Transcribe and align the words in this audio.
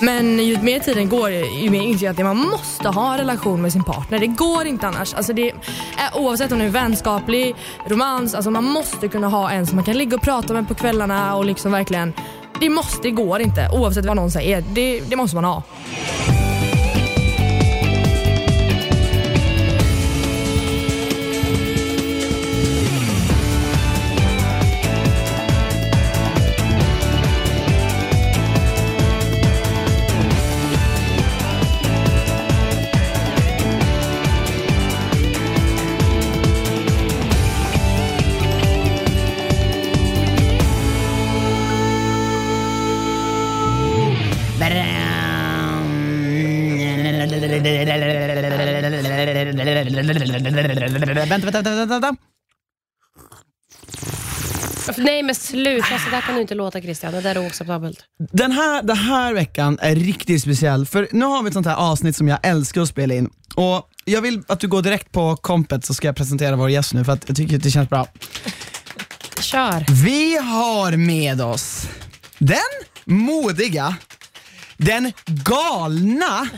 Men 0.00 0.38
ju 0.38 0.62
mer 0.62 0.78
tiden 0.78 1.08
går, 1.08 1.30
ju 1.30 1.70
mer 1.70 1.82
inser 1.82 2.06
jag 2.06 2.12
att 2.12 2.24
man 2.24 2.36
måste 2.36 2.88
ha 2.88 3.12
en 3.12 3.18
relation 3.18 3.62
med 3.62 3.72
sin 3.72 3.84
partner. 3.84 4.18
Det 4.18 4.26
går 4.26 4.66
inte 4.66 4.86
annars. 4.86 5.14
Alltså 5.14 5.32
det 5.32 5.50
är, 5.50 5.54
oavsett 6.16 6.52
om 6.52 6.58
det 6.58 6.64
är 6.64 6.68
vänskaplig, 6.68 7.54
romans, 7.86 8.34
alltså 8.34 8.50
man 8.50 8.64
måste 8.64 9.08
kunna 9.08 9.28
ha 9.28 9.50
en 9.50 9.66
som 9.66 9.76
man 9.76 9.84
kan 9.84 9.98
ligga 9.98 10.16
och 10.16 10.22
prata 10.22 10.54
med 10.54 10.68
på 10.68 10.74
kvällarna 10.74 11.36
och 11.36 11.44
liksom 11.44 11.72
verkligen 11.72 12.12
det 12.60 12.70
måste, 12.70 13.02
det 13.02 13.10
går 13.10 13.40
inte 13.40 13.68
oavsett 13.72 14.06
vad 14.06 14.16
någon 14.16 14.30
säger. 14.30 14.64
Det, 14.72 15.00
det 15.00 15.16
måste 15.16 15.36
man 15.36 15.44
ha. 15.44 15.62
Vänta, 50.42 51.26
vänta, 51.26 51.62
vänta. 51.62 51.86
vänta. 51.86 52.16
Nej 54.96 55.22
men 55.22 55.34
sluta, 55.34 55.98
så 56.04 56.10
där 56.10 56.20
kan 56.20 56.34
du 56.34 56.40
inte 56.40 56.54
låta 56.54 56.80
Christian. 56.80 57.12
Det 57.12 57.20
där 57.20 57.34
är 57.34 57.44
oacceptabelt. 57.44 58.04
Den 58.32 58.52
här, 58.52 58.82
den 58.82 58.96
här 58.96 59.34
veckan 59.34 59.78
är 59.82 59.94
riktigt 59.94 60.42
speciell, 60.42 60.86
för 60.86 61.08
nu 61.12 61.24
har 61.24 61.42
vi 61.42 61.48
ett 61.48 61.54
sånt 61.54 61.66
här 61.66 61.76
avsnitt 61.76 62.16
som 62.16 62.28
jag 62.28 62.38
älskar 62.42 62.80
att 62.80 62.88
spela 62.88 63.14
in. 63.14 63.30
Och 63.54 63.88
Jag 64.04 64.22
vill 64.22 64.42
att 64.48 64.60
du 64.60 64.68
går 64.68 64.82
direkt 64.82 65.12
på 65.12 65.36
kompet 65.36 65.84
så 65.84 65.94
ska 65.94 66.08
jag 66.08 66.16
presentera 66.16 66.56
vår 66.56 66.70
gäst 66.70 66.94
nu 66.94 67.04
för 67.04 67.12
att 67.12 67.24
jag 67.28 67.36
tycker 67.36 67.56
att 67.56 67.62
det 67.62 67.70
känns 67.70 67.88
bra. 67.90 68.06
Kör. 69.40 69.84
Vi 70.04 70.36
har 70.36 70.96
med 70.96 71.40
oss 71.40 71.88
den 72.38 72.56
modiga, 73.04 73.96
den 74.76 75.12
galna, 75.26 76.48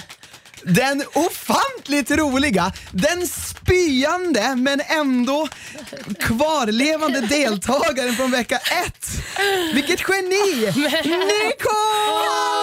den 0.64 1.05
ofantligt 1.14 2.10
roliga, 2.10 2.72
den 2.91 3.27
spyande 3.27 4.55
men 4.56 4.80
ändå 4.80 5.48
kvarlevande 6.18 7.20
deltagaren 7.20 8.14
från 8.14 8.30
vecka 8.30 8.56
ett. 8.56 9.06
Vilket 9.74 10.00
geni! 10.08 10.66
Nicole! 11.05 12.61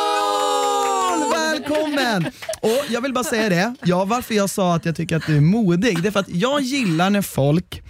Välkommen! 1.69 2.31
Och 2.61 2.85
jag 2.89 3.01
vill 3.01 3.13
bara 3.13 3.23
säga 3.23 3.49
det, 3.49 3.75
ja, 3.83 4.05
varför 4.05 4.35
jag 4.35 4.49
sa 4.49 4.75
att 4.75 4.85
jag 4.85 4.95
tycker 4.95 5.15
att 5.15 5.27
du 5.27 5.37
är 5.37 5.41
modig, 5.41 6.01
det 6.01 6.09
är 6.09 6.11
för 6.11 6.19
att 6.19 6.29
jag 6.29 6.61
gillar 6.61 7.09
när 7.09 7.21
folk 7.21 7.81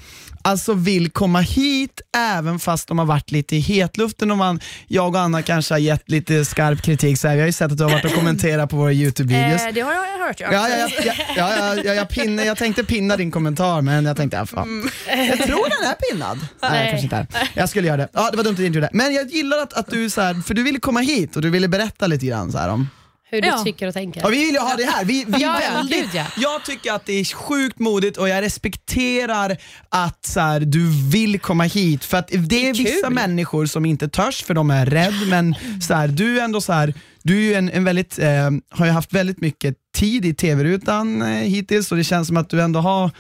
alltså 0.42 0.74
vill 0.74 1.12
komma 1.12 1.40
hit 1.40 2.02
även 2.18 2.60
fast 2.60 2.88
de 2.88 3.00
har 3.00 3.06
varit 3.06 3.32
lite 3.32 3.56
i 3.56 3.60
hetluften 3.60 4.32
och 4.32 4.38
man, 4.38 4.60
jag 4.88 5.16
och 5.16 5.22
Anna 5.22 5.42
kanske 5.42 5.74
har 5.74 5.80
gett 5.80 6.10
lite 6.10 6.46
skarp 6.46 6.82
kritik. 6.82 7.20
Så 7.20 7.28
här, 7.28 7.36
vi 7.36 7.42
har 7.42 7.48
ju 7.48 7.54
sett 7.54 7.72
att 7.72 7.78
du 7.78 7.84
har 7.84 7.92
varit 7.92 8.06
och 8.06 8.14
kommenterat 8.14 8.70
på 8.70 8.76
våra 8.76 8.92
YouTube-videos. 8.92 9.68
Eh, 9.68 9.74
det 9.74 9.82
har 9.82 9.94
jag 9.94 10.28
hört 10.28 10.40
ja. 10.40 10.48
Ja, 10.52 10.70
ja, 10.70 10.78
ja, 10.78 11.14
ja, 11.36 11.56
ja, 11.58 11.76
ja, 11.86 11.94
jag, 11.94 12.10
pinne, 12.10 12.44
jag 12.44 12.58
tänkte 12.58 12.84
pinna 12.84 13.18
din 13.18 13.32
kommentar 13.32 13.82
men 13.82 14.06
jag 14.06 14.18
tänkte, 14.18 14.38
ja, 14.38 14.46
fan. 14.46 14.90
jag 15.08 15.38
tror 15.40 15.70
den 15.70 15.90
är 15.90 15.94
pinnad. 15.94 16.40
Nej, 16.62 16.90
kanske 16.90 17.04
inte 17.04 17.16
är. 17.16 17.50
Jag 17.54 17.70
skulle 17.70 17.88
göra 17.88 17.98
det. 17.98 18.08
Ja, 18.14 18.30
det 18.32 18.38
var 18.38 18.44
dumt 18.44 18.54
att 18.54 18.60
inte 18.60 18.78
gjorde 18.78 18.80
det. 18.80 18.90
Men 18.94 19.14
jag 19.14 19.30
gillar 19.30 19.58
att, 19.58 19.74
att 19.74 19.88
du, 19.88 20.10
så 20.10 20.22
här, 20.22 20.42
för 20.42 20.54
du 20.54 20.64
ville 20.64 20.80
komma 20.80 21.00
hit 21.00 21.36
och 21.36 21.42
du 21.42 21.50
ville 21.50 21.68
berätta 21.68 22.08
lite 22.08 22.26
grann 22.26 22.52
så 22.52 22.58
här, 22.58 22.70
om 22.70 22.88
Hur 23.32 23.42
du 23.42 23.48
Ja. 23.48 23.64
tycker 23.64 23.88
och 23.88 23.94
tänker. 23.94 24.22
Ja, 24.22 24.28
vi 24.28 24.38
vill 24.46 24.54
ju 24.54 24.60
ha 24.60 24.76
det 24.76 24.84
här. 24.86 25.06
Vi, 25.06 25.26
vi 25.28 25.32
Ja, 25.42 25.62
ja, 25.70 25.74
väldigt, 25.76 26.00
gud, 26.02 26.10
ja. 26.14 26.26
Jag 26.38 26.66
tycker 26.66 26.94
att 26.94 27.06
det 27.06 27.14
är 27.14 27.26
sjukt 27.36 27.80
modigt 27.80 28.18
och 28.18 28.30
jag 28.30 28.42
respekterar 28.42 29.58
att 29.90 30.26
så 30.26 30.40
här, 30.40 30.60
du 30.60 31.10
vill 31.10 31.40
komma 31.40 31.64
hit. 31.64 32.06
För 32.06 32.18
att 32.18 32.28
det 32.28 32.70
är 32.70 32.74
kul. 32.74 32.86
vissa 32.86 33.10
människor 33.10 33.66
som 33.66 33.86
inte 33.86 34.10
törs 34.10 34.44
för 34.44 34.54
de 34.54 34.70
är 34.72 34.86
rädda 34.86 35.26
men 35.30 35.56
så 35.82 35.94
här, 35.94 36.08
du 36.08 36.40
är 36.40 36.44
ändå 36.44 36.62
så 36.62 36.74
här, 36.74 36.94
du 37.24 37.38
är 37.38 37.42
ju 37.42 37.54
en, 37.54 37.70
en 37.70 37.84
väldigt, 37.84 38.20
eh, 38.20 38.50
har 38.70 38.86
ju 38.86 38.92
haft 38.92 39.14
väldigt 39.14 39.42
mycket 39.42 39.76
tid 39.96 40.26
i 40.26 40.34
tv-rutan 40.34 41.22
eh, 41.22 41.28
hittills 41.28 41.92
och 41.92 41.98
det 41.98 42.04
känns 42.04 42.28
som 42.28 42.38
att 42.38 42.50
du 42.50 42.62
ändå 42.62 42.80
har 42.80 43.12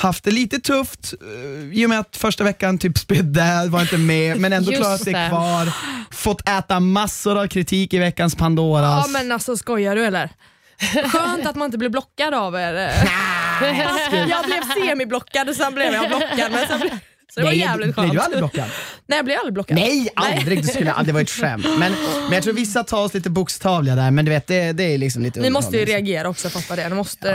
haft 0.00 0.24
det 0.24 0.30
lite 0.30 0.58
tufft 0.58 1.14
eh, 1.22 1.78
i 1.78 1.86
och 1.86 1.90
med 1.90 1.98
att 2.00 2.16
första 2.16 2.44
veckan 2.44 2.78
typ 2.78 2.98
spydde, 3.04 3.66
var 3.68 3.80
inte 3.80 3.98
med, 3.98 4.40
men 4.40 4.52
ändå 4.52 4.70
Just 4.72 4.82
klarat 4.82 5.00
sig 5.00 5.12
det. 5.12 5.28
kvar. 5.28 5.72
Fått 6.10 6.48
äta 6.48 6.80
massor 6.80 7.38
av 7.38 7.46
kritik 7.46 7.94
i 7.94 7.98
veckans 7.98 8.34
Pandoras. 8.34 9.06
Ja 9.06 9.12
men 9.12 9.32
alltså 9.32 9.56
skojar 9.56 9.96
du 9.96 10.04
eller? 10.04 10.30
Skönt 11.08 11.46
att 11.46 11.56
man 11.56 11.66
inte 11.66 11.78
blir 11.78 11.88
blockad 11.88 12.34
av 12.34 12.54
er. 12.54 12.72
jag 14.28 14.44
blev 14.44 14.86
semiblockad 14.86 15.48
och 15.48 15.54
sen 15.56 15.74
blev 15.74 15.92
jag 15.92 16.08
blockad. 16.08 16.52
Men 16.52 16.66
sen 16.68 16.80
blev, 16.80 16.98
så 17.34 17.40
det 17.40 17.44
var 17.46 17.50
Nej, 17.52 17.60
jävligt 17.60 17.94
blir 17.94 18.04
skönt. 18.04 18.12
du 18.12 18.20
aldrig 18.20 18.40
blockad? 18.40 18.64
Nej 19.06 19.16
jag 19.18 19.24
blev 19.24 19.38
aldrig 19.38 19.54
blockad. 19.54 19.76
Nej, 19.76 20.08
aldrig. 20.14 20.62
Du 20.62 20.68
skulle, 20.68 20.94
det 21.04 21.12
var 21.12 21.20
ett 21.20 21.30
skämt. 21.30 21.66
Men, 21.78 21.92
men 22.22 22.32
jag 22.32 22.42
tror 22.42 22.54
vissa 22.54 22.84
tar 22.84 23.04
oss 23.04 23.14
lite 23.14 23.30
bokstavliga 23.30 23.94
där, 23.94 24.10
men 24.10 24.24
du 24.24 24.30
vet, 24.30 24.46
det, 24.46 24.72
det 24.72 24.84
är 24.84 24.98
liksom 24.98 25.22
lite 25.22 25.40
Ni 25.40 25.50
måste 25.50 25.76
ju 25.76 25.84
reagera 25.84 26.28
också, 26.28 26.50
fattar 26.50 26.76
det. 26.76 26.88
Ni 26.88 26.94
måste... 26.94 27.28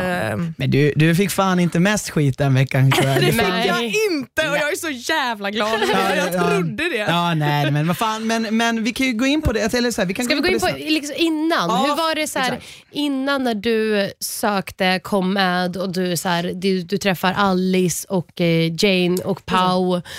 Men 0.57 0.71
du, 0.71 0.93
du 0.95 1.15
fick 1.15 1.31
fan 1.31 1.59
inte 1.59 1.79
mest 1.79 2.09
skit 2.09 2.37
den 2.37 2.53
veckan 2.53 2.91
tror 2.91 3.07
jag. 3.07 3.15
Det 3.21 3.25
Du 3.25 3.31
fick 3.31 3.41
Nej. 3.41 3.67
jag 3.67 3.83
inte 3.83 4.49
och 4.49 4.57
jag 4.57 4.71
är 4.71 4.75
så 4.75 4.89
jävla 4.89 5.51
glad 5.51 5.79
det. 5.79 6.15
Jag 6.15 6.33
ja. 6.33 6.49
trodde 6.49 6.89
det. 6.89 6.97
Ja, 6.97 7.33
nej, 7.33 7.71
men 7.71 7.87
vad 7.87 7.97
fan, 7.97 8.27
men, 8.27 8.57
men 8.57 8.83
vi 8.83 8.93
kan 8.93 9.07
ju 9.07 9.13
gå 9.13 9.25
in 9.25 9.41
på 9.41 9.51
det. 9.51 9.73
Eller 9.73 9.91
så 9.91 10.01
här, 10.01 10.07
vi 10.07 10.13
kan 10.13 10.25
Ska 10.25 10.35
vi 10.35 10.41
gå 10.41 10.47
in 10.47 10.59
på 10.59 10.65
det 10.65 10.71
sen. 10.71 10.81
liksom 10.81 11.15
innan? 11.17 11.69
Ja, 11.69 11.85
Hur 11.87 11.95
var 11.95 12.15
det 12.15 12.27
så 12.27 12.39
här, 12.39 12.59
innan 12.91 13.43
när 13.43 13.55
du 13.55 14.11
sökte 14.19 14.99
kom 15.03 15.33
med 15.33 15.77
och 15.77 15.93
du, 15.93 16.17
så 16.17 16.29
här, 16.29 16.51
du, 16.55 16.81
du 16.81 16.97
träffar 16.97 17.33
Alice 17.33 18.07
och 18.09 18.41
eh, 18.41 18.71
Jane 18.77 19.17
och 19.23 19.45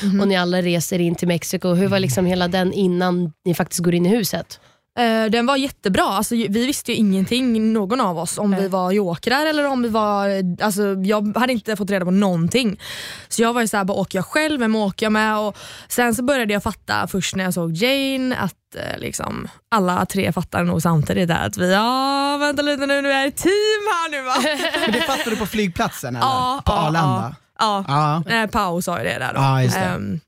Mhm. 0.03 0.21
och 0.21 0.29
ni 0.29 0.37
alla 0.37 0.63
reser 0.63 0.99
in 0.99 1.15
till 1.15 1.29
Mexiko. 1.29 1.75
Hur 1.75 1.89
var 1.89 1.99
liksom 1.99 2.27
hela 2.27 2.49
den 2.49 2.73
innan 2.73 3.33
ni 3.45 3.55
faktiskt 3.55 3.81
går 3.81 3.95
in 3.95 4.07
i 4.07 4.09
huset? 4.09 4.61
Eh, 4.99 5.31
den 5.31 5.47
var 5.47 5.57
jättebra. 5.57 6.05
Alltså, 6.05 6.35
vi 6.35 6.67
visste 6.67 6.93
ju 6.93 6.99
ingenting, 6.99 7.73
någon 7.73 8.01
av 8.01 8.19
oss, 8.19 8.39
om 8.39 8.51
Nej. 8.51 8.61
vi 8.61 8.69
var 8.69 8.93
jokrar 8.93 9.47
eller 9.47 9.67
om 9.67 9.83
vi 9.83 9.89
var... 9.89 10.31
Alltså, 10.63 10.83
jag 11.05 11.37
hade 11.37 11.53
inte 11.53 11.77
fått 11.77 11.91
reda 11.91 12.05
på 12.05 12.11
någonting. 12.11 12.81
Så 13.29 13.43
jag 13.43 13.53
var 13.53 13.61
ju 13.61 13.69
såhär, 13.69 13.85
bara, 13.85 13.97
åker 13.97 14.19
jag 14.19 14.27
själv? 14.27 14.61
Vem 14.61 14.77
åker 14.77 15.07
jag 15.07 15.13
med? 15.13 15.39
Och 15.39 15.57
sen 15.89 16.15
så 16.15 16.23
började 16.23 16.53
jag 16.53 16.63
fatta 16.63 17.07
först 17.07 17.37
när 17.37 17.45
jag 17.45 17.55
såg 17.55 17.73
Jane 17.73 18.37
att 18.37 18.77
eh, 18.77 18.99
liksom, 18.99 19.49
alla 19.71 20.07
tre 20.07 20.33
fattade 20.33 20.65
nog 20.65 20.83
samtidigt 20.83 21.29
där 21.29 21.47
att 21.47 21.57
vi, 21.57 21.73
ja 21.73 22.37
vänta 22.41 22.63
lite 22.63 22.87
nu, 22.87 23.03
nu 23.03 23.13
är 23.13 23.27
ett 23.27 23.37
team 23.37 23.83
här 23.93 24.11
nu 24.11 24.23
va? 24.23 24.35
Men 24.81 24.93
det 24.93 25.01
fattade 25.01 25.31
du 25.31 25.37
på 25.37 25.47
flygplatsen 25.47 26.17
eller? 26.17 26.27
Ja, 26.27 26.63
på 26.65 26.73
ja, 26.73 26.79
Arlanda? 26.79 27.35
ja. 27.41 27.46
Ja. 27.59 28.23
Eh, 28.29 28.47
Pau 28.51 28.83
sa 28.83 28.99
ju 28.99 29.05
det 29.05 29.19
där 29.19 29.33
då. 29.35 29.41
Ja, 29.41 29.63
just 29.63 29.75
det. 29.77 29.81
Ehm, 29.85 30.21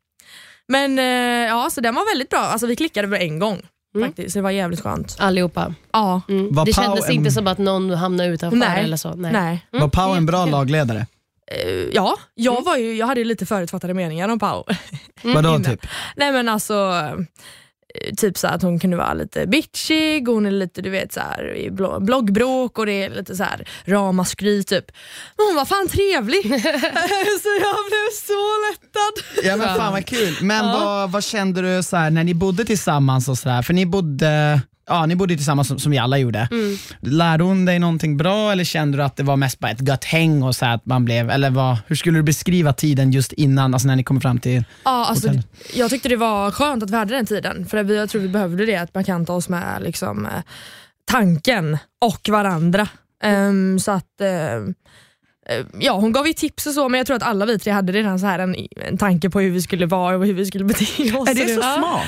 men 0.69 0.99
eh, 0.99 1.05
ja, 1.49 1.69
så 1.71 1.81
den 1.81 1.95
var 1.95 2.13
väldigt 2.13 2.31
bra. 2.31 2.39
Alltså, 2.41 2.67
vi 2.67 2.77
klickade 2.77 3.07
över 3.09 3.19
en 3.19 3.39
gång 3.39 3.63
faktiskt. 4.05 4.33
Så 4.33 4.39
det 4.39 4.43
var 4.43 4.51
jävligt 4.51 4.81
skönt. 4.81 5.17
Allihopa. 5.21 5.75
Ja. 5.93 6.21
Mm. 6.29 6.49
Det 6.55 6.55
Pau 6.55 6.73
kändes 6.73 7.07
en- 7.09 7.13
inte 7.13 7.31
som 7.31 7.47
att 7.47 7.59
någon 7.59 7.91
hamnade 7.91 8.29
utanför 8.29 8.57
Nej. 8.59 8.85
eller 8.85 8.97
så? 8.97 9.15
Nej. 9.15 9.33
Nej. 9.33 9.67
Var 9.71 9.89
Pau 9.89 10.15
en 10.15 10.27
bra 10.27 10.37
jättekul. 10.39 10.53
lagledare? 10.53 11.07
Eh, 11.53 11.71
ja, 11.93 12.17
jag, 12.35 12.65
var 12.65 12.77
ju, 12.77 12.95
jag 12.97 13.07
hade 13.07 13.21
ju 13.21 13.25
lite 13.25 13.47
förutfattade 13.47 13.95
meningar 13.95 14.29
om 14.29 14.39
Pau. 14.39 14.65
Vadå 15.23 15.59
typ? 15.65 15.87
Nej 16.17 16.33
men 16.33 16.49
alltså, 16.49 16.93
typ 18.17 18.39
så 18.39 18.47
att 18.47 18.63
hon 18.63 18.79
kunde 18.79 18.97
vara 18.97 19.15
lite 19.15 19.47
bitchig, 19.47 20.29
hon 20.29 20.47
är 20.47 20.51
lite 20.51 20.83
du 20.83 20.91
vet 20.91 21.13
så 21.13 21.21
här, 21.21 21.57
i 21.57 21.71
blo- 21.71 22.05
bloggbråk 22.05 22.79
och 22.79 22.87
det 22.87 23.05
är 23.05 23.11
lite 23.11 23.37
så 23.37 23.43
här 23.45 23.69
ramaskri 23.85 24.65
typ. 24.65 24.85
Men 25.37 25.47
hon 25.47 25.57
var 25.57 25.65
fan 25.65 25.89
trevlig. 25.89 26.43
så 27.43 27.49
jag 27.61 27.79
blev 27.89 28.09
så 28.27 28.43
lättad. 28.71 29.45
Ja 29.45 29.57
men 29.57 29.77
fan 29.77 29.93
vad 29.93 30.07
kul. 30.07 30.37
Men 30.41 30.65
vad, 30.67 31.11
vad 31.11 31.25
kände 31.25 31.77
du 31.77 31.83
så 31.83 31.97
här, 31.97 32.11
när 32.11 32.25
ni 32.25 32.35
bodde 32.35 32.65
tillsammans 32.65 33.29
och 33.29 33.39
sådär? 33.39 33.63
För 33.63 33.75
ni 33.75 33.87
bodde, 33.87 34.61
ja, 34.89 35.07
ni 35.07 35.17
bodde 35.17 35.37
tillsammans 35.37 35.69
som, 35.69 35.79
som 35.79 35.93
vi 35.93 35.99
alla 35.99 36.19
gjorde. 36.19 36.49
Lärde 37.01 37.45
hon 37.45 37.65
dig 37.65 37.79
någonting 37.79 38.17
bra 38.17 38.53
eller 38.53 38.65
kände 38.65 38.99
du 38.99 39.03
att 39.03 39.17
det 39.17 39.23
var 39.23 39.37
mest 39.37 39.59
bara 39.59 39.73
ett 39.73 39.89
gött 39.89 40.05
häng 40.05 40.43
och 40.43 40.57
så 40.57 40.67
att 40.67 40.87
man 40.87 41.05
blev, 41.05 41.31
eller 41.31 41.51
vad, 41.51 41.77
hur 41.87 41.97
skulle 41.97 42.19
du 42.19 42.23
beskriva 42.23 42.73
tiden 42.73 43.13
just 43.13 43.33
innan, 43.33 43.75
alltså 43.75 43.89
när 43.89 43.97
ni 43.97 44.05
kom 44.05 44.21
fram 44.21 44.39
till 44.39 44.65
Ja, 44.85 45.07
alltså, 45.07 45.29
Hotell. 45.29 45.43
jag 45.75 45.91
tyckte 45.91 46.09
det 46.09 46.17
var 46.17 46.51
skönt 46.51 46.83
att 46.83 46.91
vi 46.91 46.97
hade 46.97 47.15
den 47.15 47.27
tiden. 47.27 47.67
För 47.67 47.83
vi, 47.83 47.97
jag 47.97 48.09
tror 48.11 48.23
vi 48.23 48.29
behövde 48.29 48.67
det, 48.67 48.77
att 48.77 48.95
man 48.95 49.05
kan 49.05 49.27
ta 49.27 49.33
oss 49.33 49.49
med 49.49 49.83
liksom, 49.83 50.27
eh, 50.27 50.33
tanken 51.05 51.79
och 52.01 52.29
varandra. 52.29 52.89
Ehm, 53.23 53.79
så 53.79 53.91
att 53.93 54.21
eh, 54.21 54.75
Ja, 55.79 55.93
hon 55.93 56.13
gav 56.13 56.27
ju 56.27 56.33
tips 56.33 56.67
och 56.67 56.73
så 56.73 56.89
men 56.89 56.99
jag 56.99 57.07
tror 57.07 57.17
att 57.17 57.23
alla 57.23 57.47
vi 57.47 57.59
tre 57.59 57.73
hade 57.73 57.93
redan 57.93 58.19
så 58.19 58.27
här 58.27 58.39
en, 58.39 58.57
en 58.77 58.99
tanke 58.99 59.31
på 59.31 59.41
hur 59.41 59.51
vi 59.51 59.63
skulle 59.63 59.87
vara 59.87 60.17
och 60.17 60.27
hur 60.27 60.35
vi 60.35 60.47
skulle 60.47 60.65
bete 60.65 61.13
oss. 61.13 61.29
Är 61.29 61.35
det 61.35 61.55
så 61.55 61.61
Ja. 61.61 61.75
smart? 61.79 62.07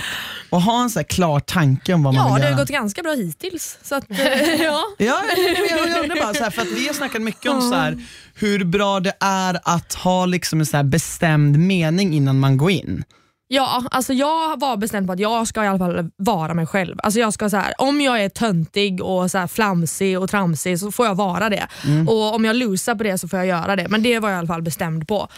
Att 0.53 0.65
ha 0.65 0.83
en 0.83 0.91
så 0.91 0.99
här 0.99 1.05
klar 1.05 1.41
tanke 1.41 1.95
om 1.95 2.03
vad 2.03 2.15
man 2.15 2.27
Ja, 2.29 2.35
vill 2.35 2.41
det 2.41 2.47
har 2.47 2.53
göra? 2.53 2.63
gått 2.63 2.69
ganska 2.71 3.03
bra 3.03 3.13
hittills. 3.13 3.79
Så 3.83 3.95
att, 3.95 4.05
eh, 4.11 4.19
ja. 4.63 4.83
Ja, 4.99 5.23
jag, 5.71 6.03
undrar 6.03 6.21
bara, 6.23 6.35
så 6.35 6.43
här, 6.45 6.51
för 6.51 6.63
att 6.63 6.69
vi 6.69 6.87
har 6.87 6.95
snackat 6.95 7.23
mycket 7.23 7.51
om 7.53 7.61
så 7.61 7.75
här, 7.75 7.99
hur 8.35 8.65
bra 8.65 9.01
det 9.01 9.13
är 9.21 9.61
att 9.65 9.95
ha 9.95 10.27
liksom 10.27 10.61
en 10.61 10.67
så 10.67 10.77
här 10.77 10.85
bestämd 10.85 11.59
mening 11.59 12.15
innan 12.15 12.41
man 12.41 12.57
går 12.57 12.71
in. 12.71 13.05
Ja, 13.53 13.85
alltså 13.91 14.13
jag 14.13 14.61
var 14.61 14.77
bestämd 14.77 15.07
på 15.07 15.13
att 15.13 15.21
jag 15.21 15.47
ska 15.47 15.65
i 15.65 15.67
alla 15.67 15.79
fall 15.79 16.11
vara 16.17 16.55
mig 16.55 16.67
själv. 16.67 16.97
Alltså 17.03 17.21
jag 17.21 17.33
ska 17.35 17.51
så 17.51 17.57
här, 17.57 17.75
om 17.79 18.01
jag 18.01 18.25
är 18.25 18.29
töntig 18.29 19.05
och 19.05 19.31
så 19.31 19.39
här 19.39 19.47
flamsig 19.47 20.21
och 20.21 20.31
tramsig 20.31 20.79
så 20.79 20.93
får 20.93 21.07
jag 21.07 21.15
vara 21.15 21.49
det. 21.49 21.67
Mm. 21.87 22.09
Och 22.09 22.35
Om 22.35 22.45
jag 22.45 22.57
lusar 22.57 22.95
på 22.95 23.03
det 23.03 23.19
så 23.19 23.29
får 23.29 23.39
jag 23.39 23.47
göra 23.47 23.77
det. 23.77 23.89
Men 23.89 24.03
det 24.03 24.19
var 24.19 24.29
jag 24.29 24.37
i 24.37 24.39
alla 24.39 24.47
fall 24.47 24.63
bestämd 24.63 25.09
på. 25.09 25.29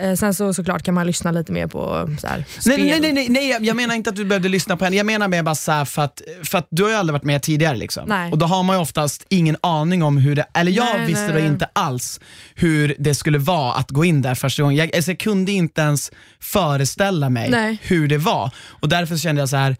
Eh, 0.00 0.14
sen 0.14 0.34
så 0.34 0.54
såklart 0.54 0.82
kan 0.82 0.94
man 0.94 1.06
lyssna 1.06 1.30
lite 1.30 1.52
mer 1.52 1.66
på 1.66 2.10
så 2.20 2.26
här, 2.26 2.44
spel. 2.58 2.78
Nej, 2.78 3.00
nej, 3.00 3.12
nej, 3.12 3.26
nej, 3.28 3.58
jag- 3.60 3.76
menar 3.76 3.94
inte 3.94 4.10
att 4.10 4.16
du 4.16 4.24
behövde 4.24 4.48
lyssna 4.48 4.76
på 4.76 4.84
henne. 4.84 4.96
Jag 4.96 5.06
menar 5.06 5.28
mer 5.28 5.42
bara 5.42 5.54
så 5.54 5.72
här 5.72 5.84
för 5.84 6.02
att, 6.02 6.22
för 6.42 6.58
att 6.58 6.66
du 6.70 6.82
har 6.82 6.90
ju 6.90 6.96
aldrig 6.96 7.12
varit 7.12 7.24
med 7.24 7.42
tidigare. 7.42 7.76
Liksom. 7.76 8.04
Nej. 8.08 8.32
Och 8.32 8.38
då 8.38 8.46
har 8.46 8.62
man 8.62 8.76
ju 8.76 8.82
oftast 8.82 9.26
ingen 9.28 9.56
aning 9.60 10.02
om 10.02 10.16
hur 10.18 10.34
det, 10.36 10.46
eller 10.54 10.72
jag 10.72 10.86
Nej, 10.98 11.06
visste 11.06 11.26
nej, 11.32 11.32
då 11.42 11.48
inte 11.48 11.68
alls 11.72 12.20
hur 12.54 12.94
det 12.98 13.14
skulle 13.14 13.38
vara 13.38 13.72
att 13.72 13.90
gå 13.90 14.04
in 14.04 14.22
där 14.22 14.34
första 14.34 14.62
gången. 14.62 14.76
Jag, 14.76 14.96
alltså, 14.96 15.10
jag 15.10 15.18
kunde 15.18 15.52
inte 15.52 15.80
ens 15.80 16.10
föreställa 16.40 17.30
mig 17.30 17.50
Nej. 17.50 17.78
hur 17.82 18.08
det 18.08 18.18
var. 18.18 18.50
Och 18.68 18.88
därför 18.88 19.16
kände 19.16 19.42
jag 19.42 19.48
så 19.48 19.56
här 19.56 19.76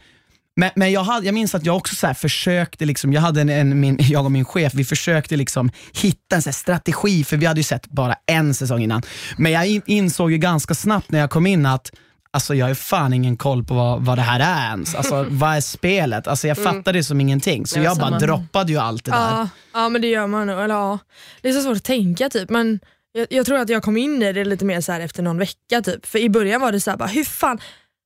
men, 0.58 0.70
men 0.75 0.93
jag, 0.93 1.02
hade, 1.02 1.26
jag 1.26 1.34
minns 1.34 1.55
att 1.55 1.66
jag 1.66 1.76
också 1.76 1.94
så 1.94 2.06
här 2.06 2.14
försökte, 2.14 2.84
liksom, 2.84 3.12
jag, 3.12 3.20
hade 3.20 3.40
en, 3.40 3.49
en, 3.49 3.81
min, 3.81 3.96
jag 4.00 4.25
och 4.25 4.32
min 4.32 4.44
chef, 4.44 4.75
vi 4.75 4.84
försökte 4.84 5.37
liksom 5.37 5.70
hitta 5.93 6.37
en 6.37 6.43
strategi, 6.43 7.25
för 7.25 7.37
vi 7.37 7.46
hade 7.46 7.60
ju 7.60 7.64
sett 7.64 7.87
bara 7.87 8.14
en 8.26 8.55
säsong 8.55 8.82
innan. 8.82 9.02
Men 9.37 9.52
jag 9.52 9.66
in, 9.66 9.82
insåg 9.87 10.32
ju 10.32 10.38
ganska 10.38 10.75
snabbt 10.75 11.10
när 11.10 11.19
jag 11.19 11.31
kom 11.31 11.46
in 11.46 11.66
att 11.66 11.90
Alltså 12.31 12.55
jag 12.55 12.66
har 12.66 12.75
fan 12.75 13.12
ingen 13.12 13.37
koll 13.37 13.64
på 13.64 13.75
vad, 13.75 14.05
vad 14.05 14.19
det 14.19 14.22
här 14.22 14.40
är 14.40 14.70
ens. 14.70 14.94
Alltså 14.94 15.26
vad 15.31 15.56
är 15.56 15.60
spelet? 15.60 16.26
Alltså 16.26 16.49
jag 16.49 16.58
fattade 16.58 16.99
det 16.99 17.04
som 17.04 17.20
ingenting. 17.20 17.66
Så 17.66 17.78
Ja, 17.78 17.82
jag 17.82 17.96
bara 17.96 18.06
samma. 18.06 18.19
droppade 18.19 18.72
ju 18.72 18.78
allt 18.78 19.04
det 19.04 19.11
där. 19.11 19.19
Ja, 19.19 19.49
ja 19.72 19.88
men 19.88 20.02
det 20.02 20.08
gör 20.08 20.26
man 20.26 20.46
nog. 20.46 20.61
Eller, 20.61 20.75
ja. 20.75 20.99
Det 21.43 21.49
är 21.49 21.52
så 21.52 21.62
svårt 21.62 21.76
att 21.76 21.84
tänka 21.84 22.28
typ. 22.28 22.50
Men 22.50 22.81
jag, 23.12 23.26
jag 23.31 23.46
tror 23.46 23.58
att 23.58 23.69
jag 23.69 23.82
kom 23.82 23.96
in 23.96 24.22
i 24.22 24.32
det 24.32 24.44
lite 24.44 24.64
mer 24.64 24.81
så 24.81 24.93
här 24.93 25.00
efter 25.00 25.22
någon 25.22 25.38
vecka. 25.38 25.82
Typ. 25.84 26.06
För 26.06 26.19
i 26.19 26.31
början 26.31 26.61
var 26.61 26.72
det 26.72 26.81
så 26.81 26.90
här, 26.90 26.99
bara, 26.99 27.08
hur, 27.08 27.25
fan, 27.25 27.58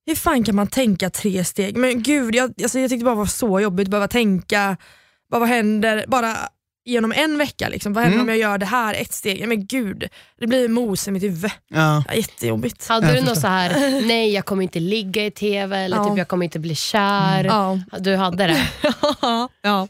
hur 0.07 0.15
fan 0.15 0.45
kan 0.45 0.57
man 0.57 0.67
tänka 0.67 1.11
tre 1.11 1.45
steg? 1.45 1.77
Men 1.77 2.03
gud, 2.03 2.35
jag, 2.35 2.63
alltså, 2.63 2.79
jag 2.79 2.91
tyckte 2.91 3.01
det 3.03 3.05
bara 3.05 3.15
var 3.15 3.27
så 3.27 3.61
jobbigt 3.61 3.87
att 3.87 3.91
behöva 3.91 4.09
tänka, 4.09 4.77
bara, 5.31 5.39
vad 5.41 5.49
händer 5.49 6.05
bara 6.09 6.37
genom 6.85 7.13
en 7.13 7.39
vecka? 7.39 7.69
Liksom. 7.69 7.93
Vad 7.93 8.03
händer 8.05 8.19
Mm. 8.19 8.27
om 8.27 8.29
jag 8.29 8.39
gör 8.39 8.59
det 8.59 8.67
här 8.67 8.95
ett 8.95 9.13
steg? 9.13 9.49
Men 9.49 9.67
gud, 9.67 10.09
det 10.41 10.47
blir 10.47 10.69
mos 10.69 11.09
i 11.09 11.11
mitt 11.11 11.23
huvud. 11.23 11.51
Ja. 11.69 12.05
Ja, 12.09 12.15
jättejobbigt. 12.15 12.89
Hade 12.89 13.07
Jag 13.07 13.17
du 13.17 13.21
något 13.29 13.41
så 13.41 13.47
här, 13.47 14.01
nej 14.07 14.33
jag 14.33 14.45
kommer 14.45 14.63
inte 14.63 14.81
ligga 14.81 15.27
i 15.27 15.31
TV 15.31 15.77
eller 15.79 15.97
Ja. 15.97 16.09
typ 16.09 16.19
jag 16.19 16.29
kommer 16.29 16.45
inte 16.45 16.59
bli 16.59 16.75
kär. 16.75 17.45
Ja. 17.45 17.81
Du 17.99 18.17
hade 18.17 18.47
det. 18.47 18.69
ja. 19.63 19.89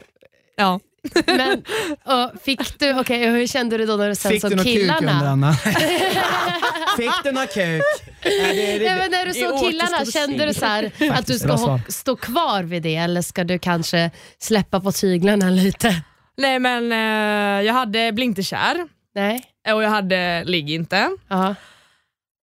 ja. 0.55 0.79
Men 1.25 1.63
och 2.03 2.41
fick 2.43 2.79
du, 2.79 2.99
okej 2.99 3.29
hur 3.29 3.47
kände 3.47 3.77
du 3.77 3.85
då 3.85 3.95
när 3.95 4.09
du 4.09 4.15
sen 4.15 4.31
Fick 4.31 4.41
du 4.41 4.49
såg 4.49 4.57
någon 4.57 4.65
kuk 4.65 4.81
under 4.81 4.99
killarna? 4.99 5.29
Anna? 5.29 5.53
Fick 6.97 7.23
du 7.23 7.31
någon 7.31 7.47
kuk? 7.47 7.83
Nej, 8.25 8.79
det- 8.79 8.85
det- 8.85 8.95
men 8.95 9.11
när 9.11 9.25
du 9.25 9.33
såg 9.33 9.59
killarna, 9.61 10.05
kände 10.05 10.45
du 10.45 10.53
så 10.53 10.65
här, 10.65 10.91
att 11.11 11.27
du 11.27 11.39
ska 11.39 11.79
stå 11.87 12.15
kvar 12.15 12.63
vid 12.63 12.83
det 12.83 12.95
eller 12.95 13.21
ska 13.21 13.43
du 13.43 13.59
kanske 13.59 14.11
släppa 14.39 14.79
på 14.79 14.91
tyglarna 14.91 15.49
lite? 15.49 15.95
Nej 16.37 16.59
men 16.59 16.91
eh, 16.91 17.65
jag 17.65 17.73
hade 17.73 18.11
bli 18.11 18.25
inte 18.25 18.43
kär 18.43 18.87
Nej? 19.15 19.43
och 19.73 19.83
jag 19.83 19.89
hade 19.89 20.43
ligg 20.43 20.69
inte. 20.71 21.09
Ja. 21.29 21.55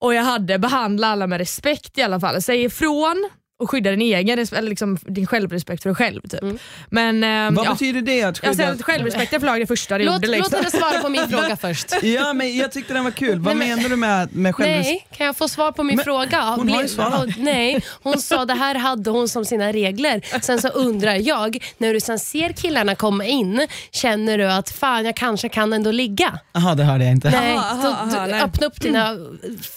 Och 0.00 0.14
jag 0.14 0.22
hade 0.22 0.58
behandla 0.58 1.06
alla 1.06 1.26
med 1.26 1.38
respekt 1.38 1.98
i 1.98 2.02
alla 2.02 2.20
fall. 2.20 2.42
Säg 2.42 2.62
ifrån 2.64 3.28
och 3.60 3.70
skydda 3.70 3.90
din 3.90 4.00
egen 4.02 4.38
eller 4.38 4.62
liksom 4.70 4.96
din 5.06 5.26
självrespekt 5.26 5.82
för 5.82 5.90
dig 5.90 5.96
själv. 5.96 6.20
Typ. 6.22 6.42
Mm. 6.42 6.58
Men 6.88 7.24
ehm, 7.24 7.54
Vad 7.54 7.66
ja, 7.66 7.72
betyder 7.72 8.00
det? 8.02 8.22
Att 8.22 8.36
jag 8.42 8.50
skydda... 8.50 8.54
säger 8.54 8.72
att 8.72 8.82
självrespekten 8.82 9.40
flög 9.40 9.62
det 9.62 9.66
första 9.66 9.98
det 9.98 10.04
Låt, 10.04 10.14
gjorde. 10.14 10.26
låt 10.26 10.36
Liksom. 10.36 10.56
henne 10.58 10.70
svara 10.70 11.00
på 11.02 11.08
min 11.08 11.28
fråga 11.30 11.56
först. 11.56 11.92
Ja, 12.02 12.32
men 12.32 12.56
jag 12.56 12.72
tyckte 12.72 12.94
den 12.94 13.04
var 13.04 13.10
kul. 13.10 13.38
Vad 13.38 13.56
Nej, 13.56 13.68
men- 13.68 13.76
menar 13.78 13.90
du 13.90 13.96
med, 13.96 14.34
med 14.36 14.54
självrespekt? 14.54 14.88
Nej, 15.10 15.16
kan 15.18 15.26
jag 15.26 15.36
få 15.36 15.48
svar 15.48 15.72
på 15.72 15.82
min 15.82 15.96
Men 15.96 16.04
fråga? 16.04 16.40
hon 16.42 16.68
har 16.68 16.82
ju 16.82 16.88
svarat. 16.88 17.28
Nej, 17.38 17.84
hon 18.02 18.18
sa 18.20 18.44
det 18.44 18.54
här 18.54 18.74
hade 18.74 19.10
hon 19.10 19.28
som 19.28 19.44
sina 19.44 19.72
regler. 19.72 20.40
Sen 20.42 20.60
så 20.60 20.68
undrar 20.68 21.14
jag, 21.14 21.64
när 21.78 21.94
du 21.94 22.00
sen 22.00 22.18
ser 22.18 22.52
killarna 22.52 22.94
komma 22.94 23.24
in, 23.24 23.66
känner 23.90 24.38
du 24.38 24.52
att 24.52 24.70
fan 24.70 25.04
jag 25.04 25.16
kanske 25.16 25.48
kan 25.48 25.72
ändå 25.72 25.90
ligga? 25.90 26.38
Jaha, 26.52 26.74
det 26.74 26.84
hörde 26.84 27.04
jag 27.04 27.12
inte. 27.12 27.30
Nej, 27.30 27.52
Aha, 27.56 27.70
aha, 27.70 28.06
du, 28.10 28.16
aha, 28.16 28.26
nej. 28.26 28.40
öppna 28.42 28.66
upp 28.66 28.80
dina, 28.80 29.16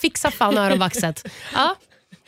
fixa 0.02 0.32
fan 0.32 0.58
öronvaxet. 0.58 1.26
Ja. 1.54 1.76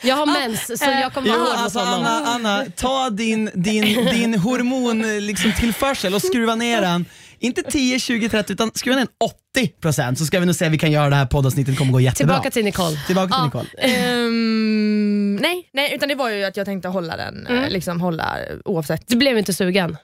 Jag 0.01 0.15
har 0.15 0.25
mens 0.25 0.79
så 0.79 0.85
jag 0.85 1.13
kommer 1.13 1.29
vara 1.29 1.39
hård 1.39 1.49
mot 1.49 1.57
alltså 1.57 1.79
honom. 1.79 2.05
Anna, 2.05 2.27
Anna, 2.49 2.65
ta 2.75 3.09
din, 3.09 3.49
din, 3.53 4.05
din 4.05 4.39
hormon 4.39 5.01
liksom, 5.27 5.51
tillförsel 5.59 6.13
och 6.13 6.21
skruva 6.21 6.55
ner 6.55 6.81
den. 6.81 7.05
Inte 7.39 7.61
10, 7.63 7.99
20, 7.99 8.29
30 8.29 8.53
utan 8.53 8.71
skruva 8.75 8.95
ner 8.97 9.05
den 9.05 9.13
80 9.57 9.67
procent 9.81 10.19
så 10.19 10.25
ska 10.25 10.39
vi 10.39 10.45
nog 10.45 10.55
se 10.55 10.69
vi 10.69 10.77
kan 10.77 10.91
göra 10.91 11.09
det 11.09 11.15
här 11.15 11.25
poddavsnittet 11.25 11.77
kommer 11.77 11.91
gå 11.91 11.99
jättebra. 11.99 12.33
Tillbaka 12.35 12.51
till 12.51 12.65
Nicole. 12.65 12.97
Tillbaka 13.07 13.27
till 13.27 13.35
Ja. 13.37 13.45
Nicole. 13.45 13.67
Ehm, 13.77 15.35
nej, 15.35 15.69
nej, 15.73 15.95
utan 15.95 16.09
det 16.09 16.15
var 16.15 16.29
ju 16.29 16.43
att 16.43 16.57
jag 16.57 16.65
tänkte 16.65 16.87
hålla 16.87 17.17
den, 17.17 17.47
Mm. 17.47 17.63
eh, 17.63 17.69
liksom 17.69 18.01
hålla 18.01 18.37
oavsett. 18.65 19.07
Du 19.07 19.15
blev 19.15 19.37
inte 19.37 19.53
sugen 19.53 19.97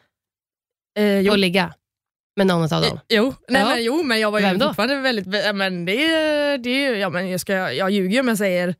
Eh, 0.99 1.19
jo. 1.19 1.27
på 1.27 1.33
att 1.33 1.39
ligga 1.39 1.73
med 2.37 2.47
någon 2.47 2.63
av 2.63 2.69
dem? 2.81 2.83
Eh, 2.83 2.99
Jo, 3.09 3.33
nej, 3.49 3.61
Ja. 3.61 3.67
men, 3.67 3.83
jo, 3.83 4.03
men 4.03 4.19
jag 4.19 4.31
var 4.31 4.39
ju 4.39 4.45
Vem 4.45 4.57
då? 4.57 4.67
fortfarande 4.67 4.95
väldigt... 4.99 5.27
ja, 5.45 5.53
Men 5.53 5.85
det, 5.85 6.57
det, 6.57 6.83
ja, 6.83 7.09
men 7.09 7.29
jag, 7.29 7.39
ska, 7.39 7.53
jag 7.73 7.91
ljuger 7.91 8.19
om 8.19 8.27
jag 8.27 8.37
säger... 8.37 8.75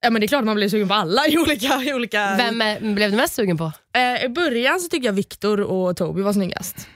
Ja, 0.00 0.10
men 0.10 0.20
det 0.20 0.24
är 0.24 0.28
klart 0.28 0.44
man 0.44 0.56
blir 0.56 0.68
sugen 0.68 0.88
på 0.88 0.94
alla 0.94 1.26
i 1.26 1.38
olika... 1.38 1.82
I, 1.82 1.94
olika 1.94 2.36
Vem 2.36 2.60
är, 2.60 2.94
blev 2.94 3.10
du 3.10 3.16
mest 3.16 3.34
sugen 3.34 3.58
på? 3.58 3.72
eh, 3.96 4.24
I 4.24 4.28
början 4.28 4.80
så 4.80 4.88
tyckte 4.88 5.06
jag 5.06 5.12
Viktor 5.12 5.60
och 5.60 5.96
Toby 5.96 6.22
var 6.22 6.32
snyggast. 6.32 6.88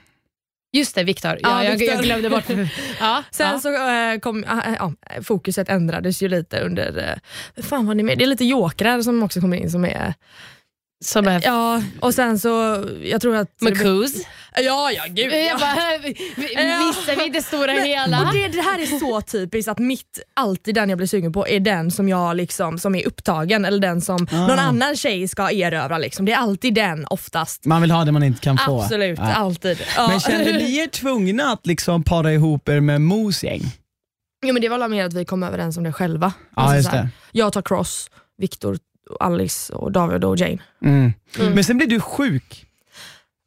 Just 0.72 0.94
det, 0.94 1.04
Viktor. 1.04 1.38
Ja, 1.42 1.64
Ja, 1.64 1.64
jag, 1.64 1.82
jag 1.82 2.02
glömde 2.04 2.30
bort. 2.30 2.44
Ja, 3.00 3.22
Sen 3.30 3.48
ja. 3.52 3.58
så 3.60 3.88
eh, 3.90 4.18
kom 4.18 4.44
eh, 4.44 4.74
ja, 4.78 4.92
fokuset 5.22 5.68
ändrades 5.68 6.22
ju 6.22 6.28
lite 6.28 6.60
under... 6.60 7.18
Eh, 7.56 7.62
fan 7.62 7.86
vad 7.86 7.96
ni 7.96 8.02
med? 8.02 8.18
Det 8.18 8.24
är 8.24 8.28
lite 8.28 8.44
jokrar 8.44 9.02
som 9.02 9.22
också 9.22 9.40
kommer 9.40 9.56
in 9.56 9.70
som 9.70 9.84
är... 9.84 10.14
Som 11.04 11.28
är 11.28 11.40
Ja, 11.44 11.82
och 12.00 12.14
sen 12.14 12.38
så... 12.38 12.84
Jag 13.04 13.20
tror 13.20 13.36
att... 13.36 13.48
McCoos. 13.60 14.12
Ja, 14.56 14.90
ja 14.92 15.02
gud. 15.08 15.32
Ja. 15.32 15.58
bara, 15.60 15.98
missar 16.86 17.24
vi 17.24 17.28
det 17.30 17.42
stora 17.42 17.72
hela? 17.72 18.20
Och 18.20 18.34
det, 18.34 18.48
det 18.48 18.60
här 18.60 18.78
är 18.82 18.86
så 18.98 19.20
typiskt 19.20 19.68
att 19.68 19.78
mitt, 19.78 20.20
alltid 20.34 20.74
den 20.74 20.88
jag 20.88 20.96
blir 20.98 21.06
sugen 21.06 21.32
på 21.32 21.48
är 21.48 21.60
den 21.60 21.90
som 21.90 22.08
jag 22.08 22.36
liksom, 22.36 22.78
som 22.78 22.94
är 22.94 23.06
upptagen 23.06 23.64
eller 23.64 23.78
den 23.78 24.00
som 24.00 24.26
Ah. 24.32 24.46
någon 24.46 24.58
annan 24.58 24.96
tjej 24.96 25.28
ska 25.28 25.50
erövra. 25.50 25.98
Liksom. 25.98 26.24
Det 26.26 26.32
är 26.32 26.36
alltid 26.36 26.74
den 26.74 27.06
oftast. 27.06 27.64
Man 27.64 27.80
vill 27.82 27.90
ha 27.90 28.04
det 28.04 28.12
man 28.12 28.22
inte 28.22 28.40
kan 28.40 28.58
få. 28.58 28.82
Absolut, 28.82 29.18
Ja. 29.18 29.32
alltid. 29.32 29.82
Ja. 29.96 30.08
Men 30.08 30.20
kände 30.20 30.52
ni 30.52 30.76
er 30.78 30.86
tvungna 30.86 31.52
att 31.52 31.66
liksom 31.66 32.02
para 32.04 32.32
ihop 32.32 32.68
er 32.68 32.80
med 32.80 33.00
Mos 33.00 33.44
gäng? 33.44 33.62
jo, 34.46 34.52
men 34.52 34.62
det 34.62 34.68
var 34.68 34.88
mer 34.88 35.04
att 35.04 35.12
vi 35.14 35.24
kom 35.24 35.42
överens 35.42 35.76
om 35.76 35.84
det 35.84 35.92
själva. 35.92 36.32
Ja, 36.56 36.62
Alltså 36.62 36.90
här. 36.90 37.08
Jag 37.32 37.52
tar 37.52 37.62
Cross, 37.62 38.10
Viktor, 38.38 38.78
Alice, 39.20 39.72
och 39.72 39.92
David 39.92 40.24
och 40.24 40.36
Jane. 40.36 40.58
Mm. 40.84 41.12
Mm. 41.38 41.52
Men 41.54 41.64
sen 41.64 41.76
blev 41.76 41.88
du 41.88 42.00
sjuk. 42.00 42.66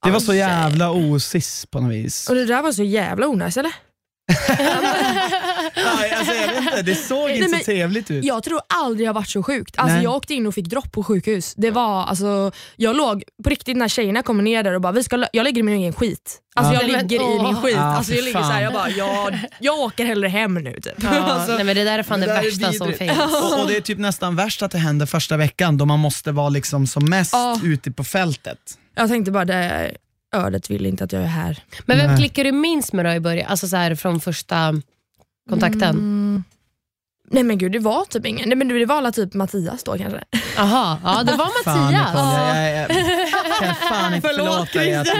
Det 0.03 0.11
var 0.11 0.19
så 0.19 0.33
jävla 0.33 0.91
osis 0.91 1.65
på 1.65 1.79
något 1.79 1.91
vis. 1.91 2.29
Och 2.29 2.35
det 2.35 2.45
där 2.45 2.61
var 2.61 2.71
så 2.71 2.83
jävla 2.83 3.27
onajs 3.27 3.57
eller? 3.57 3.73
Nej, 4.63 6.11
alltså, 6.13 6.33
jag 6.35 6.47
vet 6.47 6.57
inte, 6.63 6.81
det 6.81 6.95
såg 6.95 7.29
inte 7.29 7.47
men- 7.49 7.59
så 7.59 7.65
trevligt 7.65 8.11
ut. 8.11 8.23
Jag 8.25 8.43
tror 8.43 8.61
aldrig 8.67 9.07
jag 9.07 9.13
varit 9.13 9.29
så 9.29 9.43
sjukt. 9.43 9.77
Alltså, 9.77 9.95
Nej. 9.95 10.03
jag 10.03 10.15
åkte 10.15 10.33
in 10.33 10.47
och 10.47 10.53
fick 10.53 10.65
dropp 10.67 10.91
på 10.91 11.03
sjukhus. 11.03 11.53
Det 11.57 11.71
var, 11.71 12.03
alltså, 12.05 12.51
jag 12.75 12.95
låg 12.95 13.23
på 13.43 13.49
riktigt 13.49 13.77
när 13.77 13.87
tjejerna 13.87 14.23
kommer 14.23 14.43
ner 14.43 14.63
där 14.63 14.73
och 14.73 14.81
bara, 14.81 14.93
vi 14.93 15.03
ska, 15.03 15.25
jag 15.33 15.43
lägger 15.43 15.59
i 15.59 15.63
min 15.63 15.75
egen 15.75 15.93
skit. 15.93 16.39
Alltså, 16.55 16.73
Ja. 16.73 16.81
Jag 16.81 16.91
Men, 16.91 17.07
ligger 17.07 17.35
i 17.39 17.43
min 17.43 17.55
skit. 17.61 17.75
Ja, 17.75 17.81
alltså, 17.83 18.13
jag 18.13 18.23
ligger 18.23 18.39
så 18.39 18.45
här, 18.45 18.61
jag 18.61 18.73
bara, 18.73 18.89
jag, 18.89 19.39
jag 19.59 19.79
åker 19.79 20.05
hellre 20.05 20.27
hem 20.27 20.53
nu. 20.53 20.73
Typ. 20.73 20.93
Ja, 21.03 21.09
Alltså, 21.33 21.55
nej, 21.55 21.63
men 21.63 21.75
det 21.75 21.83
där 21.83 21.99
är 21.99 22.03
fan 22.03 22.19
det, 22.19 22.25
är 22.31 22.43
värsta 22.43 22.73
som 22.73 22.93
finns. 22.93 23.17
Och, 23.43 23.61
och 23.61 23.67
det 23.67 23.77
är 23.77 23.81
typ 23.81 23.97
nästan 23.97 24.35
värst 24.35 24.61
att 24.61 24.71
det 24.71 24.77
händer 24.77 25.05
första 25.05 25.37
veckan 25.37 25.77
då 25.77 25.85
man 25.85 25.99
måste 25.99 26.31
vara 26.31 26.49
liksom 26.49 26.87
som 26.87 27.05
mest 27.09 27.33
Ja. 27.33 27.59
ute 27.63 27.91
på 27.91 28.03
fältet. 28.03 28.57
jag 28.95 29.09
tänkte 29.09 29.31
bara, 29.31 29.45
det 29.45 29.91
ödet 30.33 30.69
vill 30.69 30.85
inte 30.85 31.03
att 31.03 31.11
jag 31.11 31.21
är 31.21 31.27
här. 31.27 31.63
Men 31.85 31.97
vem 31.97 32.07
Nej. 32.07 32.17
klickar 32.17 32.43
du 32.43 32.51
minst 32.51 32.93
med 32.93 33.05
då 33.05 33.11
i 33.11 33.19
början? 33.19 33.47
Alltså 33.49 33.67
så 33.67 33.75
här 33.75 33.95
från 33.95 34.19
första 34.19 34.81
kontakten? 35.49 35.89
Mm. 35.89 36.43
Nej 37.33 37.43
men 37.43 37.57
gud, 37.57 37.71
det 37.71 37.79
var 37.79 38.05
typ 38.05 38.25
ingen. 38.25 38.49
Nej, 38.49 38.57
men 38.57 38.67
det 38.67 38.85
var 38.85 38.95
alla 38.97 39.11
typ 39.11 39.33
Mattias 39.33 39.83
då 39.83 39.97
kanske. 39.97 40.19
Jaha, 40.57 40.97
ja 41.03 41.23
det 41.23 41.31
var 41.35 41.63
Fan 41.63 41.83
Mattias. 41.83 42.13
Nicole, 42.13 42.69
jag, 42.69 42.75
jag, 42.75 42.91
jag 43.49 43.59
kan 43.67 43.75
fan 43.89 44.13
inte 44.13 44.27
Förlåt, 44.27 44.47
förlåta 44.69 44.79
dig. 44.79 44.95
att 44.95 45.07
Ja, 45.07 45.13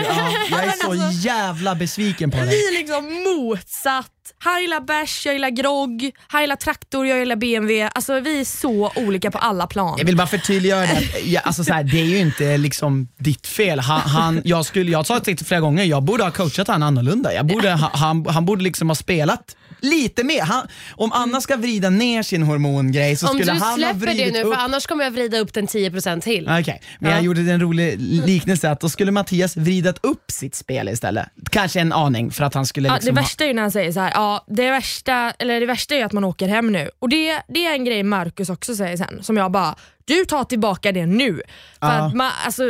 jag 0.50 0.64
är 0.64 0.70
så 0.84 0.90
Alltså- 0.90 1.10
jävla 1.28 1.74
besviken 1.74 2.30
på 2.30 2.36
dig. 2.36 2.46
Vi 2.48 2.68
är 2.68 2.78
liksom 2.78 3.04
motsatt. 3.48 4.10
Han 4.38 4.60
gillar 4.62 4.80
bärs, 4.80 5.26
jag 5.26 5.32
gillar 5.34 5.50
grogg, 5.50 6.10
han 6.26 6.40
gillar 6.40 6.56
traktor, 6.56 7.06
jag 7.06 7.18
gillar 7.18 7.36
BMW. 7.36 7.90
Alltså 7.94 8.20
vi 8.20 8.40
är 8.40 8.44
så 8.44 8.92
olika 8.96 9.30
på 9.30 9.38
alla 9.38 9.66
plan. 9.66 9.94
Jag 9.98 10.04
vill 10.06 10.16
bara 10.16 10.26
förtydliga 10.26 10.76
det. 10.80 11.40
alltså 11.44 11.64
så 11.64 11.72
här, 11.72 11.84
det 11.84 12.00
är 12.00 12.04
ju 12.04 12.18
inte 12.18 12.56
liksom 12.56 13.08
ditt 13.18 13.46
fel. 13.46 13.80
Han, 13.80 14.00
han, 14.00 14.42
jag, 14.44 14.66
skulle, 14.66 14.90
jag 14.90 14.98
har 14.98 15.04
sagt 15.04 15.26
det 15.26 15.44
flera 15.44 15.60
gånger, 15.60 15.84
jag 15.84 16.02
borde 16.02 16.24
ha 16.24 16.30
coachat 16.30 16.68
han 16.68 16.82
annorlunda. 16.82 17.34
Jag 17.34 17.46
borde, 17.46 17.70
ha- 17.72 17.90
han, 17.94 18.26
han 18.26 18.44
borde 18.46 18.62
liksom 18.64 18.88
ha 18.90 18.94
spelat 18.94 19.56
lite 19.84 20.24
mer. 20.24 20.42
Han, 20.42 20.66
om 20.94 21.12
Anna 21.12 21.40
ska 21.40 21.56
vrida 21.56 21.90
ner 21.90 22.22
sin 22.22 22.42
hormongrej 22.42 23.16
så 23.16 23.26
Om 23.28 23.34
skulle 23.38 23.52
du 23.52 23.58
han 23.58 23.68
ha 23.70 23.76
släpper 23.76 23.94
det 23.94 24.06
vridit 24.06 24.32
nu, 24.32 24.42
upp 24.42 24.54
för 24.54 24.60
annars 24.60 24.86
kommer 24.86 25.04
jag 25.04 25.10
vrida 25.10 25.38
upp 25.38 25.52
den 25.54 25.66
10% 25.66 26.20
till. 26.20 26.48
Okej, 26.60 26.80
men 26.98 27.10
jag 27.10 27.20
Ja. 27.20 27.24
gjorde 27.24 27.40
en 27.40 27.60
rolig 27.60 28.00
liknelse 28.26 28.70
att 28.70 28.80
då 28.80 28.88
skulle 28.88 29.10
Mattias 29.10 29.56
vridat 29.56 29.98
upp 30.02 30.30
sitt 30.30 30.54
spel 30.54 30.88
istället. 30.88 31.26
Kanske 31.50 31.80
en 31.80 31.92
aning 31.92 32.30
för 32.30 32.44
att 32.44 32.54
han 32.54 32.66
skulle 32.66 32.88
Ja, 32.88 32.94
liksom 32.94 33.14
det 33.14 33.20
ha- 33.20 33.24
värsta 33.24 33.44
är 33.44 33.48
ju 33.48 33.54
när 33.54 33.62
han 33.62 33.70
säger 33.72 33.92
så 33.92 34.00
här, 34.00 34.10
ja, 34.14 34.44
det, 34.48 34.70
värsta, 34.70 35.30
eller 35.38 35.60
det 35.60 35.66
värsta 35.66 35.94
är 35.94 36.04
att 36.04 36.12
man 36.12 36.24
åker 36.24 36.48
hem 36.48 36.72
nu. 36.72 36.90
Och 36.98 37.08
Det, 37.08 37.40
det 37.48 37.66
är 37.66 37.72
en 37.74 37.84
grej 37.84 38.02
Marcus 38.02 38.48
också 38.50 38.74
säger 38.76 38.96
sen, 38.96 39.22
som 39.22 39.36
jag 39.36 39.50
bara, 39.52 39.74
du 40.04 40.24
tar 40.24 40.44
tillbaka 40.44 40.92
det 40.92 41.06
nu. 41.06 41.34
För 41.80 41.86
Ja. 41.86 41.88
att 41.92 42.14
man, 42.14 42.30
alltså, 42.46 42.62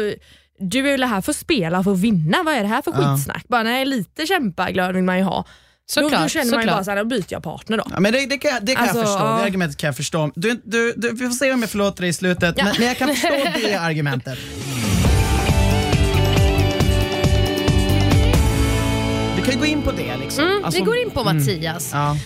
du 0.58 0.78
är 0.78 0.90
väl 0.90 1.04
här 1.04 1.20
för 1.20 1.30
att 1.32 1.36
spela, 1.36 1.84
för 1.84 1.92
att 1.92 1.98
vinna. 2.00 2.42
Vad 2.44 2.54
är 2.54 2.60
det 2.62 2.68
här 2.68 2.82
för 2.82 2.92
Ja. 2.96 3.16
skitsnack? 3.16 3.44
Bara, 3.48 3.62
nej, 3.62 3.84
lite 3.86 4.26
kämpaglöd 4.26 4.94
vill 4.94 5.04
man 5.04 5.18
ju 5.18 5.24
ha. 5.24 5.44
Då, 5.86 6.02
Såklart, 6.02 6.22
då 6.22 6.28
känner 6.28 6.50
man 6.52 6.60
ju 6.60 6.66
bara 6.66 6.84
såhär, 6.84 6.96
då 6.98 7.04
byter 7.04 7.24
jag 7.28 7.42
partner 7.42 7.76
då. 7.78 7.84
Ja, 7.90 8.00
men 8.00 8.12
det, 8.12 8.26
det 8.26 8.38
kan, 8.38 8.50
jag- 8.50 8.64
det 8.64 8.74
kan 8.74 8.82
Alltså, 8.82 8.98
jag 8.98 9.06
förstå, 9.06 9.24
ja. 9.24 9.36
det 9.36 9.42
argumentet 9.42 9.76
kan 9.76 9.88
jag 9.88 9.96
förstå. 9.96 10.30
Du, 10.34 10.60
du, 10.64 10.92
du, 10.96 11.12
vi 11.12 11.26
får 11.26 11.34
se 11.34 11.52
om 11.52 11.60
jag 11.60 11.70
förlåter 11.70 12.00
dig 12.00 12.10
i 12.10 12.12
slutet, 12.12 12.54
Ja. 12.58 12.64
men, 12.64 12.74
men 12.78 12.88
jag 12.88 12.96
kan 12.98 13.08
förstå 13.08 13.28
det 13.62 13.74
argumentet. 13.74 14.38
Vi 19.36 19.42
kan 19.42 19.52
ju 19.54 19.58
gå 19.60 19.66
in 19.66 19.82
på 19.82 19.92
det. 19.92 20.16
Liksom. 20.16 20.44
Mm, 20.44 20.64
Alltså- 20.64 20.80
vi 20.80 20.84
går 20.86 20.96
in 20.96 21.10
på 21.10 21.24
Mattias. 21.24 21.90
Ja. 21.92 22.16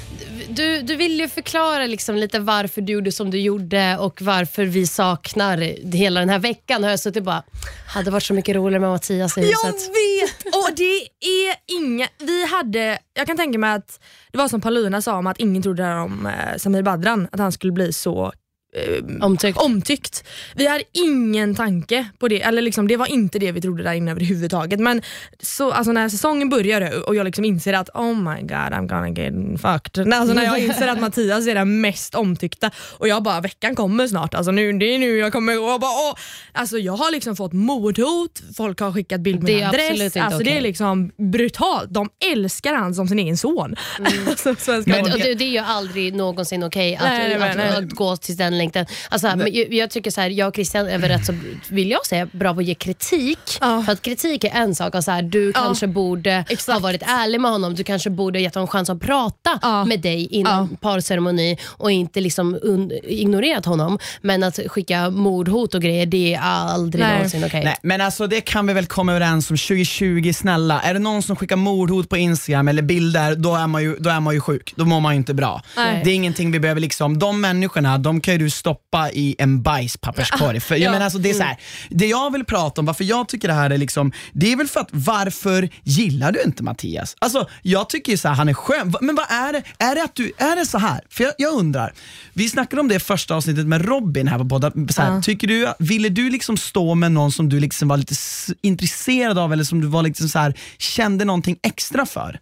Du, 0.59 0.83
du 0.83 0.97
vill 0.97 1.21
ju 1.21 1.29
förklara 1.29 1.87
liksom 1.87 2.17
lite 2.17 2.39
varför 2.39 2.81
du 2.81 2.93
gjorde 2.93 3.13
som 3.13 3.31
du 3.31 3.39
gjorde 3.41 3.97
och 3.99 4.23
varför 4.23 4.65
vi 4.65 4.87
saknar 4.87 5.59
hela 5.97 6.21
den 6.21 6.29
här 6.29 6.39
veckan. 6.39 6.83
Har 6.83 6.91
jag 6.91 7.01
suttit 7.01 7.25
bara, 7.25 7.43
hade 7.87 8.11
varit 8.11 8.23
så 8.23 8.35
mycket 8.35 8.57
roligare 8.57 8.81
med 8.81 8.91
Mattias 8.91 9.39
i 9.39 9.41
Jag 9.41 9.47
huset. 9.49 9.89
vet! 9.89 10.55
Och 10.55 10.77
det 10.77 10.99
är 11.27 11.81
inga... 11.83 12.09
Vi 12.19 12.47
hade, 12.47 12.99
jag 13.15 13.27
kan 13.27 13.37
tänka 13.37 13.59
mig 13.59 13.71
att 13.75 14.01
det 14.33 14.39
var 14.39 14.49
som 14.49 14.61
Paulina 14.61 15.03
sa 15.03 15.17
om 15.17 15.27
att 15.27 15.39
ingen 15.39 15.63
trodde 15.63 15.83
det 15.83 15.89
här 15.89 15.97
om 16.01 16.27
eh, 16.27 16.57
Samir 16.57 16.83
Badran, 16.83 17.29
att 17.33 17.41
han 17.41 17.53
skulle 17.53 17.73
bli 17.73 17.93
så 17.93 18.33
eh, 18.77 19.25
Omtyckt. 19.27 19.59
omtyckt. 19.59 20.25
Vi 20.55 20.67
hade 20.67 20.85
ingen 20.93 21.55
tanke 21.55 22.07
på 22.19 22.29
det, 22.29 22.43
eller 22.43 22.63
liksom, 22.63 22.89
det 22.89 22.97
var 22.97 23.07
inte 23.07 23.39
det 23.39 23.53
vi 23.53 23.61
trodde 23.61 23.83
där 23.83 23.93
inne 23.93 24.11
överhuvudtaget. 24.11 24.81
Men 24.81 25.03
så, 25.43 25.73
alltså, 25.73 25.93
när 25.93 26.09
säsongen 26.09 26.49
började 26.49 26.97
och 27.01 27.15
jag 27.15 27.25
liksom 27.25 27.45
inser 27.45 27.73
att 27.73 27.89
oh 27.95 28.15
my 28.15 28.41
god 28.41 28.51
I'm 28.51 28.87
gonna 28.87 29.09
get 29.09 29.61
fucked. 29.61 30.15
Alltså, 30.15 30.35
när 30.35 30.45
jag 30.45 30.59
inser 30.65 30.89
att 30.89 31.01
Mattias 31.01 31.47
är 31.47 31.55
den 31.55 31.81
mest 31.81 32.15
omtyckta 32.15 32.71
och 32.79 33.09
jag 33.09 33.23
bara 33.23 33.41
veckan 33.41 33.77
kommer 33.77 34.07
snart, 34.09 34.35
alltså, 34.35 34.53
nu, 34.53 34.73
det 34.73 34.95
är 34.95 34.99
nu 34.99 35.17
jag 35.19 35.33
kommer 35.33 35.59
och 35.75 35.81
bara, 35.81 35.91
åh. 36.11 36.15
Alltså, 36.53 36.79
Jag 36.79 36.93
har 36.97 37.11
liksom 37.13 37.37
fått 37.37 37.53
mordhot, 37.53 38.43
folk 38.57 38.81
har 38.81 38.93
skickat 38.93 39.21
bild 39.21 39.41
Det 39.45 39.55
min 39.57 39.65
adress. 39.65 39.91
absolut 39.91 40.05
inte 40.17 40.23
alltså, 40.23 40.39
Det 40.39 40.57
är 40.57 40.61
liksom 40.61 41.11
brutalt. 41.33 41.91
De 41.91 42.09
älskar 42.33 42.75
han 42.75 42.95
som 42.95 43.09
sin 43.09 43.19
egen 43.19 43.37
son. 43.37 43.75
alltså, 44.29 44.55
svenska 44.55 44.91
Men, 44.91 45.05
det, 45.05 45.35
det 45.35 45.45
är 45.45 45.49
ju 45.51 45.59
aldrig 45.59 46.15
någonsin 46.15 46.63
okej 46.65 46.97
att, 46.97 47.03
Nej, 47.03 47.39
nej, 47.39 47.51
att, 47.51 47.57
nej. 47.57 47.69
att 47.69 47.91
gå 47.91 48.17
till 48.17 48.37
den 48.37 48.58
längden. 48.59 48.87
Alltså, 49.09 49.27
men 49.37 49.55
jag, 49.55 49.73
jag 49.75 49.91
tycker 49.91 50.11
så 50.11 50.21
här, 50.21 50.31
jag 50.31 50.49
och 50.49 50.55
Christian 50.55 50.87
är 50.89 50.99
väl 50.99 51.11
rätt 51.11 51.27
så, 51.27 51.33
vill 51.69 51.91
jag 51.91 52.07
säga, 52.07 52.27
bra 52.33 52.55
på 52.55 52.61
att 52.61 52.67
ge 52.67 52.75
kritik. 52.75 53.39
Ja. 53.61 53.83
För 53.87 53.93
att 53.93 54.03
kritik 54.03 54.45
är 54.45 54.51
en 54.51 54.75
sak. 54.75 54.95
Och 54.95 55.05
så 55.05 55.11
här, 55.11 55.23
du 55.23 55.47
Ja. 55.55 55.61
kanske 55.61 55.87
borde 55.87 56.35
ha 56.35 56.45
Exakt. 56.49 56.81
varit 56.81 57.03
ärlig 57.03 57.41
med 57.41 57.51
honom. 57.51 57.75
Du 57.75 57.85
kanske 57.85 58.11
borde 58.11 58.39
ha 58.39 58.43
gett 58.43 58.55
honom 58.55 58.69
chans 58.69 58.91
att 58.91 59.01
prata 59.01 59.59
Ja. 59.63 59.85
med 59.85 60.01
dig 60.01 60.27
innan 60.31 60.69
Ja. 60.71 60.77
parceremoni 60.81 61.57
och 61.67 61.91
inte 61.91 62.21
liksom 62.21 62.59
un, 62.63 62.93
ignorerat 63.05 63.65
honom. 63.65 63.99
Men 64.23 64.43
att 64.43 64.59
skicka 64.67 65.11
mordhot 65.11 65.75
och 65.75 65.83
grejer, 65.83 66.07
det 66.07 66.35
är 66.35 66.41
aldrig 66.41 67.05
Nej. 67.05 67.15
någonsin 67.15 67.45
okej. 67.45 67.65
Nej, 67.65 67.77
men 67.83 68.01
alltså 68.01 68.27
det 68.27 68.41
kan 68.41 68.67
vi 68.67 68.73
väl 68.73 68.87
komma 68.87 69.13
överens 69.13 69.51
om 69.51 69.57
2020, 69.57 70.33
snälla. 70.35 70.81
Är 70.81 70.93
det 70.95 71.01
någon 71.01 71.23
som 71.23 71.37
skickar 71.37 71.57
mordhot 71.57 72.09
på 72.09 72.17
Instagram 72.17 72.69
eller 72.69 72.83
bilder, 72.83 73.35
då 73.35 73.55
är 73.55 73.67
man 73.67 73.83
ju, 73.83 73.97
då 73.99 74.11
är 74.11 74.21
man 74.21 74.35
ju 74.35 74.41
sjuk. 74.41 74.73
Då 74.77 74.85
mår 74.85 75.01
man 75.01 75.13
ju 75.13 75.17
inte 75.17 75.35
bra. 75.35 75.63
Nej. 75.77 76.01
Det 76.05 76.11
är 76.11 76.15
ingenting 76.15 76.51
vi 76.51 76.61
behöver 76.61 76.81
liksom, 76.81 77.19
de 77.19 77.41
människorna, 77.41 77.99
de 77.99 78.21
kan 78.21 78.35
ju 78.35 78.39
du 78.39 78.48
stoppa 78.51 79.11
i 79.11 79.35
en 79.39 79.63
bajspapperskorg. 79.63 80.61
För, 80.61 80.75
jag 80.75 80.83
Ja. 80.85 80.91
menar, 80.91 81.05
alltså, 81.05 81.19
det, 81.19 81.31
är 81.31 81.35
så 81.35 81.43
här, 81.43 81.57
det 81.91 82.07
jag 82.07 82.33
vill 82.33 82.45
prata 82.45 82.81
om, 82.81 82.87
varför 82.87 83.05
jag 83.05 83.29
tycker 83.29 83.49
det 83.49 83.55
här 83.55 83.71
är 83.71 83.79
liksom, 83.79 84.13
det 84.33 84.53
är 84.53 84.57
väl 84.57 84.69
för 84.69 84.81
att 84.81 84.89
varför 84.93 85.69
gillar 85.85 86.33
du 86.33 86.43
inte 86.43 86.63
Mattias? 86.63 87.17
Alltså 87.19 87.49
jag 87.63 87.89
tycker 87.89 88.13
ju 88.13 88.19
så 88.19 88.29
här, 88.29 88.35
han 88.35 88.49
är 88.49 88.55
skön, 88.55 88.95
men 89.01 89.15
vad 89.15 89.31
är 89.31 89.53
det? 89.53 89.63
Är 89.85 89.95
det, 89.95 90.03
att 90.05 90.15
du, 90.15 90.33
är 90.39 90.57
det 90.57 90.67
så 90.67 90.79
här? 90.79 91.01
För 91.11 91.25
jag, 91.25 91.33
jag 91.39 91.53
undrar, 91.55 91.93
vi 92.33 92.49
snackade 92.49 92.81
om 92.81 92.89
det 92.89 92.95
i 92.95 93.01
första 93.01 93.35
avsnittet 93.35 93.67
med 93.67 93.85
Robin 93.85 94.29
här 94.29 94.39
på 94.39 94.45
podden. 94.49 94.89
Så 94.91 95.03
här, 95.03 95.15
Ja. 95.15 95.23
Tycker 95.23 95.47
du, 95.49 95.69
ville 95.79 96.09
du 96.09 96.31
liksom 96.31 96.57
stå 96.57 96.95
med 96.95 97.13
någon 97.13 97.33
som 97.33 97.49
du 97.49 97.61
liksom 97.61 97.89
var 97.89 97.97
lite 97.97 98.15
intresserad 98.63 99.39
av 99.39 99.53
eller 99.53 99.65
som 99.65 99.81
du 99.81 99.87
var 99.87 100.03
liksom 100.03 100.29
så 100.29 100.39
här, 100.39 100.55
kände 100.79 101.25
någonting 101.25 101.57
extra 101.63 102.07
för? 102.07 102.39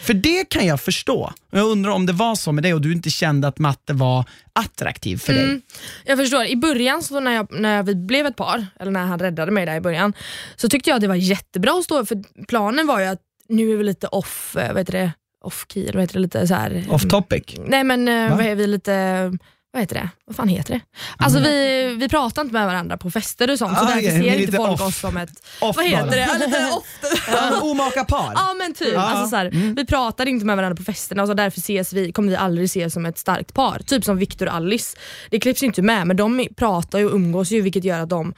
För 0.00 0.14
det 0.14 0.48
kan 0.48 0.66
jag 0.66 0.80
förstå. 0.80 1.32
Jag 1.50 1.66
undrar 1.66 1.90
om 1.90 2.06
det 2.06 2.12
var 2.12 2.34
så 2.34 2.52
med 2.52 2.64
dig 2.64 2.74
och 2.74 2.80
du 2.80 2.92
inte 2.92 3.10
kände 3.10 3.48
att 3.48 3.58
matte 3.58 3.92
var 3.92 4.24
attraktiv 4.52 5.16
för 5.16 5.32
dig. 5.32 5.44
Mm. 5.44 5.62
Jag 6.04 6.18
förstår. 6.18 6.44
I 6.44 6.56
början 6.56 7.02
så 7.02 7.20
när, 7.20 7.32
jag, 7.32 7.46
när 7.50 7.82
vi 7.82 7.94
blev 7.94 8.26
ett 8.26 8.36
par, 8.36 8.66
eller 8.80 8.92
när 8.92 9.04
han 9.04 9.18
räddade 9.18 9.52
mig 9.52 9.66
där 9.66 9.76
i 9.76 9.80
början, 9.80 10.12
så 10.56 10.68
tyckte 10.68 10.90
jag 10.90 10.94
att 10.94 11.00
det 11.00 11.08
var 11.08 11.14
jättebra 11.14 11.72
att 11.78 11.84
stå, 11.84 12.06
för 12.06 12.44
planen 12.46 12.86
var 12.86 13.00
ju 13.00 13.06
att 13.06 13.20
nu 13.48 13.72
är 13.72 13.76
vi 13.76 13.84
lite 13.84 14.06
off, 14.06 14.56
eh, 14.56 14.68
vad 14.68 14.78
heter 14.78 14.92
det, 14.92 15.12
off 15.44 15.66
key, 15.68 15.82
eller 15.82 15.92
vad 15.92 16.02
heter 16.02 16.14
det, 16.14 16.20
lite 16.20 16.46
så 16.48 16.54
här, 16.54 16.86
Off 16.90 17.08
topic. 17.08 17.42
Nej 17.66 17.84
men 17.84 18.08
eh, 18.08 18.30
Va? 18.30 18.36
vad 18.36 18.46
är 18.46 18.54
vi 18.54 18.66
lite, 18.66 19.32
vad 19.72 19.82
heter 19.82 19.94
det? 19.94 20.08
Vad 20.26 20.36
fan 20.36 20.48
heter 20.48 20.74
det? 20.74 20.80
Alltså 21.16 21.38
vi, 21.38 21.96
vi 22.00 22.08
pratar 22.08 22.42
inte 22.42 22.54
med 22.54 22.66
varandra 22.66 22.96
på 22.96 23.10
fester 23.10 23.50
och 23.50 23.58
sånt, 23.58 23.78
så 23.78 23.84
Ah, 23.84 23.86
därför 23.86 23.98
okej, 24.00 24.18
ni 24.18 24.28
är 24.28 24.32
ser 24.32 24.40
inte 24.40 24.56
folk 24.56 24.70
off. 24.72 24.80
oss 24.80 24.96
som 25.00 25.16
ett, 25.16 25.30
Off 25.60 25.76
vad 25.76 25.86
heter 25.86 26.06
bara. 26.06 26.38
det? 26.38 26.46
Lite 26.46 26.70
off. 26.72 27.62
Omaka 27.62 28.04
par. 28.04 28.32
Ja 28.34 28.54
men 28.58 28.74
typ. 28.74 28.94
Ja, 28.94 29.00
Alltså, 29.00 29.30
så 29.30 29.36
här, 29.36 29.46
mm. 29.46 29.74
Vi 29.74 29.86
pratar 29.86 30.26
inte 30.28 30.46
med 30.46 30.56
varandra 30.56 30.76
på 30.76 30.82
festerna 30.82 31.22
och 31.22 31.28
så 31.28 31.34
därför 31.34 31.58
ses 31.60 31.92
vi, 31.92 32.12
kommer 32.12 32.28
vi 32.30 32.36
aldrig 32.36 32.64
ses 32.64 32.92
som 32.92 33.06
ett 33.06 33.18
starkt 33.18 33.54
par. 33.54 33.78
Typ 33.86 34.04
som 34.04 34.16
Victor 34.16 34.46
och 34.48 34.54
Alice. 34.54 34.96
Det 35.30 35.40
klipps 35.40 35.62
ju 35.62 35.66
inte 35.66 35.82
med 35.82 36.06
men 36.06 36.16
de 36.16 36.48
pratar 36.56 37.04
och 37.04 37.14
umgås 37.14 37.50
ju 37.50 37.60
vilket 37.62 37.84
gör 37.84 38.00
att 38.00 38.10
de 38.10 38.34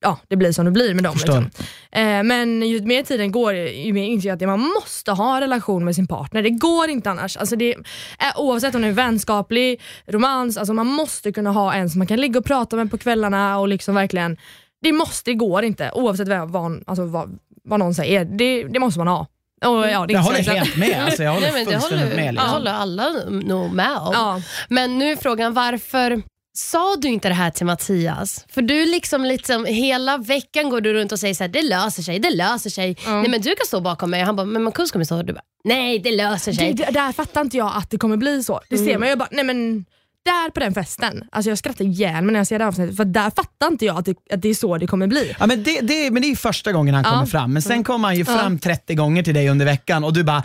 Ja, 0.00 0.18
det 0.28 0.36
blir 0.36 0.52
som 0.52 0.64
det 0.64 0.70
blir 0.70 0.94
med 0.94 1.04
dem. 1.04 1.14
Liksom. 1.14 1.50
Eh, 1.92 2.22
men 2.22 2.62
ju 2.62 2.82
mer 2.82 3.02
tiden 3.02 3.32
går, 3.32 3.54
ju 3.54 3.92
mer 3.92 4.04
inser 4.04 4.28
jag 4.28 4.42
att 4.42 4.48
man 4.48 4.60
måste 4.60 5.12
ha 5.12 5.34
en 5.34 5.40
relation 5.40 5.84
med 5.84 5.94
sin 5.94 6.06
partner. 6.06 6.42
Det 6.42 6.50
går 6.50 6.88
inte 6.88 7.10
annars. 7.10 7.36
Alltså 7.36 7.56
det, 7.56 7.74
är, 8.18 8.32
oavsett 8.36 8.74
om 8.74 8.82
det 8.82 8.88
är 8.88 8.92
vänskaplig, 8.92 9.80
romans, 10.06 10.56
alltså 10.56 10.74
man 10.74 10.86
måste 10.86 11.32
kunna 11.32 11.52
ha 11.52 11.74
en 11.74 11.90
som 11.90 11.98
man 11.98 12.06
kan 12.06 12.20
ligga 12.20 12.38
och 12.38 12.44
prata 12.44 12.76
med 12.76 12.90
på 12.90 12.98
kvällarna 12.98 13.58
och 13.58 13.68
liksom 13.68 13.94
verkligen 13.94 14.36
Det 14.82 14.92
måste, 14.92 15.30
det 15.30 15.34
går 15.34 15.64
inte 15.64 15.90
oavsett 15.94 16.28
vad, 16.28 16.50
vad, 16.50 16.82
alltså 16.86 17.04
vad, 17.04 17.38
vad 17.64 17.78
någon 17.78 17.94
säger. 17.94 18.24
Det, 18.24 18.64
det 18.64 18.78
måste 18.78 18.98
man 18.98 19.08
ha. 19.08 19.26
Och, 19.64 19.70
ja, 19.70 19.82
det 19.84 19.92
Jag 19.92 20.10
inte 20.10 20.18
håller 20.18 20.42
helt 20.42 20.76
med. 20.76 21.04
Alltså, 21.04 21.22
jag 21.22 21.32
håller 21.32 21.52
Nej, 21.52 21.64
men 21.64 21.64
det 21.64 21.80
fullständigt 21.80 22.08
håller, 22.08 22.16
med. 22.16 22.34
Liksom. 22.34 22.50
håller 22.50 22.72
alla 22.72 23.08
nog 23.30 23.72
med 23.72 23.96
om. 23.96 24.10
Ja. 24.12 24.40
Men 24.68 24.98
nu 24.98 25.12
är 25.12 25.16
frågan 25.16 25.54
varför 25.54 26.22
sa 26.58 26.96
du 26.96 27.08
inte 27.08 27.28
det 27.28 27.34
här 27.34 27.50
till 27.50 27.66
Mattias? 27.66 28.44
För 28.48 28.62
du 28.62 28.86
liksom, 28.86 29.24
liksom 29.24 29.64
hela 29.64 30.18
veckan 30.18 30.70
går 30.70 30.80
du 30.80 30.92
runt 30.94 31.12
och 31.12 31.18
säger 31.20 31.34
så 31.34 31.44
här, 31.44 31.48
det 31.48 31.62
löser 31.62 32.02
sig, 32.02 32.18
det 32.18 32.30
löser 32.30 32.70
sig. 32.70 32.96
Nej 33.06 33.28
men 33.28 33.40
du 33.40 33.54
kan 33.54 33.66
stå 33.66 33.80
bakom 33.80 34.10
mig. 34.10 34.22
Han 34.22 34.36
bara, 34.36 34.46
men 34.46 34.62
Marcus 34.62 34.90
kommer 34.90 35.04
stå 35.04 35.16
och 35.16 35.24
du 35.24 35.32
bara, 35.32 35.42
nej 35.64 35.98
det 35.98 36.10
löser 36.16 36.52
Det, 36.52 36.58
sig. 36.58 36.72
det, 36.74 36.84
där 36.90 37.12
fattar 37.12 37.40
inte 37.40 37.56
jag 37.56 37.72
att 37.76 37.90
det 37.90 37.98
kommer 37.98 38.16
bli 38.16 38.42
så. 38.42 38.60
Det 38.70 38.78
ser 38.78 38.98
man 38.98 39.08
ju 39.08 39.16
bara, 39.16 39.28
nej 39.30 39.44
men 39.44 39.84
där 40.24 40.50
på 40.50 40.60
den 40.60 40.74
festen, 40.74 41.24
alltså 41.32 41.48
jag 41.50 41.58
skrattar 41.58 41.84
ihjäl 41.84 42.24
mig 42.24 42.32
när 42.32 42.40
jag 42.40 42.46
ser 42.46 42.58
det 42.58 42.64
här 42.64 42.68
avsnittet 42.68 42.96
för 42.96 43.04
där 43.04 43.30
fattar 43.36 43.66
inte 43.66 43.84
jag 43.84 43.98
att 43.98 44.04
det, 44.04 44.14
att 44.32 44.42
det 44.42 44.48
är 44.48 44.54
så 44.54 44.78
det 44.78 44.86
kommer 44.86 45.06
bli. 45.06 45.34
Ja, 45.38 45.46
men, 45.46 45.62
det, 45.62 45.80
det, 45.80 46.10
men 46.10 46.22
det 46.22 46.30
är 46.30 46.36
första 46.36 46.72
gången 46.72 46.94
han 46.94 47.04
Ja. 47.04 47.10
kommer 47.10 47.26
fram, 47.26 47.52
men 47.52 47.62
sen 47.62 47.84
kommer 47.84 48.08
han 48.08 48.16
ju 48.16 48.24
fram 48.24 48.58
30 48.58 48.94
gånger 48.94 49.22
till 49.22 49.34
dig 49.34 49.48
under 49.48 49.66
veckan 49.66 50.04
och 50.04 50.12
du 50.12 50.24
bara, 50.24 50.42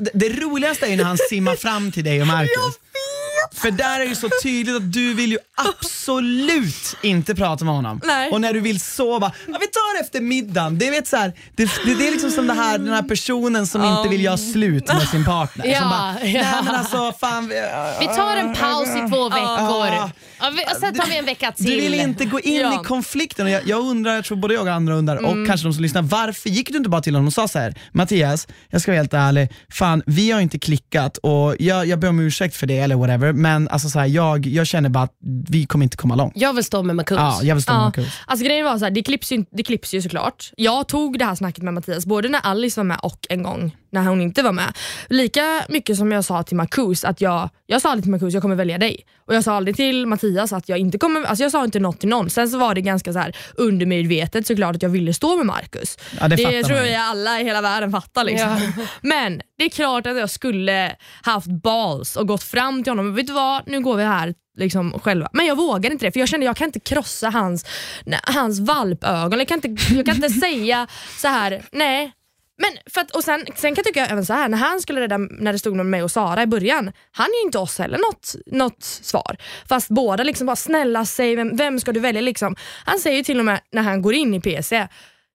det, 0.00 0.10
det 0.14 0.28
roligaste 0.28 0.86
är 0.86 0.90
ju 0.90 0.96
när 0.96 1.04
han 1.04 1.18
simmar 1.30 1.54
fram 1.56 1.92
till 1.92 2.04
dig 2.04 2.20
och 2.20 2.26
Marcus. 2.36 2.78
För 3.52 3.70
där 3.70 4.00
är 4.00 4.08
det 4.08 4.14
så 4.16 4.28
tydligt 4.42 4.76
att 4.76 4.92
du 4.92 5.14
vill 5.14 5.30
ju 5.32 5.38
absolut 5.56 6.96
inte 7.02 7.34
prata 7.34 7.64
med 7.64 7.74
honom. 7.74 8.00
Nej. 8.04 8.30
Och 8.30 8.40
när 8.40 8.52
du 8.52 8.60
vill 8.60 8.80
sova, 8.80 9.32
ja, 9.46 9.58
vi 9.60 9.66
tar 9.66 10.00
efter 10.00 10.20
middagen. 10.20 10.78
Det, 10.78 10.90
vet, 10.90 11.06
så 11.08 11.16
här, 11.16 11.32
det, 11.56 11.64
det, 11.84 11.94
det 11.94 12.06
är 12.06 12.10
liksom 12.10 12.30
som 12.30 12.46
det 12.46 12.54
här, 12.54 12.78
den 12.78 12.88
här 12.94 13.02
personen 13.02 13.66
som 13.66 13.84
inte 13.84 14.08
vill 14.08 14.24
göra 14.24 14.36
slut 14.36 14.88
med 14.88 15.08
sin 15.08 15.24
partner. 15.24 15.66
Ja, 15.66 15.80
som 15.80 15.90
bara, 15.90 16.12
nej 16.12 16.44
men 16.64 16.74
alltså 16.74 17.12
fan. 17.20 17.48
Vi, 17.48 17.54
Vi 18.00 18.06
tar 18.06 18.36
en 18.36 18.54
paus 18.54 18.88
i 18.88 19.08
två 19.10 19.28
veckor. 19.28 20.10
Ja, 20.40 20.50
vi, 20.56 20.64
och 20.64 20.80
sen 20.80 20.94
tar 20.94 21.06
vi 21.06 21.18
en 21.18 21.24
vecka 21.24 21.52
till. 21.52 21.64
Du 21.64 21.70
vill 21.80 21.94
inte 21.94 22.24
gå 22.24 22.40
in 22.40 22.60
Ja. 22.60 22.80
i 22.80 22.84
konflikten 22.84 23.46
och 23.46 23.52
jag, 23.52 23.62
jag 23.66 23.80
undrar, 23.80 24.14
jag 24.14 24.24
tror 24.24 24.36
både 24.38 24.54
jag 24.54 24.66
och 24.66 24.72
andra 24.72 24.94
undrar 24.94 25.14
Mm. 25.16 25.40
och 25.42 25.46
kanske 25.48 25.66
de 25.66 25.72
som 25.74 25.82
lyssnar, 25.82 26.02
varför 26.02 26.50
gick 26.50 26.70
du 26.70 26.76
inte 26.76 26.88
bara 26.90 27.02
till 27.02 27.14
honom 27.14 27.26
och 27.26 27.32
sa 27.32 27.48
så 27.48 27.58
här: 27.58 27.74
Mattias, 27.92 28.48
jag 28.70 28.80
ska 28.82 28.90
vara 28.90 28.98
helt 28.98 29.14
ärlig, 29.14 29.48
fan 29.72 30.02
vi 30.06 30.30
har 30.30 30.40
inte 30.40 30.58
klickat 30.58 31.18
och 31.18 31.56
jag, 31.58 31.86
jag 31.86 31.98
ber 31.98 32.08
om 32.08 32.20
ursäkt 32.20 32.56
för 32.56 32.66
det 32.66 32.78
eller 32.78 32.96
whatever 32.96 33.32
men 33.34 33.68
alltså 33.68 33.88
så 33.88 33.98
här, 33.98 34.06
jag, 34.06 34.46
jag 34.46 34.66
känner 34.66 34.88
bara 34.88 35.04
att 35.04 35.16
vi 35.48 35.66
kommer 35.66 35.84
inte 35.84 35.96
komma 35.96 36.14
långt. 36.14 36.32
Jag 36.36 36.52
vill 36.52 36.64
stå 36.64 36.82
med 36.82 36.96
Marcus. 36.96 37.16
Ja, 37.18 37.40
jag 37.42 37.54
vill 37.54 37.62
stå 37.62 37.72
med 37.72 37.82
Marcus. 37.82 38.20
alltså 38.26 38.46
grejen 38.46 38.64
var 38.64 38.78
så 38.78 38.84
här, 38.84 38.92
det 38.92 39.02
klipps, 39.02 39.32
ju, 39.32 39.44
det 39.50 39.62
klipps 39.62 39.94
ju 39.94 40.02
såklart. 40.02 40.52
Jag 40.56 40.88
tog 40.88 41.18
det 41.18 41.24
här 41.24 41.34
snacket 41.34 41.62
med 41.62 41.74
Mattias 41.74 42.06
både 42.06 42.28
när 42.28 42.40
Alice 42.40 42.80
var 42.80 42.84
med 42.84 42.98
och 43.02 43.26
en 43.30 43.42
gång 43.42 43.76
när 43.94 44.04
hon 44.04 44.20
inte 44.20 44.42
var 44.42 44.52
med. 44.52 44.76
Lika 45.08 45.64
mycket 45.68 45.96
som 45.96 46.12
jag 46.12 46.24
sa 46.24 46.42
till 46.42 46.56
Marcus 46.56 47.04
att 47.04 47.20
jag, 47.20 47.50
jag 47.66 47.82
sa 47.82 47.90
aldrig 47.90 48.04
till 48.04 48.10
Marcus 48.10 48.34
jag 48.34 48.42
kommer 48.42 48.56
välja 48.56 48.78
dig. 48.78 49.06
Och 49.26 49.34
jag 49.34 49.44
sa 49.44 49.56
aldrig 49.56 49.76
till 49.76 50.06
Mattias 50.06 50.52
att 50.52 50.68
jag 50.68 50.78
inte 50.78 50.98
kommer, 50.98 51.24
alltså 51.24 51.42
jag 51.42 51.52
sa 51.52 51.64
inte 51.64 51.80
något 51.80 52.00
till 52.00 52.08
någon. 52.08 52.30
Sen 52.30 52.48
så 52.48 52.58
var 52.58 52.74
det 52.74 52.80
ganska 52.80 53.12
så 53.12 53.18
här 53.18 53.36
undermedvetet 53.54 54.46
såklart 54.46 54.76
att 54.76 54.82
jag 54.82 54.90
ville 54.90 55.14
stå 55.14 55.36
med 55.36 55.46
Marcus. 55.46 55.98
Ja, 56.20 56.28
det 56.28 56.36
fattar 56.36 56.62
tror 56.62 56.78
jag 56.78 57.00
alla 57.02 57.40
i 57.40 57.44
hela 57.44 57.62
världen 57.62 57.90
fattar. 57.90 58.24
Liksom. 58.24 58.72
Men 59.00 59.40
det 59.58 59.64
är 59.64 59.70
klart 59.70 60.06
att 60.06 60.16
jag 60.16 60.30
skulle 60.30 60.96
haft 61.22 61.46
balls 61.46 62.16
och 62.16 62.28
gått 62.28 62.42
fram 62.42 62.82
till 62.82 62.90
honom. 62.90 63.14
Vet 63.14 63.26
du 63.26 63.32
vad, 63.32 63.62
nu 63.66 63.80
går 63.80 63.96
vi 63.96 64.04
här 64.04 64.34
liksom 64.56 65.00
själva. 65.00 65.28
Men 65.32 65.46
jag 65.46 65.56
vågar 65.56 65.90
inte 65.90 66.06
det 66.06 66.12
för 66.12 66.20
jag 66.20 66.28
kände 66.28 66.46
jag 66.46 66.56
kan 66.56 66.66
inte 66.66 66.80
krossa 66.80 67.30
hans, 67.30 67.66
hans 68.22 68.60
valpögon. 68.60 69.38
Jag 69.38 69.48
kan 69.48 69.60
inte, 69.64 69.94
jag 69.94 70.06
kan 70.06 70.14
inte 70.14 70.30
säga 70.40 70.86
så 71.18 71.28
här: 71.28 71.62
nej 71.72 72.12
men 72.56 72.70
för 72.86 73.00
att, 73.00 73.10
och 73.10 73.24
sen, 73.24 73.46
sen 73.54 73.74
kan 73.74 73.76
jag 73.76 73.84
tycka 73.84 74.06
även 74.06 74.26
så 74.26 74.32
här, 74.32 74.48
när 74.48 74.58
han 74.58 74.80
skulle 74.80 75.00
rädda, 75.00 75.18
när 75.18 75.52
det 75.52 75.58
stod 75.58 75.76
med 75.76 75.86
mig 75.86 76.02
och 76.02 76.10
Sara 76.10 76.42
i 76.42 76.46
början, 76.46 76.92
han 77.12 77.26
ger 77.26 77.46
inte 77.46 77.58
oss 77.58 77.78
heller 77.78 77.98
något, 77.98 78.34
något 78.46 78.82
svar. 78.82 79.36
Fast 79.68 79.88
båda 79.88 80.24
liksom 80.24 80.46
bara, 80.46 80.56
snälla 80.56 81.04
säg 81.04 81.36
vem, 81.36 81.56
vem 81.56 81.80
ska 81.80 81.92
du 81.92 82.00
välja? 82.00 82.20
Liksom. 82.20 82.56
Han 82.84 82.98
säger 82.98 83.22
till 83.22 83.38
och 83.38 83.44
med 83.44 83.60
när 83.72 83.82
han 83.82 84.02
går 84.02 84.14
in 84.14 84.34
i 84.34 84.40
PC, 84.40 84.88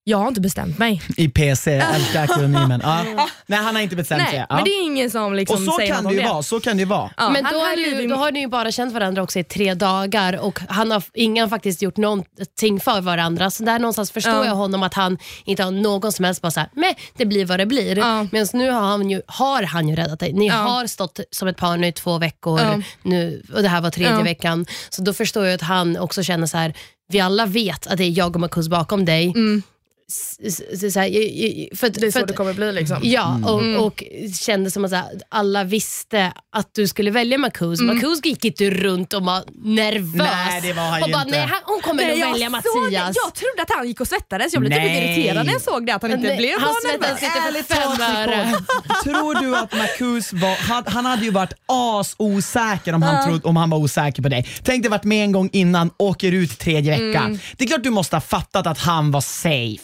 jag 0.09 0.17
har 0.17 0.27
inte 0.27 0.41
bestämt 0.41 0.77
mig. 0.77 1.01
I 1.17 1.27
PC, 1.29 1.71
älskar 1.95 2.23
akronymen. 2.23 2.81
Ja. 2.83 3.03
Nej, 3.45 3.59
han 3.59 3.75
har 3.75 3.81
inte 3.81 3.95
bestämt 3.95 4.21
Nej, 4.21 4.31
sig. 4.31 4.45
Ja. 4.49 4.55
men 4.55 4.63
det 4.63 4.69
är 4.71 4.83
ingen 4.83 5.09
som 5.11 5.33
liksom 5.33 5.55
och 5.67 5.73
så 5.73 5.77
säger 5.77 5.93
kan 5.93 6.03
något 6.03 6.13
det 6.13 6.19
om 6.19 6.23
ju 6.25 6.29
vara. 6.31 6.43
Så 6.43 6.59
kan 6.59 6.77
det 6.77 6.81
ju 6.81 6.85
vara. 6.87 7.11
Ja, 7.17 7.29
Men 7.29 7.45
han 7.45 7.53
då 7.53 7.59
har, 7.59 8.01
i- 8.03 8.07
då 8.07 8.15
har 8.15 8.31
ni 8.31 8.39
ju 8.39 8.47
bara 8.47 8.71
känt 8.71 8.93
varandra 8.93 9.23
också 9.23 9.39
i 9.39 9.43
tre 9.43 9.73
dagar 9.73 10.39
och 10.39 10.59
han 10.69 10.91
har, 10.91 11.03
ingen 11.13 11.41
har 11.41 11.49
faktiskt 11.49 11.81
gjort 11.81 11.97
någonting 11.97 12.79
för 12.79 13.01
varandra. 13.01 13.51
Så 13.51 13.63
där 13.63 13.79
någonstans 13.79 14.11
förstår 14.11 14.33
Ja. 14.33 14.45
jag 14.45 14.55
honom 14.55 14.83
att 14.83 14.93
han 14.93 15.17
inte 15.45 15.63
har 15.63 15.71
någon 15.71 16.11
som 16.11 16.25
helst 16.25 16.41
bara 16.41 16.51
såhär, 16.51 16.69
men 16.73 16.93
det 17.17 17.25
blir 17.25 17.45
vad 17.45 17.59
det 17.59 17.65
blir. 17.65 17.97
Ja. 17.97 18.27
Medan 18.31 18.47
nu 18.53 18.71
har 18.71 18.81
han, 18.81 19.09
ju, 19.09 19.21
har 19.27 19.63
han 19.63 19.89
ju 19.89 19.95
räddat 19.95 20.19
dig. 20.19 20.33
Ni 20.33 20.47
Ja. 20.47 20.53
har 20.53 20.87
stått 20.87 21.19
som 21.31 21.47
ett 21.47 21.57
par 21.57 21.77
nu 21.77 21.87
i 21.87 21.91
två 21.91 22.17
veckor 22.17 22.59
Ja. 22.61 22.81
nu, 23.03 23.43
och 23.55 23.61
det 23.61 23.69
här 23.69 23.81
var 23.81 23.89
tredje 23.89 24.13
Ja. 24.17 24.21
veckan. 24.21 24.65
Så 24.89 25.01
då 25.01 25.13
förstår 25.13 25.45
jag 25.45 25.55
att 25.55 25.61
han 25.61 25.97
också 25.97 26.23
känner 26.23 26.47
så 26.47 26.57
här. 26.57 26.73
vi 27.11 27.19
alla 27.19 27.45
vet 27.45 27.87
att 27.87 27.97
det 27.97 28.03
är 28.03 28.17
jag 28.17 28.35
och 28.35 28.41
Marcus 28.41 28.67
bakom 28.67 29.05
dig. 29.05 29.33
Så 30.11 30.99
här, 30.99 31.75
för, 31.75 31.87
att- 31.87 31.97
Mm. 31.97 32.01
Det 32.01 32.07
är 32.07 32.11
för 32.11 32.11
så 32.11 32.19
att- 32.19 32.27
det 32.27 32.33
kommer 32.33 32.53
bli. 32.53 32.71
Liksom. 32.71 32.99
Ja, 33.03 33.39
och, 33.45 33.85
och 33.85 34.03
kände 34.41 34.71
som 34.71 34.85
att 34.85 34.91
så 34.91 34.95
här, 34.95 35.05
alla 35.29 35.63
visste 35.63 36.33
att 36.55 36.69
du 36.75 36.87
skulle 36.87 37.11
välja 37.11 37.37
Marcus. 37.37 37.79
Mm. 37.79 37.95
Marcus 37.95 38.25
gick 38.25 38.45
inte 38.45 38.69
runt 38.69 39.13
och 39.13 39.23
var 39.25 39.43
nervös. 39.63 40.27
Nej, 40.49 40.61
det 40.61 40.73
var 40.73 40.83
han 40.83 41.03
och 41.03 41.09
bara, 41.09 41.21
inte. 41.21 41.37
Nej, 41.37 41.47
han, 41.47 41.59
hon 41.65 41.81
kommer 41.81 42.03
Nej, 42.03 42.11
nog 42.11 42.19
jag, 42.27 42.31
välja 42.33 42.49
Mattias. 42.49 43.15
jag 43.23 43.33
trodde 43.35 43.61
att 43.61 43.71
han 43.77 43.87
gick 43.87 44.01
och 44.01 44.07
svettades. 44.07 44.53
Jag 44.53 44.61
blev 44.61 44.71
typ 44.71 44.81
Nej. 44.81 44.93
lite 45.07 45.21
irriterad 45.21 45.45
när 45.45 45.53
jag 45.53 45.61
såg 45.61 45.85
det, 45.85 45.95
att 45.95 46.01
han 46.01 46.11
inte 46.11 46.27
Nej, 46.27 46.37
blev 46.37 46.59
han 46.59 46.73
nervös. 46.91 47.19
för 47.19 47.47
Ärligt 47.47 47.67
fem 47.67 47.77
talat, 47.97 49.03
Tror 49.03 49.41
du 49.41 49.55
att 49.57 49.73
Marcus 49.77 50.33
var, 50.33 50.55
han, 50.55 50.83
han 50.87 51.05
hade 51.05 51.25
ju 51.25 51.31
varit 51.31 51.53
asosäker 51.65 52.93
om 52.93 53.01
han, 53.01 53.27
trodde, 53.27 53.47
om 53.47 53.55
han 53.55 53.69
var 53.69 53.77
osäker 53.77 54.21
på 54.21 54.29
dig. 54.29 54.47
Tänk 54.63 54.83
dig 54.83 54.89
varit 54.89 55.03
med 55.03 55.23
en 55.23 55.31
gång 55.31 55.49
innan, 55.53 55.89
åker 55.97 56.31
ut 56.31 56.59
tredje 56.59 56.91
veckan. 56.91 57.25
Mm. 57.25 57.39
Det 57.57 57.63
är 57.63 57.67
klart 57.67 57.83
du 57.83 57.89
måste 57.89 58.15
ha 58.15 58.21
fattat 58.21 58.67
att 58.67 58.77
han 58.79 59.11
var 59.11 59.21
safe. 59.21 59.83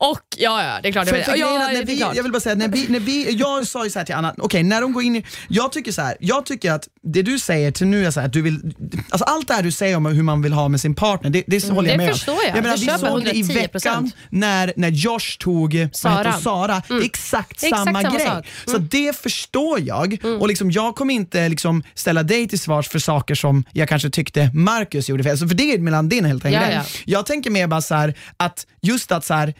Och 0.00 0.20
ja, 0.36 0.62
ja, 0.64 0.78
det 0.82 0.88
är 0.88 0.92
klart. 0.92 1.08
För, 1.08 1.16
jag 1.16 1.24
för 1.26 1.36
ja, 1.36 1.68
när 1.72 1.84
vi, 1.84 1.96
klart. 1.96 2.16
vill 2.24 2.32
bara 2.32 2.40
säga, 2.40 2.54
när 2.54 2.68
vi, 2.68 2.86
när 2.88 3.00
vi, 3.00 3.32
jag 3.32 3.66
sa 3.66 3.84
ju 3.84 3.90
så 3.90 3.98
här 3.98 4.06
till 4.06 4.14
Anna, 4.14 4.34
okej 4.38 4.62
när 4.62 4.80
de 4.80 4.92
går 4.92 5.02
in 5.02 5.16
i, 5.16 5.24
jag 5.48 5.72
tycker 5.72 5.92
så 5.92 6.02
här, 6.02 6.16
jag 6.20 6.46
tycker 6.46 6.72
att 6.72 6.88
det 7.02 7.22
du 7.22 7.38
säger 7.38 7.70
till 7.70 7.86
nu 7.86 8.06
är 8.06 8.10
så 8.10 8.20
här, 8.20 8.26
att 8.26 8.32
du 8.32 8.42
vill, 8.42 8.74
alltså 9.10 9.24
allt 9.24 9.48
det 9.48 9.54
här 9.54 9.62
du 9.62 9.72
säger 9.72 9.96
om 9.96 10.06
hur 10.06 10.22
man 10.22 10.42
vill 10.42 10.52
ha 10.52 10.68
med 10.68 10.80
sin 10.80 10.94
partner, 10.94 11.30
det, 11.30 11.44
det 11.46 11.68
håller 11.70 11.88
jag 11.88 11.94
Mm, 11.94 11.98
det 11.98 12.06
med 12.06 12.14
förstår 12.16 12.32
om. 12.32 12.38
jag. 12.46 12.56
jag 12.56 12.62
menar, 12.62 12.76
vi 12.76 12.86
såg 13.06 13.24
det 13.24 13.32
i 13.36 13.42
110%. 13.42 13.54
veckan 13.72 14.10
när, 14.30 14.72
när 14.76 14.88
Josh 14.88 15.36
tog 15.38 15.88
Sara. 15.92 16.32
Sara. 16.32 16.82
Är 16.88 17.04
exakt, 17.04 17.52
Exakt 17.52 17.76
samma, 17.76 18.02
samma 18.02 18.16
grej. 18.16 18.26
sak. 18.26 18.46
Så 18.66 18.78
det 18.78 19.16
förstår 19.16 19.80
jag 19.80 20.18
och 20.40 20.48
liksom, 20.48 20.70
jag 20.70 20.94
kommer 20.96 21.14
inte 21.14 21.48
liksom 21.48 21.82
ställa 21.94 22.22
dig 22.22 22.48
till 22.48 22.60
svars 22.60 22.88
för 22.88 22.98
saker 22.98 23.34
som 23.34 23.64
jag 23.72 23.88
kanske 23.88 24.10
tyckte 24.10 24.50
Marcus 24.54 25.08
gjorde 25.08 25.24
fel, 25.24 25.38
så 25.38 25.48
för 25.48 25.54
det 25.54 25.74
är 25.74 25.78
mellan 25.78 26.08
din 26.08 26.24
helt 26.24 26.44
enkelt. 26.44 26.64
Ja, 26.66 26.72
ja. 26.72 26.82
Jag 27.04 27.26
tänker 27.26 27.50
mer 27.50 27.66
bara 27.66 27.80
så 27.82 27.94
här, 27.94 28.14
att 28.36 28.66
just 28.82 29.12
att 29.12 29.24
så 29.24 29.34
här, 29.34 29.54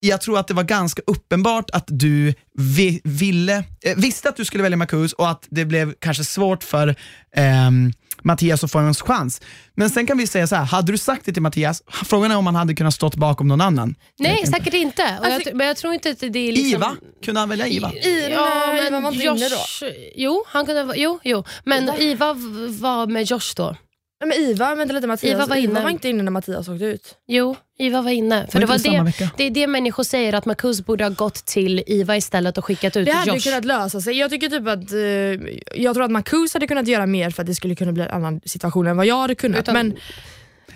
jag 0.00 0.20
tror 0.20 0.38
att 0.38 0.48
det 0.48 0.54
var 0.54 0.62
ganska 0.62 1.02
uppenbart 1.06 1.70
att 1.70 1.84
du 1.86 2.34
vi, 2.58 3.00
ville, 3.04 3.64
eh, 3.84 3.96
visste 3.96 4.28
att 4.28 4.36
du 4.36 4.44
skulle 4.44 4.62
välja 4.62 4.76
Marcus 4.76 5.12
och 5.12 5.30
att 5.30 5.46
det 5.50 5.64
blev 5.64 5.94
kanske 5.98 6.24
svårt 6.24 6.64
för 6.64 6.96
ehm, 7.36 7.92
Mattias 8.22 8.64
att 8.64 8.70
få 8.72 8.78
en 8.78 8.94
chans. 8.94 9.40
Men 9.74 9.90
sen 9.90 10.06
kan 10.06 10.18
vi 10.18 10.26
säga 10.26 10.46
så 10.46 10.56
här, 10.56 10.64
hade 10.64 10.92
du 10.92 10.98
sagt 10.98 11.24
det 11.24 11.32
till 11.32 11.42
Mattias, 11.42 11.82
frågan 12.04 12.30
är 12.30 12.36
om 12.36 12.46
han 12.46 12.54
hade 12.54 12.74
kunnat 12.74 12.94
stått 12.94 13.14
bakom 13.14 13.48
någon 13.48 13.60
annan. 13.60 13.94
Nej, 14.18 14.46
säkert 14.46 14.74
inte. 14.74 15.16
Och 15.20 15.26
Alltså- 15.26 15.48
jag, 15.48 15.56
men 15.56 15.66
jag 15.66 15.76
tror 15.76 15.94
inte 15.94 16.10
att 16.10 16.20
det 16.20 16.26
är 16.26 16.52
liksom... 16.52 16.66
Iva, 16.66 16.96
kunde 17.24 17.40
han 17.40 17.48
välja 17.48 17.66
Iva? 17.66 17.92
I, 17.92 18.00
nej, 18.04 18.86
Iva 18.86 19.00
var 19.00 19.12
inte 19.12 19.24
inne 19.24 19.48
då. 19.48 19.86
Jo, 20.14 20.44
han 20.46 20.66
kunde, 20.66 20.94
jo, 20.96 21.20
jo. 21.24 21.44
men 21.64 21.90
Iva 21.98 22.32
var 22.68 23.06
med 23.06 23.24
Josh 23.24 23.54
då. 23.56 23.76
Nej, 24.24 24.28
Men 24.38 24.38
Iva, 24.48 24.74
vänta 24.74 24.94
lite 24.94 25.06
Mattias. 25.06 25.32
Iva 25.32 25.46
var 25.46 25.56
inne. 25.56 25.82
var 25.82 25.90
inte 25.90 26.08
inne 26.08 26.22
när 26.22 26.30
Mattias 26.30 26.68
åkte 26.68 26.84
ut. 26.84 27.14
Jo, 27.26 27.56
Iva 27.78 28.02
var 28.02 28.10
inne. 28.10 28.46
För 28.46 28.52
Var 28.52 28.60
det, 28.60 28.66
var 28.66 29.04
det 29.18 29.30
det, 29.36 29.44
är 29.44 29.50
det 29.50 29.66
människor 29.66 30.02
säger, 30.02 30.32
att 30.32 30.44
Marcus 30.46 30.84
borde 30.86 31.04
ha 31.04 31.08
gått 31.10 31.34
till 31.46 31.82
Iva 31.86 32.16
istället 32.16 32.58
och 32.58 32.64
skickat 32.64 32.96
ut 32.96 33.06
Det 33.06 33.12
hade 33.12 33.32
Josh. 33.32 33.40
kunnat 33.40 33.64
lösa 33.64 34.00
sig. 34.00 34.18
Jag 34.18 34.30
tycker 34.30 34.48
typ 34.48 34.66
att 34.68 34.92
eh, 34.92 35.80
jag 35.82 35.94
tror 35.94 36.04
att 36.04 36.10
Marcus 36.10 36.54
hade 36.54 36.66
kunnat 36.66 36.88
göra 36.88 37.06
mer 37.06 37.30
för 37.30 37.42
att 37.42 37.46
det 37.46 37.54
skulle 37.54 37.74
kunna 37.74 37.92
bli 37.92 38.02
en 38.02 38.10
annan 38.10 38.40
situation 38.44 38.86
än 38.86 38.96
vad 38.96 39.06
jag 39.06 39.18
hade 39.18 39.34
kunnat. 39.34 39.60
Utan- 39.60 39.74
men 39.74 39.96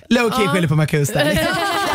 Low 0.08 0.30
key 0.30 0.46
skyller 0.46 0.68
på 0.68 0.74
Marcus 0.76 1.08
där. 1.08 1.24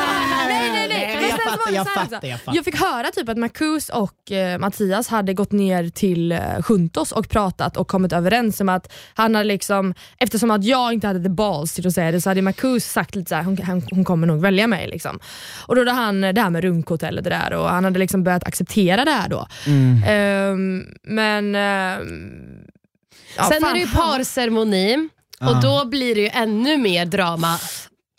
fattar, 1.59 1.75
jag 1.75 1.87
fattar, 1.87 2.27
jag 2.27 2.39
fattar. 2.39 2.55
Jag 2.55 2.65
fick 2.65 2.75
höra 2.75 3.11
typ 3.11 3.29
att 3.29 3.37
Marcus 3.37 3.89
och 3.89 4.31
eh, 4.31 4.59
Mattias 4.59 5.07
hade 5.07 5.33
gått 5.33 5.51
ner 5.51 5.89
till 5.89 6.31
eh, 6.31 6.39
Juntos 6.69 7.11
och 7.11 7.29
pratat 7.29 7.77
och 7.77 7.87
kommit 7.87 8.13
överens 8.13 8.61
om 8.61 8.69
att 8.69 8.93
han 9.13 9.35
hade 9.35 9.47
liksom, 9.47 9.93
eftersom 10.17 10.51
att 10.51 10.63
jag 10.63 10.93
inte 10.93 11.07
hade 11.07 11.23
the 11.23 11.29
balls 11.29 11.73
till 11.73 11.87
att 11.87 11.93
säga 11.93 12.11
det 12.11 12.21
så 12.21 12.29
hade 12.29 12.41
Marcus 12.41 12.85
sagt 12.85 13.15
lite 13.15 13.29
såhär, 13.29 13.43
hon, 13.43 13.57
han, 13.61 13.81
hon 13.91 14.05
kommer 14.05 14.27
nog 14.27 14.41
välja 14.41 14.67
mig. 14.67 14.87
Liksom. 14.87 15.19
Och 15.65 15.75
då 15.75 15.81
hade 15.81 15.91
han 15.91 16.21
det 16.21 16.41
här 16.41 16.49
med 16.49 16.63
runkhotell 16.63 17.17
och 17.17 17.23
det 17.23 17.29
där 17.29 17.53
och 17.53 17.69
han 17.69 17.83
hade 17.83 17.99
liksom 17.99 18.23
börjat 18.23 18.43
acceptera 18.43 19.05
det 19.05 19.11
här 19.11 19.29
då. 19.29 19.47
Mm. 19.67 20.03
Ehm, 20.07 20.85
men... 21.03 21.55
ehm, 21.55 22.69
ja, 23.37 23.43
Sen 23.43 23.61
fan, 23.61 23.69
är 23.69 23.73
det 23.73 23.79
ju 23.79 23.87
parceremoni 23.87 25.09
och 25.39 25.61
då 25.61 25.85
blir 25.85 26.15
det 26.15 26.21
ju 26.21 26.29
ännu 26.33 26.77
mer 26.77 27.05
drama. 27.05 27.57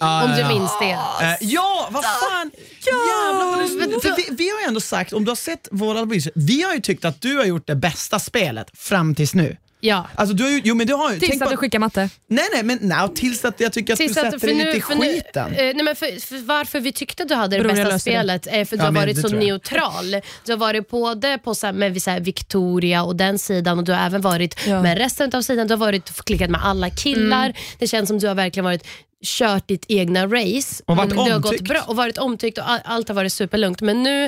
Ja, 0.00 0.24
om 0.24 0.30
du 0.30 0.38
ja. 0.40 0.48
minns 0.48 0.70
det. 0.80 0.90
Eh, 1.26 1.36
ja, 1.40 1.88
vad 1.90 2.04
fan! 2.04 2.50
Jävlar 2.86 3.50
vad 3.50 3.90
du, 3.90 4.00
för 4.00 4.16
vi, 4.16 4.26
vi 4.30 4.50
har 4.50 4.60
ju 4.60 4.66
ändå 4.66 4.80
sagt, 4.80 5.12
om 5.12 5.24
du 5.24 5.30
har 5.30 5.36
sett 5.36 5.68
våra 5.70 5.98
analyser, 5.98 6.32
vi 6.34 6.62
har 6.62 6.74
ju 6.74 6.80
tyckt 6.80 7.04
att 7.04 7.20
du 7.20 7.36
har 7.36 7.44
gjort 7.44 7.66
det 7.66 7.74
bästa 7.74 8.18
spelet 8.18 8.66
fram 8.78 9.14
tills 9.14 9.34
nu. 9.34 9.56
Ja. 9.82 10.06
Alltså 10.14 10.34
du 10.34 10.42
har 10.44 10.50
ju, 10.50 10.60
jo 10.64 10.74
men 10.74 10.86
du 10.86 10.94
har 10.94 11.12
ju, 11.12 11.18
Tills 11.18 11.30
tänk 11.30 11.42
att 11.42 11.48
på, 11.48 11.50
du 11.50 11.56
skickar 11.56 11.78
matte. 11.78 12.08
nej 12.28 12.44
nej 12.52 12.62
men 12.62 12.78
nej, 12.82 13.08
tills 13.14 13.44
att 13.44 13.60
jag 13.60 13.72
tycker 13.72 13.92
att 13.92 13.96
Tills 13.96 14.14
du 14.14 14.20
att- 14.20 14.32
sätter 14.32 14.46
dig 14.46 14.56
lite 14.56 14.78
i 14.78 14.80
för 14.80 14.94
nu, 14.94 15.00
skiten. 15.12 15.52
eh, 15.52 15.56
nej 15.56 15.82
men 15.82 15.96
för, 15.96 16.20
för 16.26 16.38
varför 16.46 16.80
vi 16.80 16.92
tyckte 16.92 17.22
att 17.22 17.28
du 17.28 17.34
hade 17.34 17.56
det 17.56 17.62
Beror 17.62 17.76
jag 17.78 17.86
bästa 17.86 17.94
löser 17.94 18.10
det. 18.10 18.16
spelet 18.18 18.46
är 18.46 18.50
för 18.52 18.60
att 18.60 18.70
du 18.70 18.76
Ja, 18.76 18.84
har 18.84 18.92
men 18.92 19.02
varit 19.02 19.16
det 19.16 19.22
så 19.22 19.28
tror 19.28 19.42
jag. 19.42 19.48
neutral. 19.48 20.10
Du 20.44 20.52
har 20.52 20.56
varit 20.56 20.90
både 20.90 21.38
på 21.38 21.54
så 21.54 21.66
här, 21.66 21.72
med 21.72 22.02
så 22.02 22.10
här, 22.10 22.20
Victoria 22.20 23.02
och 23.02 23.16
den 23.16 23.38
sidan 23.38 23.78
och 23.78 23.84
du 23.84 23.92
har 23.92 24.06
även 24.06 24.20
varit 24.20 24.66
Ja. 24.66 24.82
med 24.82 24.98
resten 24.98 25.30
av 25.34 25.42
sidan. 25.42 25.66
Du 25.66 25.72
har 25.74 25.78
varit 25.78 26.24
klickat 26.24 26.50
med 26.50 26.60
alla 26.64 26.90
killar. 26.90 27.44
Mm. 27.44 27.56
Det 27.78 27.86
känns 27.86 28.08
som 28.08 28.18
du 28.18 28.28
har 28.28 28.34
verkligen 28.34 28.64
varit 28.64 28.86
kört 29.24 29.68
ditt 29.68 29.84
egna 29.88 30.26
race. 30.26 30.82
Och 30.86 30.96
varit 30.96 31.10
det 31.10 31.16
har 31.16 31.38
gått 31.38 31.60
bra 31.60 31.82
och 31.86 31.96
varit 31.96 32.18
omtyckt 32.18 32.58
och 32.58 32.70
all, 32.70 32.80
allt 32.84 33.08
har 33.08 33.14
varit 33.14 33.32
superlugnt. 33.32 33.80
Men 33.80 34.02
nu 34.02 34.24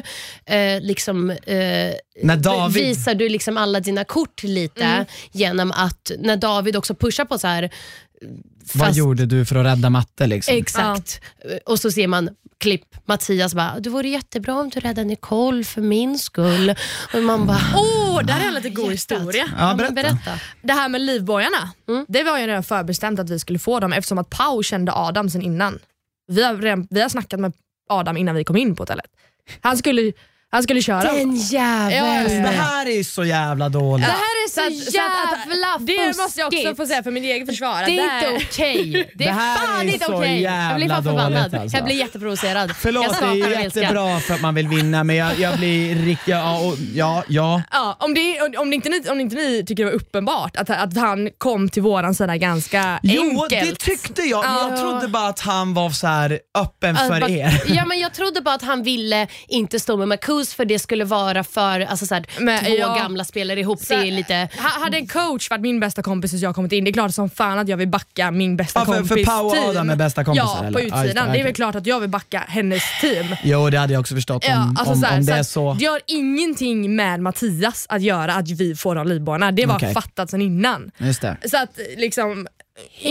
eh, 0.47 0.81
liksom, 0.81 1.31
eh, 1.31 1.95
David- 2.37 2.75
visar 2.85 3.15
du 3.15 3.29
liksom 3.29 3.57
alla 3.57 3.81
dina 3.81 4.05
kort 4.05 4.43
lite 4.43 4.85
Mm. 4.85 5.05
genom 5.33 5.73
att 5.73 6.11
när 6.19 6.37
David 6.37 6.77
också 6.77 6.95
pushar 6.95 7.25
på 7.25 7.39
så 7.39 7.47
här 7.47 7.71
Vad 8.75 8.87
fast- 8.87 8.99
gjorde 8.99 9.27
du 9.27 9.45
för 9.45 9.57
att 9.57 9.67
rädda 9.67 9.91
matte 9.91 10.27
liksom? 10.27 10.55
Exakt. 10.57 11.21
Och 11.67 11.79
så 11.81 11.91
ser 11.91 12.07
man 12.09 12.31
klipp, 12.59 12.85
Mattias 13.05 13.55
bara, 13.55 13.81
det 13.81 13.91
vore 13.91 14.09
jättebra 14.09 14.55
om 14.55 14.69
du 14.69 14.81
räddade 14.81 15.05
Nicole 15.05 15.65
för 15.65 15.81
min 15.81 16.19
skull. 16.19 16.75
Och 17.15 17.23
man 17.23 17.47
bara, 17.47 17.61
Åh, 17.77 18.17
oh, 18.19 18.25
där 18.27 18.41
är 18.41 18.49
en 18.49 18.55
lite 18.55 18.71
god 18.71 18.91
historia. 18.93 19.49
Ja, 19.59 19.75
berätta. 19.79 19.95
berätta. 19.95 20.31
Det 20.63 20.73
här 20.73 20.89
med 20.89 21.01
livbojarna, 21.01 21.71
Mm. 21.89 22.05
det 22.09 22.23
var 22.25 22.39
ju 22.39 22.47
redan 22.47 22.63
förbestämt 22.63 23.19
att 23.21 23.31
vi 23.31 23.39
skulle 23.39 23.59
få 23.59 23.81
dem 23.81 23.93
eftersom 23.93 24.19
att 24.19 24.31
Pau 24.31 24.63
kände 24.63 24.93
Adam 24.95 25.31
sen 25.31 25.43
innan. 25.43 25.79
Vi 26.27 26.43
har, 26.45 26.57
redan, 26.57 26.87
vi 26.91 27.01
har 27.01 27.09
snackat 27.09 27.41
med 27.41 27.53
Adam 27.89 28.17
innan 28.17 28.35
vi 28.35 28.45
kom 28.45 28.57
in 28.57 28.77
på 28.77 28.83
hotellet. 28.83 29.07
Han 29.61 29.77
skulle, 29.79 30.13
han 30.53 30.63
skulle 30.63 30.83
köra. 30.83 31.13
Den 31.13 31.37
jäveln. 31.37 32.35
Ja, 32.45 32.51
Det 32.51 32.57
här 32.57 32.87
är 32.87 32.91
ju 32.91 33.05
så 33.05 33.25
jävla 33.25 33.69
dåligt. 33.69 34.07
Det 34.07 34.13
här 34.13 34.19
är 34.19 34.49
så, 34.49 34.55
Så 34.55 34.61
att- 34.67 34.85
så 34.85 34.89
att- 34.89 34.95
jävla 34.95 35.79
Det 35.81 36.17
måste 36.23 36.41
jag 36.41 36.47
också 36.55 36.75
få 36.75 36.87
säga 36.87 37.03
för 37.03 37.11
min 37.11 37.25
egen 37.25 37.47
försvar. 37.47 37.83
Det 37.87 37.99
är 37.99 38.31
inte 38.33 38.45
okej. 38.47 38.93
Det 38.93 39.09
Det 39.25 39.25
är 39.29 39.33
här 39.33 39.57
fan 39.57 39.89
är 39.89 39.93
inte 39.93 40.07
okej. 40.07 40.43
Jag 40.43 40.75
blir 40.77 40.89
jävla 40.89 40.95
fan 40.95 41.05
förbannad. 41.05 41.55
alltså. 41.55 41.77
Jag 41.77 41.85
blir 41.85 41.97
jätteprovocerad. 41.97 42.69
jag 42.71 42.77
Förlåt, 42.77 43.09
det 43.09 43.15
skakar 43.15 43.31
är 43.51 43.61
jättebra 43.63 44.21
för 44.21 44.35
att 44.35 44.41
man 44.41 44.55
vill 44.55 44.69
vinna 44.69 45.05
men 45.05 45.17
jag, 45.17 45.39
jag 45.39 45.59
blir 45.59 45.95
riktigt, 45.95 46.29
ja, 46.29 46.73
ja, 46.95 47.25
ja. 47.29 47.63
Ja, 47.73 47.97
om, 48.01 48.15
det, 48.15 48.41
om, 48.59 48.71
det 48.71 48.77
inte 48.77 48.89
ni, 48.89 49.09
om 49.09 49.21
inte 49.21 49.37
ni 49.37 49.65
tycker 49.67 49.85
det 49.85 49.91
var 49.91 49.97
uppenbart 49.97 50.57
att, 50.57 50.71
att 50.71 50.97
han 50.97 51.31
kom 51.39 51.69
till 51.69 51.83
våran 51.83 52.15
sida 52.15 52.37
ganska 52.37 53.01
Jo, 53.03 53.23
enkelt. 53.43 53.51
det 53.51 53.79
tyckte 53.85 54.23
jag. 54.23 54.45
men 54.45 54.55
Jag 54.55 54.73
Ja. 54.73 54.77
trodde 54.77 55.09
bara 55.09 55.29
att 55.29 55.41
han 55.41 55.75
var 55.75 55.91
så 55.91 56.07
här 56.07 56.39
öppen 56.59 56.97
för 56.97 57.31
er. 57.31 57.63
Ja, 57.67 57.85
men 57.85 57.99
jag 57.99 58.15
trodde 58.15 58.41
bara 58.41 58.55
att 58.55 58.63
han 58.63 58.83
ville 58.83 59.27
inte 59.49 59.81
stå 59.81 60.07
med 60.07 60.21
Marcus 60.43 60.55
för 60.55 60.65
det 60.65 60.79
skulle 60.79 61.05
vara 61.05 61.45
för 61.45 61.81
alltså, 61.81 62.07
så 62.07 62.15
här, 62.15 62.27
Men, 62.41 62.65
två 62.65 62.71
ja. 62.79 62.95
gamla 62.95 63.25
spelare 63.25 63.61
ihop. 63.61 63.81
Så- 63.81 63.95
det 63.95 64.09
är 64.09 64.13
lite... 64.13 64.35
Ha- 64.59 64.81
Hade 64.85 64.97
en 64.97 65.07
coach 65.07 65.51
varit 65.51 65.61
min 65.61 65.81
bästa 65.81 66.03
kompis 66.03 66.31
tills 66.31 66.43
jag 66.43 66.55
kommit 66.55 66.73
in, 66.73 66.85
det 66.85 66.91
är 66.91 66.93
klart 66.93 67.15
som 67.15 67.31
fan 67.31 67.59
att 67.59 67.69
jag 67.69 67.77
vill 67.77 67.89
backa 67.89 68.31
min 68.31 68.57
bästa 68.57 68.81
Ja, 68.81 68.85
för- 68.87 68.93
för 68.93 69.09
kompis 69.09 69.27
Pau 69.27 69.45
och. 69.47 69.57
Adam 69.71 69.91
är 69.91 69.97
bästa 69.97 70.25
kompisar, 70.25 70.47
Ja, 70.61 70.65
eller? 70.67 70.73
på 70.73 70.81
Ja, 70.97 71.05
utsidan. 71.05 71.27
det, 71.27 71.33
det, 71.33 71.41
är 71.41 71.45
väl 71.45 71.55
klart 71.55 71.75
att 71.75 71.87
jag 71.87 72.01
vill 72.01 72.09
backa 72.11 72.45
hennes 72.49 72.83
team. 73.01 73.27
Jo, 73.45 73.71
det 73.71 73.79
hade 73.79 73.93
jag 73.93 74.01
också 74.01 74.15
förstått 74.15 74.45
om, 74.45 74.51
Ja, 74.51 74.75
alltså 74.79 74.95
om, 74.95 75.03
här, 75.03 75.19
om 75.19 75.25
det 75.27 75.33
är 75.33 75.43
så. 75.43 75.77
Det 75.79 75.85
har 75.85 76.01
ingenting 76.07 76.97
med 76.97 77.21
Mattias 77.21 77.87
att 77.89 78.03
göra 78.03 78.35
att 78.35 78.49
vi 78.51 78.75
får 78.77 78.95
de 78.95 79.07
livbarna. 79.09 79.53
Det 79.53 79.67
var 79.67 79.75
Okej. 79.75 79.95
fattat 79.95 80.31
sen 80.31 80.43
innan. 80.43 80.91
Just 80.99 81.21
det. 81.23 81.37
Så 81.51 81.57
att 81.57 81.79
liksom, 81.97 82.47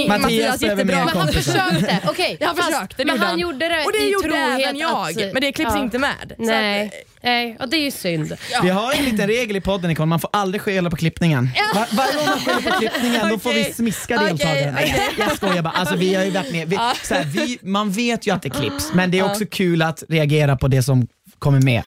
Mattias 0.08 0.60
behöver 0.60 0.86
mer 0.86 0.94
jättebra. 0.94 1.06
Men 1.06 1.08
han 1.18 1.28
kompisar. 1.28 1.70
försökte. 1.72 2.00
Okej, 2.10 2.38
försökte, 2.56 2.96
det 2.98 3.06
men 3.06 3.20
han 3.20 3.28
han. 3.30 3.40
gjorde 3.40 3.70
det 3.70 3.84
Och 3.86 3.92
det 3.92 3.98
i 4.00 4.12
gjorde 4.12 4.36
även 4.38 4.78
jag, 4.78 5.10
att- 5.10 5.34
men 5.34 5.42
det 5.42 5.52
klipps 5.52 5.72
ja. 5.76 5.84
inte 5.84 5.98
med. 6.00 6.34
Så 6.38 6.44
Nej, 6.44 6.86
Att, 6.86 6.94
nej, 7.24 7.58
och 7.60 7.70
det 7.70 7.78
är 7.78 7.82
ju 7.82 7.92
synd. 7.92 8.38
Vi 8.64 8.70
har 8.70 8.92
en 8.94 9.06
liten 9.06 9.28
regel 9.28 9.56
i 9.56 9.62
podden 9.62 9.90
Nicole, 9.90 10.06
man 10.06 10.20
får 10.20 10.30
aldrig 10.34 10.62
skälla 10.62 10.90
på 10.90 10.96
klippningen. 10.96 11.50
Var, 11.76 11.88
varje 11.96 12.14
gång 12.16 12.26
man 12.26 12.40
skäller 12.40 12.72
på 12.72 12.80
klippningen 12.80 13.30
då 13.30 13.40
får 13.40 13.54
vi 13.54 13.64
smiska 13.74 14.18
deltagarna. 14.18 14.78
okej. 14.82 15.10
Jag 15.20 15.32
skojar 15.38 15.62
bara, 15.62 15.74
alltså, 15.74 15.96
vi 15.96 16.16
har 16.16 16.24
ju 16.24 16.32
varit 16.32 16.52
med. 16.52 16.70
Vi, 16.70 16.76
så 17.04 17.14
här, 17.14 17.24
vi, 17.24 17.60
man 17.62 17.92
vet 17.92 18.28
ju 18.28 18.34
att 18.34 18.42
det 18.42 18.50
klipps 18.50 18.94
men 18.94 19.12
det 19.12 19.20
är 19.20 19.26
också 19.32 19.46
kul 19.52 19.82
att 19.82 20.04
reagera 20.10 20.56
på 20.58 20.68
det 20.68 20.84
som 20.84 21.08
kommer 21.40 21.62
med. 21.62 21.84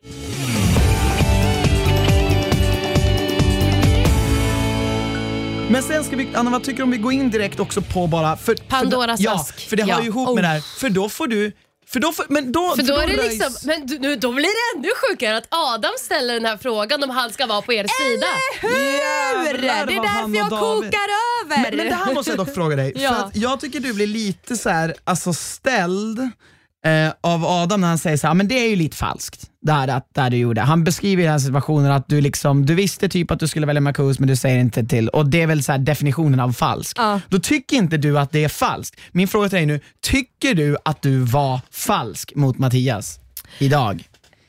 Men 5.70 5.82
sen 5.82 6.04
ska 6.04 6.16
vi, 6.16 6.28
Anna 6.34 6.50
vad 6.50 6.62
tycker 6.64 6.76
du 6.76 6.82
om 6.82 6.90
vi 6.90 6.98
går 6.98 7.12
in 7.12 7.30
direkt 7.30 7.60
också 7.60 7.82
på 7.82 8.06
bara... 8.06 8.36
För, 8.36 8.54
Pandoras 8.54 9.20
för, 9.20 9.24
Ja, 9.24 9.34
ask. 9.34 9.68
för 9.68 9.76
det 9.76 9.82
har 9.82 9.88
Ja. 9.90 10.00
ju 10.00 10.06
ihop 10.06 10.34
med 10.34 10.44
det 10.44 10.48
här. 10.48 10.60
För 10.80 10.90
då 10.90 11.08
får 11.08 11.26
du... 11.28 11.52
För 11.86 12.00
då, 12.00 12.12
får, 12.12 12.26
men 12.28 12.52
då, 12.52 12.74
För 12.76 12.82
då 12.82 12.96
är 12.98 13.06
det 13.06 13.12
röjs- 13.16 13.28
liksom, 13.30 13.52
men 13.64 13.86
du, 13.86 13.98
nu, 13.98 14.16
då 14.16 14.32
blir 14.32 14.44
det 14.44 14.78
ännu 14.78 14.88
sjukare 15.08 15.36
att 15.36 15.46
Adam 15.50 15.90
ställer 16.00 16.34
den 16.34 16.44
här 16.44 16.56
frågan 16.56 17.02
om 17.02 17.10
han 17.10 17.32
ska 17.32 17.46
vara 17.46 17.62
på 17.62 17.72
er 17.72 17.86
sida. 18.02 18.26
Hur? 18.60 19.58
Det 19.58 19.68
är 19.68 19.86
därför 19.86 20.36
jag 20.36 20.50
David- 20.50 20.60
kokar 20.60 21.08
över. 21.44 21.62
Men, 21.62 21.76
men 21.76 21.86
det 21.86 21.94
här 21.94 22.14
måste 22.14 22.30
jag 22.30 22.38
dock 22.38 22.54
fråga 22.54 22.76
dig. 22.76 22.92
Ja. 22.96 23.10
För 23.14 23.16
att 23.26 23.36
jag 23.36 23.60
tycker 23.60 23.80
du 23.80 23.92
blir 23.94 24.06
lite 24.06 24.56
så 24.56 24.68
här, 24.70 24.94
alltså 25.04 25.32
ställd 25.32 26.30
eh, 26.84 27.12
av 27.20 27.44
Adam 27.44 27.80
när 27.80 27.88
han 27.88 27.98
säger 27.98 28.16
så 28.16 28.26
här, 28.26 28.34
men 28.34 28.48
det 28.48 28.54
är 28.54 28.68
ju 28.68 28.76
lite 28.76 28.96
falskt. 28.96 29.50
Det 29.62 29.72
här, 29.72 29.88
att, 29.88 30.08
det 30.14 30.20
här 30.20 30.30
du 30.30 30.36
gjorde. 30.36 30.60
Han 30.60 30.84
beskriver 30.84 31.22
den 31.22 31.32
här 31.32 31.38
situationen 31.38 31.90
att 31.90 32.08
du, 32.08 32.20
liksom, 32.20 32.66
du 32.66 32.74
visste 32.74 33.08
typ 33.08 33.30
att 33.30 33.40
du 33.40 33.48
skulle 33.48 33.66
välja 33.66 33.80
Marcus 33.80 34.18
men 34.18 34.28
du 34.28 34.36
säger 34.36 34.58
inte 34.58 34.84
till. 34.84 35.08
Och 35.08 35.26
det 35.26 35.42
är 35.42 35.46
väl 35.46 35.62
så 35.62 35.76
definitionen 35.76 36.40
av 36.40 36.52
falsk. 36.52 36.98
Ja. 36.98 37.20
Då 37.28 37.38
tycker 37.38 37.76
inte 37.76 37.96
du 37.96 38.18
att 38.18 38.32
det 38.32 38.44
är 38.44 38.48
falskt. 38.48 39.00
Min 39.12 39.28
fråga 39.28 39.48
till 39.48 39.56
dig 39.56 39.66
nu, 39.66 39.80
tycker 40.02 40.54
du 40.54 40.76
att 40.84 41.02
du 41.02 41.18
var 41.18 41.60
falsk 41.70 42.34
mot 42.34 42.58
Mattias 42.58 43.20
idag? 43.58 44.04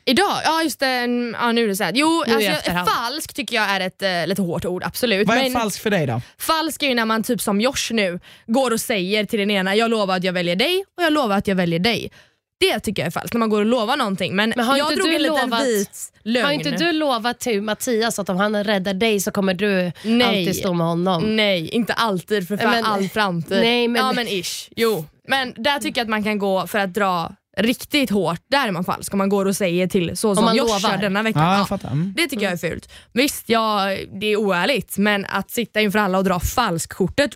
Idag? 0.08 0.38
Ja 0.44 0.64
just 0.64 0.80
det, 0.80 0.88
ja, 1.34 1.52
nu 1.52 1.64
är 1.64 1.68
det 1.68 1.76
så 1.76 1.84
här. 1.84 1.92
Jo, 1.96 2.24
Nu 2.28 2.34
alltså, 2.36 2.72
falsk 2.72 3.34
tycker 3.34 3.56
jag 3.56 3.70
är 3.70 3.80
ett 3.80 4.02
eh, 4.02 4.28
lite 4.28 4.42
hårt 4.42 4.66
ord, 4.66 4.84
absolut. 4.84 5.28
Vad 5.28 5.38
är 5.38 5.44
Men 5.44 5.52
falskt 5.52 5.84
för 5.84 5.90
dig 5.90 6.06
då? 6.08 6.22
falsk 6.40 6.84
är 6.84 6.88
ju 6.88 6.96
när 6.96 7.06
man 7.06 7.24
typ 7.24 7.42
som 7.42 7.62
Josh 7.62 7.92
nu 7.92 8.20
går 8.48 8.72
och 8.72 8.80
säger 8.80 9.26
till 9.26 9.40
den 9.40 9.52
ena, 9.52 9.76
jag 9.76 9.92
lovar 9.92 10.18
att 10.18 10.24
jag 10.24 10.34
väljer 10.34 10.56
dig 10.56 10.84
och 10.98 11.04
jag 11.04 11.14
lovar 11.14 11.38
att 11.38 11.48
jag 11.48 11.56
väljer 11.56 11.80
dig. 11.80 12.12
Det 12.60 12.80
tycker 12.80 13.02
jag 13.02 13.08
är 13.08 13.12
falskt, 13.12 13.34
när 13.34 13.40
man 13.40 13.50
går 13.50 13.60
och 13.60 13.66
lovar 13.66 13.98
någonting. 13.98 14.36
Men, 14.36 14.54
Men 14.56 14.66
har 14.66 14.78
jag 14.78 14.86
inte 14.92 14.96
drog 14.96 15.08
du 15.08 15.16
en 15.16 15.22
liten 15.22 15.50
lovat- 15.50 15.64
vit 15.66 16.12
lögn. 16.24 16.46
Har 16.46 16.52
inte 16.52 16.72
du 16.72 16.92
lovat 16.92 17.40
till 17.40 17.62
Mattias 17.62 18.20
att 18.20 18.30
om 18.30 18.38
han 18.38 18.64
räddar 18.64 18.94
dig 18.94 19.20
så 19.20 19.32
kommer 19.32 19.54
du 19.54 19.92
Nej. 20.04 20.28
alltid 20.28 20.56
stå 20.56 20.74
med 20.74 20.88
honom? 20.88 21.36
Nej, 21.36 21.70
inte 21.70 21.94
alltid 21.94 22.48
för 22.48 22.58
fan, 22.58 22.70
Men- 22.72 22.86
all 22.86 23.10
framtid. 23.10 23.58
Nej, 23.62 23.88
men- 23.88 24.06
Ja 24.06 24.14
men 24.14 24.28
ish. 24.28 24.70
Jo. 24.76 25.06
Men 25.28 25.54
där 25.58 25.80
tycker 25.80 26.02
jag 26.02 26.06
att 26.06 26.10
man 26.10 26.24
kan 26.24 26.38
gå 26.40 26.68
för 26.68 26.80
att 26.80 26.94
dra 26.94 27.32
riktigt 27.58 28.10
hårt, 28.10 28.40
där 28.52 28.68
är 28.68 28.72
man 28.72 28.84
falsk. 28.84 29.14
Om 29.14 29.18
man 29.18 29.30
går 29.30 29.46
och 29.46 29.56
säger 29.56 29.88
till 29.88 30.18
så 30.18 30.36
som 30.36 30.56
Josh 30.56 30.68
lovar. 30.68 30.92
gör 30.92 30.98
denna 30.98 31.24
veckan. 31.24 31.44
Ja, 31.44 31.58
jag 31.70 31.80
Ja. 31.84 31.88
Mm. 31.88 32.14
det 32.18 32.28
tycker 32.28 32.44
jag 32.44 32.54
är 32.54 32.58
fult. 32.58 32.90
Visst, 33.14 33.50
ja, 33.50 33.86
det 34.20 34.28
är 34.28 34.36
oärligt, 34.36 34.98
men 34.98 35.26
att 35.26 35.52
sitta 35.52 35.82
inför 35.82 36.00
alla 36.00 36.18
och 36.18 36.24
dra 36.24 36.40
falskkortet! 36.40 37.32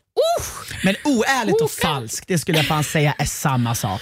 Men 0.84 0.96
oärligt 1.04 1.62
och 1.62 1.72
falskt, 1.72 2.28
det 2.28 2.40
skulle 2.40 2.58
jag 2.58 2.68
fan 2.68 2.84
säga 2.84 3.14
är 3.18 3.26
samma 3.26 3.76
sak. 3.76 4.02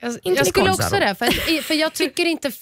Jag, 0.00 0.12
Inte 0.12 0.30
jag 0.40 0.46
skulle 0.46 0.70
också 0.70 0.90
det, 0.96 1.14
för, 1.14 1.62
för 1.62 1.74
jag 1.74 1.92
tycker 1.94 2.24
inte, 2.26 2.52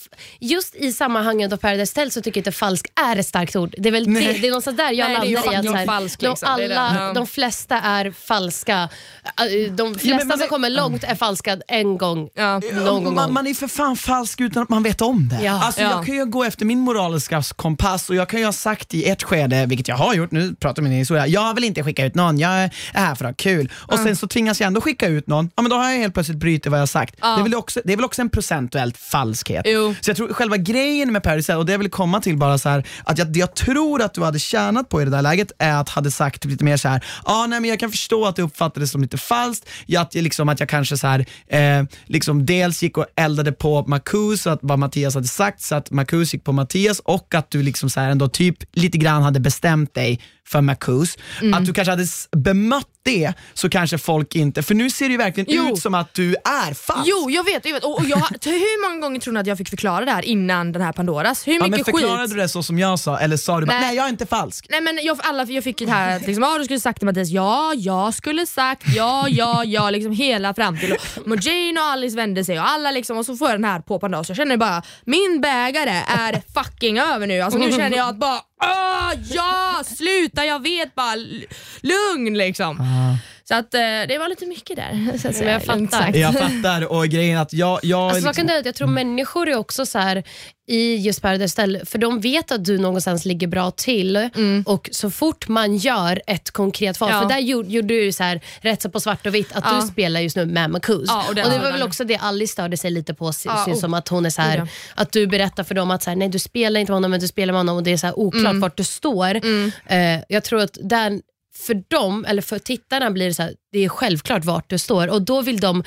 just 0.41 0.75
i 0.75 0.93
sammanhanget 0.93 1.53
av 1.53 1.57
Paradise 1.57 1.91
Hotel 2.01 2.11
så 2.11 2.21
tycker 2.21 2.39
jag 2.39 2.41
inte 2.41 2.53
falsk 2.53 2.87
är 3.11 3.17
ett 3.17 3.27
starkt 3.27 3.57
ord. 3.57 3.75
Det 3.79 3.89
är 3.89 3.93
väl 3.93 4.15
det, 4.15 4.21
det 4.21 4.47
är 4.47 4.51
någonstans 4.51 4.77
där 4.77 4.93
jag 4.93 5.05
Nej, 5.09 5.13
landar 5.13 5.31
i 5.31 5.37
att 5.37 5.45
fucking 5.45 5.63
så 5.71 5.77
här, 5.77 5.87
falsk, 5.87 6.21
de, 6.21 6.27
liksom. 6.29 6.49
Alla, 6.49 6.97
Ja. 7.07 7.13
de 7.13 7.27
flesta 7.27 7.81
är 7.81 8.11
falska. 8.11 8.89
Äh, 9.25 9.73
De 9.73 9.95
flesta 9.95 10.17
men 10.17 10.29
det- 10.29 10.39
som 10.39 10.49
kommer 10.49 10.71
långt 10.71 11.05
är 11.05 11.15
falska 11.15 11.59
en 11.69 11.99
gång, 11.99 12.29
Ja. 12.35 12.59
någon 12.73 13.05
gång. 13.05 13.15
man, 13.15 13.33
man 13.33 13.47
är 13.47 13.55
för 13.55 13.69
fan 13.69 13.97
falsk 13.97 14.41
utan 14.41 14.63
att 14.63 14.69
man 14.69 14.83
vet 14.83 15.01
om 15.01 15.29
det. 15.29 15.45
Ja. 15.45 15.65
Alltså, 15.65 15.81
Ja. 15.81 15.91
Jag 15.91 16.07
kan 16.07 16.15
ju 16.15 16.27
gå 16.27 16.45
efter 16.45 16.65
min 16.65 16.79
moraliska 16.79 17.43
kompass 17.57 18.11
och 18.11 18.17
jag 18.17 18.29
kan 18.29 18.41
ju 18.41 18.47
ha 18.47 18.53
sagt 18.53 18.95
i 18.95 19.05
ett 19.09 19.23
skede, 19.23 19.67
vilket 19.67 19.89
jag 19.89 19.97
har 19.97 20.15
gjort, 20.15 20.31
nu 20.33 20.55
pratar 20.55 20.83
min 20.83 20.93
historia, 20.93 21.27
jag 21.27 21.55
vill 21.55 21.65
inte 21.65 21.83
skicka 21.85 22.05
ut 22.07 22.15
någon, 22.15 22.39
jag 22.39 22.71
är 22.97 23.07
här 23.07 23.15
för 23.15 23.25
att 23.25 23.31
ha 23.31 23.35
kul. 23.37 23.73
Och 23.77 23.99
sen 23.99 24.17
så 24.17 24.27
tvingas 24.27 24.61
jag 24.61 24.67
ändå 24.67 24.81
skicka 24.81 25.07
ut 25.07 25.27
någon, 25.27 25.51
ja 25.57 25.63
men 25.63 25.71
då 25.71 25.77
har 25.77 25.91
jag 25.91 25.99
helt 25.99 26.15
plötsligt 26.15 26.39
brutit 26.39 26.67
vad 26.67 26.81
jag 26.81 26.89
sagt. 26.89 27.17
Det, 27.21 27.27
är 27.27 27.43
väl 27.43 27.55
också, 27.55 27.81
det 27.85 27.93
är 27.93 27.97
väl 27.97 28.05
också 28.05 28.23
en 28.23 28.31
procentuellt 28.31 28.97
falskhet. 28.97 29.63
Jo. 29.69 29.95
Så 30.01 30.11
jag 30.11 30.17
tror 30.17 30.33
själva 30.33 30.57
grejen 30.57 31.13
med 31.13 31.23
Paris 31.23 31.49
och 31.49 31.67
det 31.67 31.73
jag 31.73 31.79
vill 31.79 31.91
komma 31.91 32.21
till 32.21 32.37
bara 32.37 32.59
så 32.59 32.69
här, 32.69 32.87
att 33.05 33.19
jag, 33.19 33.33
det 33.33 33.39
jag 33.39 33.55
tror 33.55 34.03
att 34.03 34.15
du 34.15 34.23
hade 34.23 34.39
tjänat 34.39 34.89
på 34.89 35.03
i 35.03 35.05
det 35.05 35.11
där 35.11 35.23
läget 35.23 35.53
är 35.59 35.81
att 35.81 35.89
hade 35.89 36.11
sagt 36.11 36.45
lite 36.45 36.65
mer 36.65 36.77
så 36.77 36.89
här, 36.89 37.05
ah, 37.25 37.47
nej 37.47 37.61
men 37.61 37.71
jag 37.71 37.81
kan 37.81 37.91
förstå 37.91 38.27
att 38.27 38.37
det 38.37 38.43
uppfattades 38.43 38.91
som 38.91 39.03
lite 39.03 39.19
falskt, 39.19 39.69
ja, 39.87 40.01
att, 40.01 40.15
jag 40.15 40.23
liksom, 40.23 40.49
att 40.49 40.61
jag 40.61 40.69
kanske 40.69 40.97
så 40.97 41.07
här, 41.07 41.27
eh, 41.47 41.85
liksom 42.05 42.47
dels 42.47 42.83
gick 42.83 42.99
och 42.99 43.07
eldade 43.17 43.53
på 43.53 43.85
Marcus, 43.87 44.47
att 44.47 44.59
vad 44.63 44.79
Mattias 44.79 45.15
hade 45.15 45.29
sagt, 45.29 45.63
så 45.63 45.75
att 45.75 45.91
Marcus 45.91 46.35
gick 46.35 46.45
på 46.45 46.53
Mattias 46.53 47.01
och 47.01 47.35
att 47.35 47.51
du 47.51 47.63
liksom 47.63 47.91
så 47.91 48.01
här 48.01 48.11
ändå 48.11 48.29
typ 48.29 48.57
lite 48.73 48.99
grann 48.99 49.23
hade 49.23 49.41
bestämt 49.41 49.95
dig 49.95 50.21
för 50.47 50.61
Marcus. 50.61 51.19
Mm. 51.41 51.55
Att 51.55 51.67
du 51.67 51.73
kanske 51.73 51.93
hade 51.93 52.07
bemött 52.37 52.89
det 53.03 53.33
så 53.55 53.69
kanske 53.69 53.99
folk 53.99 54.35
inte, 54.35 54.63
för 54.63 54.75
nu 54.75 54.91
ser 54.91 55.05
det 55.05 55.13
ju 55.13 55.19
verkligen 55.19 55.47
Jo. 55.51 55.73
ut 55.73 55.79
som 55.83 55.95
att 55.95 56.15
du 56.15 56.35
är 56.35 56.75
falsk. 56.75 57.03
Jo, 57.07 57.31
jag 57.31 57.45
vet. 57.45 57.65
Jag 57.67 57.73
vet. 57.73 57.85
Och, 57.85 57.99
och 57.99 58.05
jag, 58.05 58.17
hur 58.45 58.89
många 58.89 59.01
gånger 59.01 59.21
tror 59.21 59.33
ni 59.35 59.41
att 59.41 59.47
jag 59.47 59.59
fick 59.59 59.69
förklara 59.71 60.05
det 60.05 60.11
här 60.11 60.25
innan 60.25 60.73
den 60.73 60.83
här 60.83 60.93
Pandoras? 60.93 61.47
Hur 61.47 61.53
Ja, 61.53 61.61
men 61.61 61.71
mycket 61.71 61.87
förklarade 61.87 62.23
skit? 62.23 62.31
du 62.31 62.37
det 62.37 62.49
så 62.49 62.63
som 62.63 62.79
jag 62.79 62.99
sa 62.99 63.19
eller 63.19 63.37
sa 63.37 63.61
du 63.61 63.67
bara, 63.67 63.79
Nej. 63.79 63.87
nej 63.87 63.97
jag 63.97 64.05
är 64.05 64.09
inte 64.09 64.27
falsk? 64.27 64.67
Nej, 64.71 64.81
men 64.81 64.99
jag, 65.03 65.19
alla, 65.23 65.45
jag 65.45 65.65
fick 65.65 65.79
det 65.79 65.91
här 65.91 66.21
liksom, 66.21 66.45
ah, 66.45 66.59
du 66.59 66.65
skulle 66.65 66.81
sagt 66.81 66.99
till 66.99 67.07
Mattias, 67.07 67.29
ja, 67.29 67.73
jag 67.77 68.15
skulle 68.15 68.47
sagt, 68.47 68.83
ja, 68.97 69.27
ja, 69.29 69.65
ja, 69.65 69.91
liksom 69.91 70.13
hela 70.13 70.55
fram 70.55 70.79
till 70.79 70.93
och 70.93 71.37
Jane 71.43 71.81
och 71.81 71.87
Alice 71.87 72.17
vände 72.17 72.45
sig 72.45 72.59
och 72.61 72.69
alla 72.69 72.91
liksom, 72.91 73.17
och 73.19 73.27
så 73.27 73.37
får 73.37 73.49
jag 73.49 73.57
den 73.57 73.65
här 73.65 73.81
på 73.81 73.99
Pandoras. 73.99 74.29
Jag 74.29 74.37
känner 74.37 74.57
bara, 74.57 74.83
min 75.05 75.41
bägare 75.41 76.03
är 76.09 76.43
fucking 76.55 76.99
över 76.99 77.27
nu. 77.27 77.41
Alltså, 77.41 77.59
nu 77.59 77.73
känner 77.73 77.97
jag 77.97 78.09
att 78.09 78.17
bara, 78.17 78.41
Ah, 78.61 79.13
ja, 79.25 79.83
sluta, 79.85 80.45
jag 80.45 80.63
vet 80.63 80.95
bara, 80.95 81.15
lugn 81.83 82.39
liksom. 82.39 82.81
Ah. 82.81 83.17
Så 83.49 83.55
att 83.55 83.75
eh, 83.75 83.81
det 83.81 84.19
var 84.19 84.29
lite 84.29 84.47
mycket 84.47 84.77
där. 84.77 85.19
Så 85.23 85.29
att 85.29 85.35
säga, 85.37 85.53
jag 85.53 85.65
fattar. 85.65 86.17
Jag 86.17 86.35
fattar 86.39 86.93
och 86.93 87.07
grejen 87.09 87.39
att 87.39 87.53
jag... 87.53 87.81
jag 87.83 88.01
Alltså, 88.01 88.17
liksom, 88.17 88.35
saken 88.35 88.51
är 88.51 88.59
att 88.59 88.67
jag 88.67 88.75
tror 88.75 88.89
människor 88.89 89.49
är 89.49 89.57
också 89.57 89.87
så 89.87 89.99
här 89.99 90.23
i 90.69 90.97
just 90.97 91.23
Paradise 91.23 91.63
Hotel, 91.63 91.81
för 91.87 91.99
de 91.99 92.21
vet 92.21 92.53
att 92.53 92.65
du 92.65 92.79
någonstans 92.79 93.25
ligger 93.25 93.47
bra 93.47 93.71
till 93.71 94.31
och 94.67 94.89
så 94.93 95.11
fort 95.11 95.49
man 95.49 95.77
gör 95.77 96.23
ett 96.27 96.51
konkret 96.51 97.01
val, 97.01 97.11
Ja. 97.13 97.21
för 97.23 97.29
där 97.29 97.39
gjorde, 97.39 97.69
gjorde 97.69 97.89
du 98.05 98.13
så 98.13 98.23
här, 98.23 98.41
rätt 98.61 98.83
så 98.83 98.91
på 98.91 99.01
svart 99.01 99.27
och 99.27 99.35
vitt 99.35 99.53
att 99.53 99.65
Ja. 99.67 99.81
du 99.81 99.87
spelar 99.89 100.21
just 100.21 100.37
nu 100.37 100.47
med 100.47 100.71
Marcus. 100.71 101.05
Ja, 101.09 101.23
och 101.23 101.29
och, 101.29 101.35
det- 101.35 101.43
var 101.43 101.73
väl 101.73 101.83
också 101.83 102.05
det 102.05 102.17
Alice 102.17 102.53
störde 102.53 102.77
sig 102.77 102.91
lite 102.91 103.15
på, 103.15 103.27
Ja, 103.27 103.33
syns 103.65 103.77
oh. 103.77 103.81
som 103.81 103.95
att 103.95 104.09
hon 104.09 104.27
är 104.27 104.31
så 104.31 104.43
här, 104.43 104.59
Ja. 104.59 104.67
att 104.95 105.13
du 105.13 105.27
berättar 105.27 105.65
för 105.65 105.75
dem 105.75 105.91
att 105.91 106.03
så 106.03 106.11
här, 106.11 106.17
nej 106.17 106.29
du 106.29 106.39
spelar 106.39 106.81
inte 106.81 106.93
med 106.93 106.97
honom 106.97 107.11
men 107.11 107.21
du 107.21 107.29
spelar 107.29 107.53
med 107.53 107.61
honom 107.61 107.77
och 107.77 107.83
det 107.83 107.93
är 107.93 107.97
så 107.97 108.07
här 108.07 108.19
oklart 108.19 108.45
Mm. 108.45 108.61
vart 108.61 108.77
du 108.77 108.85
står. 108.85 109.35
Eh, 109.87 110.21
jag 110.29 110.45
tror 110.45 110.61
att 110.61 110.79
där 110.83 111.21
för 111.57 111.83
dem, 111.91 112.25
eller 112.29 112.43
för 112.43 112.59
tittarna 112.59 113.11
blir 113.11 113.27
det 113.27 113.35
så 113.35 113.43
här, 113.43 113.55
det 113.73 113.85
är 113.85 113.89
självklart 113.89 114.45
vart 114.45 114.71
du 114.71 114.79
står 114.79 115.09
och 115.09 115.23
då 115.23 115.43
vill 115.43 115.61
de 115.61 115.85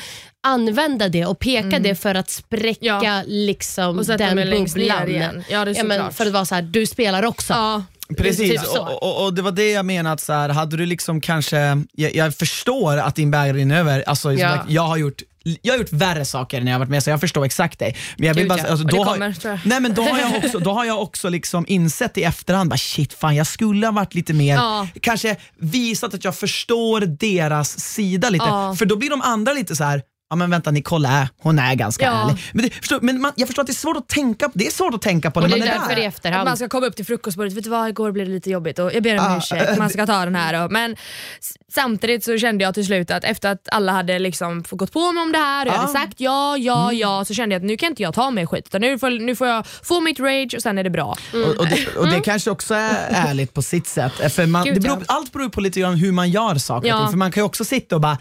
använda 0.48 1.10
det 1.10 1.26
och 1.26 1.40
peka 1.40 1.80
det 1.80 1.96
för 1.96 2.16
att 2.16 2.30
spräcka 2.30 2.80
Ja. 2.86 3.24
liksom 3.28 3.98
den 4.18 4.36
bubblan. 4.50 5.10
igen. 5.10 5.44
Ja, 5.50 5.66
det 5.66 5.72
är 5.72 5.76
ja, 5.76 5.84
men 5.84 6.12
för 6.14 6.26
att 6.26 6.32
vara 6.32 6.46
så 6.46 6.56
här, 6.56 6.62
du 6.62 6.86
spelar 6.86 7.24
också. 7.26 7.54
Ja. 7.54 7.84
Precis, 8.18 8.52
Typ 8.52 8.78
och, 8.80 9.04
och, 9.04 9.26
och 9.26 9.34
det 9.34 9.42
var 9.42 9.52
det 9.52 9.72
jag 9.72 9.86
menade, 9.86 10.14
att 10.14 10.22
så 10.22 10.34
här, 10.34 10.50
hade 10.50 10.78
du 10.78 10.86
liksom 10.86 11.22
kanske, 11.22 11.58
jag, 11.92 12.16
jag 12.16 12.36
förstår 12.36 12.98
att 12.98 13.16
din 13.16 13.32
bägare 13.32 13.58
rinner 13.58 13.80
över, 13.80 14.04
alltså, 14.10 14.34
Ja. 14.34 14.66
jag 14.68 14.82
har 14.82 14.98
gjort 14.98 15.22
jag 15.62 15.74
har 15.74 15.80
gjort 15.80 15.92
värre 15.92 16.26
saker 16.26 16.62
när 16.62 16.68
jag 16.68 16.74
har 16.74 16.80
varit 16.80 16.90
med 16.90 17.04
så 17.04 17.10
jag 17.10 17.20
förstår 17.20 17.46
exakt 17.46 17.80
dig. 17.80 17.96
Men 18.18 18.28
jag 18.28 18.34
vill 18.34 18.44
Gud, 18.44 18.50
bara, 18.50 18.70
alltså, 18.72 18.88
då, 18.88 19.04
har, 19.04 19.14
kommer, 19.14 19.36
jag. 19.44 19.60
nej, 19.66 19.80
men 19.80 19.94
då 19.94 20.02
har 20.02 20.20
jag 20.20 20.36
också, 20.46 20.60
då 20.60 20.72
har 20.72 20.86
jag 20.86 21.02
också 21.02 21.30
liksom 21.30 21.66
insett 21.68 22.18
i 22.18 22.24
efterhand, 22.24 22.70
bara, 22.70 22.78
shit 22.78 23.14
fan 23.14 23.36
jag 23.36 23.48
skulle 23.48 23.88
ha 23.88 23.92
varit 23.92 24.16
lite 24.16 24.34
mer, 24.34 24.56
Ja. 24.56 24.88
kanske 25.02 25.36
visat 25.58 26.14
att 26.14 26.24
jag 26.24 26.36
förstår 26.36 27.02
deras 27.02 27.80
sida 27.80 28.30
lite. 28.30 28.46
Ja. 28.46 28.76
För 28.76 28.86
då 28.86 28.96
blir 28.96 29.10
de 29.10 29.22
andra 29.22 29.54
lite 29.54 29.76
så 29.76 29.84
här. 29.84 30.02
Ja 30.32 30.36
men 30.36 30.50
vänta 30.50 30.72
Nicole 30.72 31.08
är, 31.10 31.28
hon 31.42 31.60
är 31.60 31.76
ganska 31.76 32.06
Ja. 32.06 32.24
ärlig. 32.24 32.38
Men, 32.54 32.66
det, 32.66 32.72
förstår, 32.74 33.00
men 33.02 33.22
man, 33.22 33.32
jag 33.36 33.48
förstår 33.48 33.62
att 33.64 33.68
det 33.68 33.72
är 33.72 33.76
svårt 33.76 33.98
att 33.98 34.08
tänka 34.08 34.46
på, 34.50 34.52
det 34.56 34.68
är 34.68 34.72
svårt 34.72 34.94
att 34.94 35.02
tänka 35.02 35.32
på 35.32 35.40
Och 35.40 35.50
när 35.50 35.56
det 35.56 35.60
man 35.60 35.68
är 35.68 35.72
är 35.72 35.80
därför 35.80 35.96
där. 35.96 36.02
i 36.02 36.06
Att 36.06 36.14
efterhand. 36.14 36.46
man 36.48 36.58
ska 36.58 36.70
komma 36.70 36.86
upp 36.86 36.96
till 36.96 37.06
frukostbordet, 37.06 37.54
vet 37.54 37.64
du 37.64 37.70
vad, 37.70 37.90
igår 37.90 38.12
blev 38.12 38.26
det 38.28 38.34
lite 38.34 38.50
jobbigt 38.50 38.80
och 38.80 38.94
jag 38.94 39.04
ber 39.04 39.20
om 39.20 39.26
Ah, 39.26 39.38
ursäkt, 39.38 39.78
man 39.78 39.90
ska 39.90 40.06
ta 40.06 40.26
den 40.26 40.36
här. 40.36 40.66
Och, 40.66 40.72
men 40.72 40.92
s- 41.40 41.54
samtidigt 41.74 42.24
så 42.24 42.38
kände 42.38 42.64
jag 42.64 42.74
till 42.74 42.86
slut 42.86 43.12
att 43.12 43.24
efter 43.24 43.52
att 43.52 43.68
alla 43.72 43.92
hade 43.92 44.20
liksom 44.20 44.64
fått 44.64 44.80
gått 44.80 44.94
på 44.94 45.12
mig 45.12 45.22
om 45.24 45.32
det 45.32 45.38
här 45.38 45.66
och 45.66 45.74
jag 45.74 45.78
hade 45.78 45.90
Ah. 45.90 45.94
sagt 45.94 46.14
ja, 46.18 46.58
ja, 46.58 46.94
ja, 46.94 47.26
så 47.26 47.34
kände 47.34 47.56
jag 47.56 47.60
att 47.60 47.66
nu 47.66 47.78
kan 47.78 47.90
inte 47.90 48.04
jag 48.04 48.14
ta 48.14 48.32
mig 48.32 48.48
skit 48.48 48.64
utan 48.68 48.82
nu 48.82 49.00
får, 49.00 49.10
nu 49.10 49.36
får 49.36 49.48
jag 49.48 49.68
få 49.68 50.00
mitt 50.02 50.20
rage 50.20 50.54
och 50.56 50.62
sen 50.62 50.78
är 50.78 50.84
det 50.84 50.90
bra. 50.90 51.18
Och, 51.34 51.56
och, 51.60 51.68
det, 51.68 51.88
och 51.98 52.08
det 52.08 52.22
kanske 52.22 52.52
också 52.52 52.74
är 52.74 53.08
ärligt 53.10 53.54
på 53.54 53.62
sitt 53.62 53.88
sätt. 53.88 54.34
För 54.34 54.46
man, 54.46 54.64
Gud, 54.66 54.74
det 54.74 54.80
beror, 54.80 54.98
ja. 54.98 55.04
Allt 55.08 55.32
beror 55.32 55.50
på 55.50 55.62
lite 55.62 55.80
grann 55.80 55.96
hur 55.96 56.12
man 56.12 56.30
gör 56.30 56.56
saker 56.56 56.94
och 56.94 57.00
Ja. 57.00 57.04
ting. 57.04 57.10
För 57.12 57.18
man 57.18 57.32
kan 57.32 57.42
ju 57.42 57.46
också 57.46 57.66
sitta 57.66 57.96
och 57.96 58.02
bara 58.02 58.18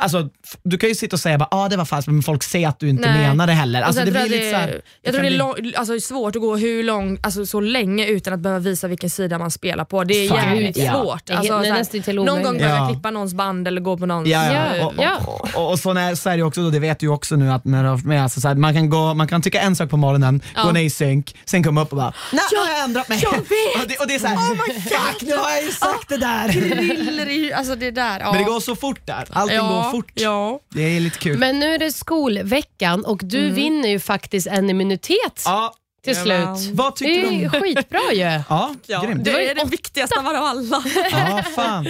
Alltså, 0.00 0.28
du 0.62 0.78
kan 0.78 0.88
ju 0.88 0.94
sitta 0.94 1.16
och 1.16 1.20
säga 1.20 1.36
att 1.36 1.48
ah, 1.54 1.68
det 1.68 1.76
var 1.76 1.84
falskt, 1.84 2.08
men 2.10 2.22
folk 2.22 2.42
ser 2.42 2.68
att 2.68 2.80
du 2.80 2.88
inte 2.88 3.10
Nej. 3.10 3.28
menar 3.28 3.46
det 3.46 3.52
heller. 3.52 3.82
Alltså, 3.82 4.04
det 4.04 4.10
blir 4.10 4.20
jag 4.20 4.30
lite 4.30 4.50
så 4.50 4.56
här, 4.56 4.80
jag 5.02 5.14
tror 5.14 5.22
det 5.22 5.28
är 5.28 5.38
lång, 5.38 5.54
alltså, 5.76 6.00
svårt 6.00 6.36
att 6.36 6.42
gå 6.42 6.56
hur 6.56 6.84
lång, 6.84 7.18
alltså, 7.22 7.46
så 7.46 7.60
länge 7.60 8.06
utan 8.06 8.32
att 8.34 8.40
behöva 8.40 8.58
visa 8.60 8.88
vilken 8.88 9.10
sida 9.10 9.38
man 9.38 9.50
spelar 9.50 9.84
på. 9.84 10.04
Det 10.04 10.14
är 10.14 10.28
Fan, 10.28 10.36
jävligt 10.38 10.76
ja. 10.76 10.92
svårt. 10.92 11.26
Det 11.26 11.32
är 11.32 11.36
Alltså, 11.36 11.52
det 11.52 11.58
är 11.58 11.62
så 11.62 11.72
här, 11.72 11.78
nästan 11.78 12.02
till 12.02 12.14
någon 12.16 12.42
gång 12.42 12.58
behöver 12.58 12.76
Ja. 12.76 12.82
jag 12.84 12.90
klippa 12.92 13.10
någons 13.10 13.34
band 13.34 13.68
eller 13.68 13.80
gå 13.80 13.96
på 13.98 14.06
någons... 14.06 14.28
Ja, 14.28 14.52
ja. 14.52 14.92
Ja, 14.98 15.16
Och, 15.26 15.40
och, 15.40 15.48
och, 15.54 15.70
och 15.70 15.78
så, 15.78 15.92
när, 15.92 16.14
så 16.14 16.30
är 16.30 16.36
det 16.36 16.42
också, 16.42 16.62
då, 16.62 16.70
det 16.70 16.78
vet 16.78 16.98
du 17.00 17.06
ju 17.06 17.12
också 17.12 17.36
nu, 17.36 17.52
att 17.52 17.64
när 17.64 17.78
du 17.82 17.88
har 17.88 17.94
haft 17.94 18.04
med, 18.06 18.22
alltså, 18.22 18.40
så 18.40 18.48
här, 18.48 18.54
man, 18.54 18.74
kan 18.74 18.90
gå, 18.90 19.14
man 19.14 19.28
kan 19.28 19.42
tycka 19.42 19.60
en 19.60 19.76
sak 19.76 19.90
på 19.90 19.96
morgonen, 19.96 20.42
Ja. 20.56 20.62
gå 20.62 20.72
ner 20.72 20.80
i 20.82 20.90
synk, 20.90 21.36
sen 21.44 21.64
komma 21.64 21.82
upp 21.82 21.90
och 21.92 21.96
bara 21.98 22.12
Nej, 22.32 22.42
jag 22.52 22.60
har 22.60 22.84
ändrat 22.84 23.08
mig. 23.08 23.18
jag 23.22 23.32
vet. 23.32 23.42
Och 23.82 23.88
det, 23.88 23.96
och 23.96 24.06
det 24.08 24.14
är 24.14 24.18
såhär, 24.18 24.36
oh 24.36 24.56
fuck 24.82 25.22
nu 25.22 25.36
har 25.36 25.50
jag 25.50 25.62
ju 25.64 25.70
sagt 25.72 26.08
det 26.08 26.16
där. 26.16 26.48
Griller 26.48 27.28
i, 27.28 27.52
alltså 27.52 27.74
det 27.74 27.90
där. 27.90 28.18
Men 28.24 28.32
det 28.38 28.44
går 28.44 28.60
så 28.60 28.76
fort 28.76 29.00
där, 29.04 29.24
allting 29.30 29.58
ja, 29.88 29.92
fort. 29.92 30.12
Ja. 30.14 30.60
Det 30.74 30.82
är 30.96 31.00
lite 31.00 31.18
kul. 31.18 31.38
Men 31.38 31.58
nu 31.58 31.74
är 31.74 31.78
det 31.78 31.92
skolveckan 31.92 33.04
och 33.04 33.20
du 33.24 33.50
vinner 33.50 33.88
ju 33.88 33.98
faktiskt 34.00 34.46
en 34.46 34.70
immunitet 34.70 35.42
ja, 35.44 35.74
till 36.04 36.16
slut. 36.16 36.70
vad 36.72 36.92
Det 36.92 36.96
tyckte 36.96 37.30
du 37.30 37.44
om 37.44 37.50
skitbra 37.50 38.00
ju. 38.12 38.20
Ja, 38.48 38.74
Ja, 38.86 39.02
grymt. 39.02 39.24
det 39.24 39.50
är 39.50 39.54
det 39.54 39.64
viktigaste 39.64 40.18
av 40.18 40.26
alla. 40.26 40.82
Ja, 41.12 41.42
fan. 41.54 41.84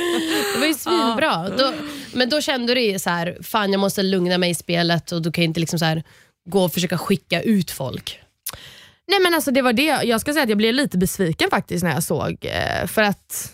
Det 0.54 0.58
var 0.60 0.66
ju 0.66 0.74
svinbra. 0.74 1.48
Då, 1.58 1.72
men 2.12 2.28
då 2.28 2.40
kände 2.40 2.74
du 2.74 2.80
ju 2.80 2.98
så 2.98 3.10
här, 3.10 3.38
fan 3.42 3.72
jag 3.72 3.80
måste 3.80 4.02
lugna 4.02 4.38
mig 4.38 4.50
i 4.50 4.54
spelet 4.54 5.12
och 5.12 5.22
du 5.22 5.32
kan 5.32 5.44
inte 5.44 5.60
liksom 5.60 5.78
så 5.78 5.84
här, 5.84 6.02
gå 6.50 6.64
och 6.64 6.72
försöka 6.72 6.98
skicka 6.98 7.42
ut 7.42 7.70
folk. 7.70 8.20
Nej 9.10 9.20
men 9.20 9.34
alltså 9.34 9.50
det 9.50 9.62
var 9.62 9.72
det, 9.72 9.82
jag 10.04 10.20
ska 10.20 10.32
säga 10.32 10.42
att 10.42 10.48
jag 10.48 10.58
blev 10.58 10.74
lite 10.74 10.98
besviken 10.98 11.50
faktiskt 11.50 11.84
när 11.84 11.94
jag 11.94 12.02
såg, 12.02 12.36
eh, 12.44 12.86
för 12.86 13.02
att 13.02 13.52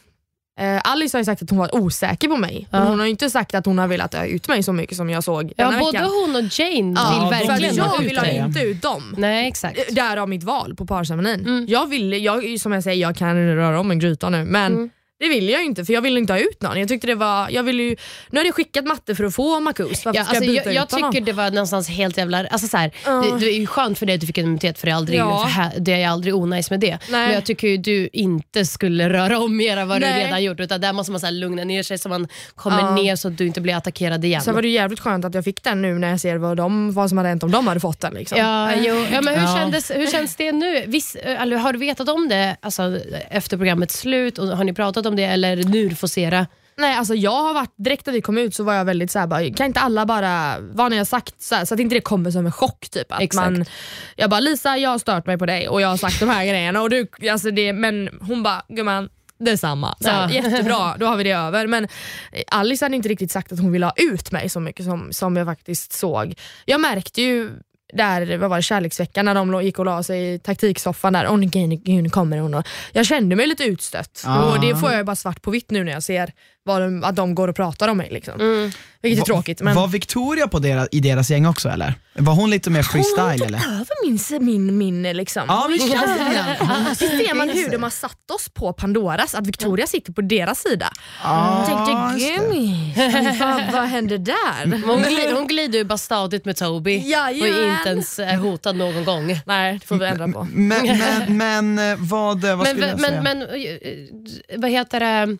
eh, 0.60 0.80
Alice 0.84 1.16
har 1.16 1.20
ju 1.20 1.24
sagt 1.24 1.42
att 1.42 1.50
hon 1.50 1.58
var 1.58 1.74
osäker 1.74 2.28
på 2.28 2.36
mig, 2.36 2.68
men 2.70 2.82
hon 2.86 2.98
har 2.98 3.06
ju 3.06 3.10
inte 3.10 3.30
sagt 3.30 3.54
att 3.54 3.66
hon 3.66 3.78
har 3.78 3.88
velat 3.88 4.14
ha 4.14 4.24
ut 4.24 4.48
mig 4.48 4.62
så 4.62 4.72
mycket 4.72 4.96
som 4.96 5.10
jag 5.10 5.24
såg 5.24 5.52
Ja, 5.56 5.64
denna 5.66 5.78
både 5.78 5.98
veckan. 5.98 6.10
hon 6.24 6.36
och 6.36 6.58
Jane 6.58 6.94
Ja, 7.00 7.28
vill 7.30 7.48
verkligen 7.48 7.78
ha 7.78 7.94
jag 7.94 8.02
ut 8.04 8.10
vill 8.10 8.16
ha 8.18 8.24
dig. 8.24 8.36
inte 8.46 8.60
ut 8.60 8.82
dem. 8.82 9.14
Nej, 9.18 9.48
exakt. 9.48 9.78
Därav 9.94 10.28
mitt 10.28 10.42
val 10.44 10.74
på 10.74 10.86
parceremonin. 10.86 11.40
Mm. 11.40 11.66
Jag 11.68 11.86
ville, 11.86 12.18
jag, 12.18 12.60
som 12.60 12.72
jag 12.72 12.82
säger, 12.82 13.02
jag 13.02 13.16
kan 13.16 13.36
röra 13.56 13.80
om 13.80 13.90
en 13.90 13.98
gryta 13.98 14.30
nu 14.30 14.44
men 14.44 14.72
Mm. 14.72 14.90
Det 15.20 15.28
ville 15.28 15.52
jag 15.52 15.60
ju 15.60 15.66
inte 15.66 15.84
för 15.84 15.92
jag 15.92 16.00
ville 16.02 16.18
inte 16.20 16.32
ha 16.32 16.40
ut 16.40 16.62
någon. 16.62 16.78
Jag 16.80 16.88
tyckte 16.88 17.06
det 17.06 17.14
var, 17.14 17.50
jag 17.50 17.62
ville 17.62 17.82
ju, 17.82 17.96
nu 18.30 18.38
hade 18.38 18.48
jag 18.48 18.54
skickat 18.54 18.84
matte 18.84 19.14
för 19.14 19.24
att 19.24 19.34
få 19.34 19.60
Marcus, 19.60 20.04
varför 20.04 20.18
Ja, 20.18 20.24
ska 20.24 20.30
alltså, 20.36 20.44
jag 20.44 20.54
byta 20.54 20.72
jag, 20.72 20.74
jag 20.74 20.84
ut 20.84 20.92
honom? 20.92 21.12
tycker 21.12 21.24
det 21.26 21.32
var 21.32 21.50
någonstans 21.50 21.88
helt 21.88 22.16
jävla... 22.18 22.46
Alltså, 22.46 22.68
så 22.68 22.76
här, 22.76 22.90
Ja. 23.04 23.10
det, 23.12 23.38
det 23.38 23.46
är 23.52 23.58
ju 23.58 23.66
skönt 23.66 23.98
för 23.98 24.06
dig 24.06 24.14
att 24.14 24.20
du 24.20 24.26
fick 24.26 24.38
en 24.38 24.44
immunitet 24.44 24.78
för 24.78 24.86
det 24.86 24.90
är, 24.92 24.96
aldrig, 24.96 25.18
Ja. 25.18 25.42
för 25.42 25.48
här, 25.50 25.72
det 25.78 26.02
är 26.02 26.08
aldrig 26.08 26.34
onajs 26.34 26.70
med 26.70 26.80
det. 26.80 26.98
Nej. 27.10 27.26
Men 27.26 27.32
jag 27.34 27.44
tycker 27.46 27.68
ju 27.68 27.76
du 27.76 28.08
inte 28.12 28.64
skulle 28.64 29.08
röra 29.10 29.38
om 29.38 29.56
mer 29.56 29.76
än 29.76 29.88
vad 29.88 30.00
du 30.00 30.06
Nej. 30.06 30.24
redan 30.24 30.42
gjort. 30.42 30.60
Utan 30.60 30.80
där 30.80 30.92
måste 30.92 31.10
man 31.12 31.20
så 31.20 31.26
här, 31.26 31.32
lugna 31.32 31.64
ner 31.64 31.82
sig 31.82 31.98
så 31.98 32.08
man 32.08 32.28
kommer 32.54 32.78
Ja. 32.80 32.94
ner 32.94 33.16
så 33.16 33.28
att 33.28 33.38
du 33.38 33.46
inte 33.46 33.60
blir 33.60 33.74
attackerad 33.74 34.24
igen. 34.24 34.40
Sen 34.42 34.54
var 34.54 34.62
det 34.62 34.68
jävligt 34.68 35.00
skönt 35.00 35.24
att 35.24 35.34
jag 35.34 35.44
fick 35.44 35.62
den 35.64 35.82
nu 35.82 35.98
när 35.98 36.10
jag 36.10 36.20
ser 36.20 36.36
vad, 36.36 36.56
de, 36.56 36.92
vad 36.92 37.08
som 37.08 37.18
hade 37.18 37.28
hänt 37.28 37.42
om 37.42 37.50
de 37.50 37.66
hade 37.66 37.80
fått 37.80 38.00
den. 38.00 38.14
Liksom. 38.14 38.38
Ja, 38.38 38.72
jo. 38.74 39.04
ja, 39.12 39.20
men 39.20 39.34
hur, 39.34 39.42
Ja. 39.46 39.56
Kändes, 39.56 39.90
hur 39.90 40.06
känns 40.10 40.36
det 40.36 40.52
nu? 40.52 40.84
Viss, 40.86 41.16
eller, 41.22 41.56
har 41.56 41.72
du 41.72 41.78
vetat 41.78 42.08
om 42.08 42.28
det 42.28 42.56
alltså, 42.60 42.98
efter 43.30 43.56
programmets 43.56 43.98
slut? 43.98 44.38
Och 44.38 44.46
har 44.48 44.64
ni 44.64 44.72
pratat 44.72 45.03
om 45.06 45.16
det 45.16 45.24
eller 45.24 45.56
nu 45.56 45.88
du 45.88 45.94
får 45.94 46.08
se 46.08 46.30
det? 46.30 46.46
Nej, 46.76 46.96
alltså 46.96 47.14
jag 47.14 47.42
har 47.42 47.54
varit, 47.54 47.74
direkt 47.76 48.06
när 48.06 48.12
vi 48.12 48.20
kom 48.20 48.38
ut 48.38 48.54
så 48.54 48.64
var 48.64 48.74
jag 48.74 48.84
väldigt 48.84 49.10
såhär, 49.10 49.26
bara, 49.26 49.50
kan 49.50 49.66
inte 49.66 49.80
alla 49.80 50.06
bara, 50.06 50.54
vad 50.60 50.90
ni 50.90 50.98
har 50.98 51.04
sagt, 51.04 51.42
så, 51.42 51.54
här, 51.54 51.64
så 51.64 51.74
att 51.74 51.80
inte 51.80 51.94
det 51.94 52.00
kommer 52.00 52.30
som 52.30 52.46
en 52.46 52.52
chock. 52.52 52.88
Typ. 52.90 53.12
Att 53.12 53.20
Exakt. 53.20 53.50
man, 53.50 53.64
jag 54.16 54.30
bara, 54.30 54.40
Lisa 54.40 54.76
jag 54.76 54.90
har 54.90 54.98
stört 54.98 55.26
mig 55.26 55.38
på 55.38 55.46
dig 55.46 55.68
och 55.68 55.80
jag 55.80 55.88
har 55.88 55.96
sagt 55.96 56.20
de 56.20 56.28
här 56.28 56.46
grejerna. 56.46 56.82
Och 56.82 56.90
du, 56.90 57.06
alltså 57.30 57.50
det, 57.50 57.72
men 57.72 58.08
hon 58.20 58.42
bara, 58.42 58.62
gumman 58.68 59.08
detsamma. 59.38 59.96
Så 60.00 60.08
Ja. 60.08 60.30
Jättebra, 60.30 60.96
då 60.98 61.06
har 61.06 61.16
vi 61.16 61.24
det 61.24 61.32
över. 61.32 61.66
Men 61.66 61.84
eh, 61.84 62.42
Alice 62.48 62.84
hade 62.84 62.96
inte 62.96 63.08
riktigt 63.08 63.30
sagt 63.30 63.52
att 63.52 63.58
hon 63.58 63.72
ville 63.72 63.86
ha 63.86 63.92
ut 63.96 64.32
mig 64.32 64.48
så 64.48 64.60
mycket 64.60 64.86
som, 64.86 65.12
som 65.12 65.36
jag 65.36 65.46
faktiskt 65.46 65.92
såg. 65.92 66.34
Jag 66.64 66.80
märkte 66.80 67.22
ju 67.22 67.50
där, 67.94 68.36
vad 68.36 68.50
var 68.50 68.56
det, 68.56 68.62
kärleksveckan 68.62 69.24
när 69.24 69.34
de 69.34 69.62
gick 69.62 69.78
och 69.78 69.84
la 69.84 70.02
sig 70.02 70.34
i 70.34 70.38
taktiksoffan 70.38 71.12
där. 71.12 71.28
Åh 71.28 71.38
gud, 71.38 72.02
nu 72.02 72.10
kommer 72.10 72.38
hon. 72.38 72.54
Och 72.54 72.66
jag 72.92 73.06
kände 73.06 73.36
mig 73.36 73.46
lite 73.46 73.64
utstött. 73.64 74.24
Ah. 74.26 74.52
Och 74.52 74.60
det 74.60 74.76
får 74.76 74.92
jag 74.92 75.06
bara 75.06 75.16
svart 75.16 75.42
på 75.42 75.50
vitt 75.50 75.70
nu 75.70 75.84
när 75.84 75.92
jag 75.92 76.02
ser 76.02 76.32
vad 76.66 76.82
de, 76.82 77.04
att 77.04 77.16
de 77.16 77.34
går 77.34 77.48
och 77.48 77.56
pratar 77.56 77.88
om 77.88 77.96
mig. 77.96 78.08
Liksom. 78.10 78.70
Vilket 79.02 79.18
är 79.18 79.20
Va- 79.32 79.34
tråkigt. 79.36 79.60
Men 79.60 79.74
Var 79.74 79.86
Victoria 79.88 80.48
på 80.48 80.58
deras, 80.58 80.88
i 80.92 81.00
deras 81.00 81.30
gäng 81.30 81.46
också 81.46 81.68
eller? 81.68 81.94
Var 82.14 82.34
hon 82.34 82.50
lite 82.50 82.70
mer 82.70 82.78
hon 82.78 82.84
freestyle 82.84 83.38
tog 83.38 83.46
eller? 83.46 83.58
över 83.58 84.06
min, 84.40 84.44
min, 84.44 84.78
min 84.78 85.16
liksom. 85.16 85.42
Ja, 85.48 85.66
men 85.68 85.78
Visst 86.88 87.00
ser 87.00 87.34
man 87.34 87.48
hur 87.48 87.68
de 87.70 87.82
har 87.82 87.90
satt 87.90 88.30
oss 88.30 88.48
på 88.48 88.72
Pandoras, 88.72 89.34
att 89.34 89.46
Victoria 89.46 89.86
sitter 89.86 90.12
på 90.12 90.20
deras 90.20 90.62
sida. 90.62 90.92
Ja, 91.22 91.66
Jag 91.68 91.86
tänkte, 91.86 92.26
just 92.26 92.40
det. 92.40 92.46
gummi, 92.46 92.94
vad, 93.40 93.72
vad 93.72 93.88
hände 93.88 94.18
där? 94.18 94.66
Men 94.66 94.84
Hon 94.84 95.02
glider, 95.02 95.32
hon 95.32 95.46
glider 95.46 95.78
ju 95.78 95.84
bara 95.84 95.98
stadigt 95.98 96.44
med 96.44 96.56
Toby 96.56 96.98
och 97.00 97.02
Jajamän. 97.04 97.54
är 97.64 97.78
inte 97.78 97.88
ens 97.88 98.18
eh, 98.18 98.40
hotad 98.40 98.76
någon 98.76 99.04
gång. 99.04 99.40
Nej, 99.46 99.78
det 99.80 99.86
får 99.86 99.96
vi 99.96 100.06
ändra 100.06 100.28
på. 100.28 100.46
Men, 100.52 100.98
men, 101.36 101.36
men 101.36 101.90
eh, 101.92 101.96
vad, 101.98 102.40
vad 102.40 102.58
Men, 102.58 102.66
skulle 102.66 102.86
jag 102.88 103.00
men, 103.00 103.10
säga? 103.10 103.22
men 103.22 103.42
eh, 103.42 104.60
vad 104.60 104.70
heter 104.70 105.00
det? 105.00 105.36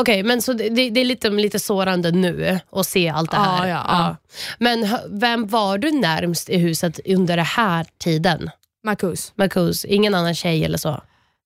Okej, 0.00 0.22
men 0.22 0.42
så 0.42 0.52
det, 0.52 0.68
det 0.68 1.00
är 1.00 1.04
lite, 1.04 1.30
lite 1.30 1.58
sårande 1.58 2.10
nu 2.10 2.58
att 2.72 2.86
se 2.86 3.08
allt 3.08 3.30
det 3.30 3.36
här. 3.36 3.66
Ja, 3.66 3.68
ja, 3.68 3.84
ja. 3.88 4.16
Men 4.58 4.88
vem 5.10 5.46
var 5.46 5.78
du 5.78 5.90
närmst 5.90 6.48
i 6.48 6.58
huset 6.58 7.00
under 7.06 7.36
den 7.36 7.46
här 7.46 7.86
tiden? 7.98 8.50
Marcus. 8.84 9.32
Marcus, 9.36 9.84
ingen 9.84 10.14
annan 10.14 10.34
tjej 10.34 10.64
eller 10.64 10.78
så? 10.78 11.00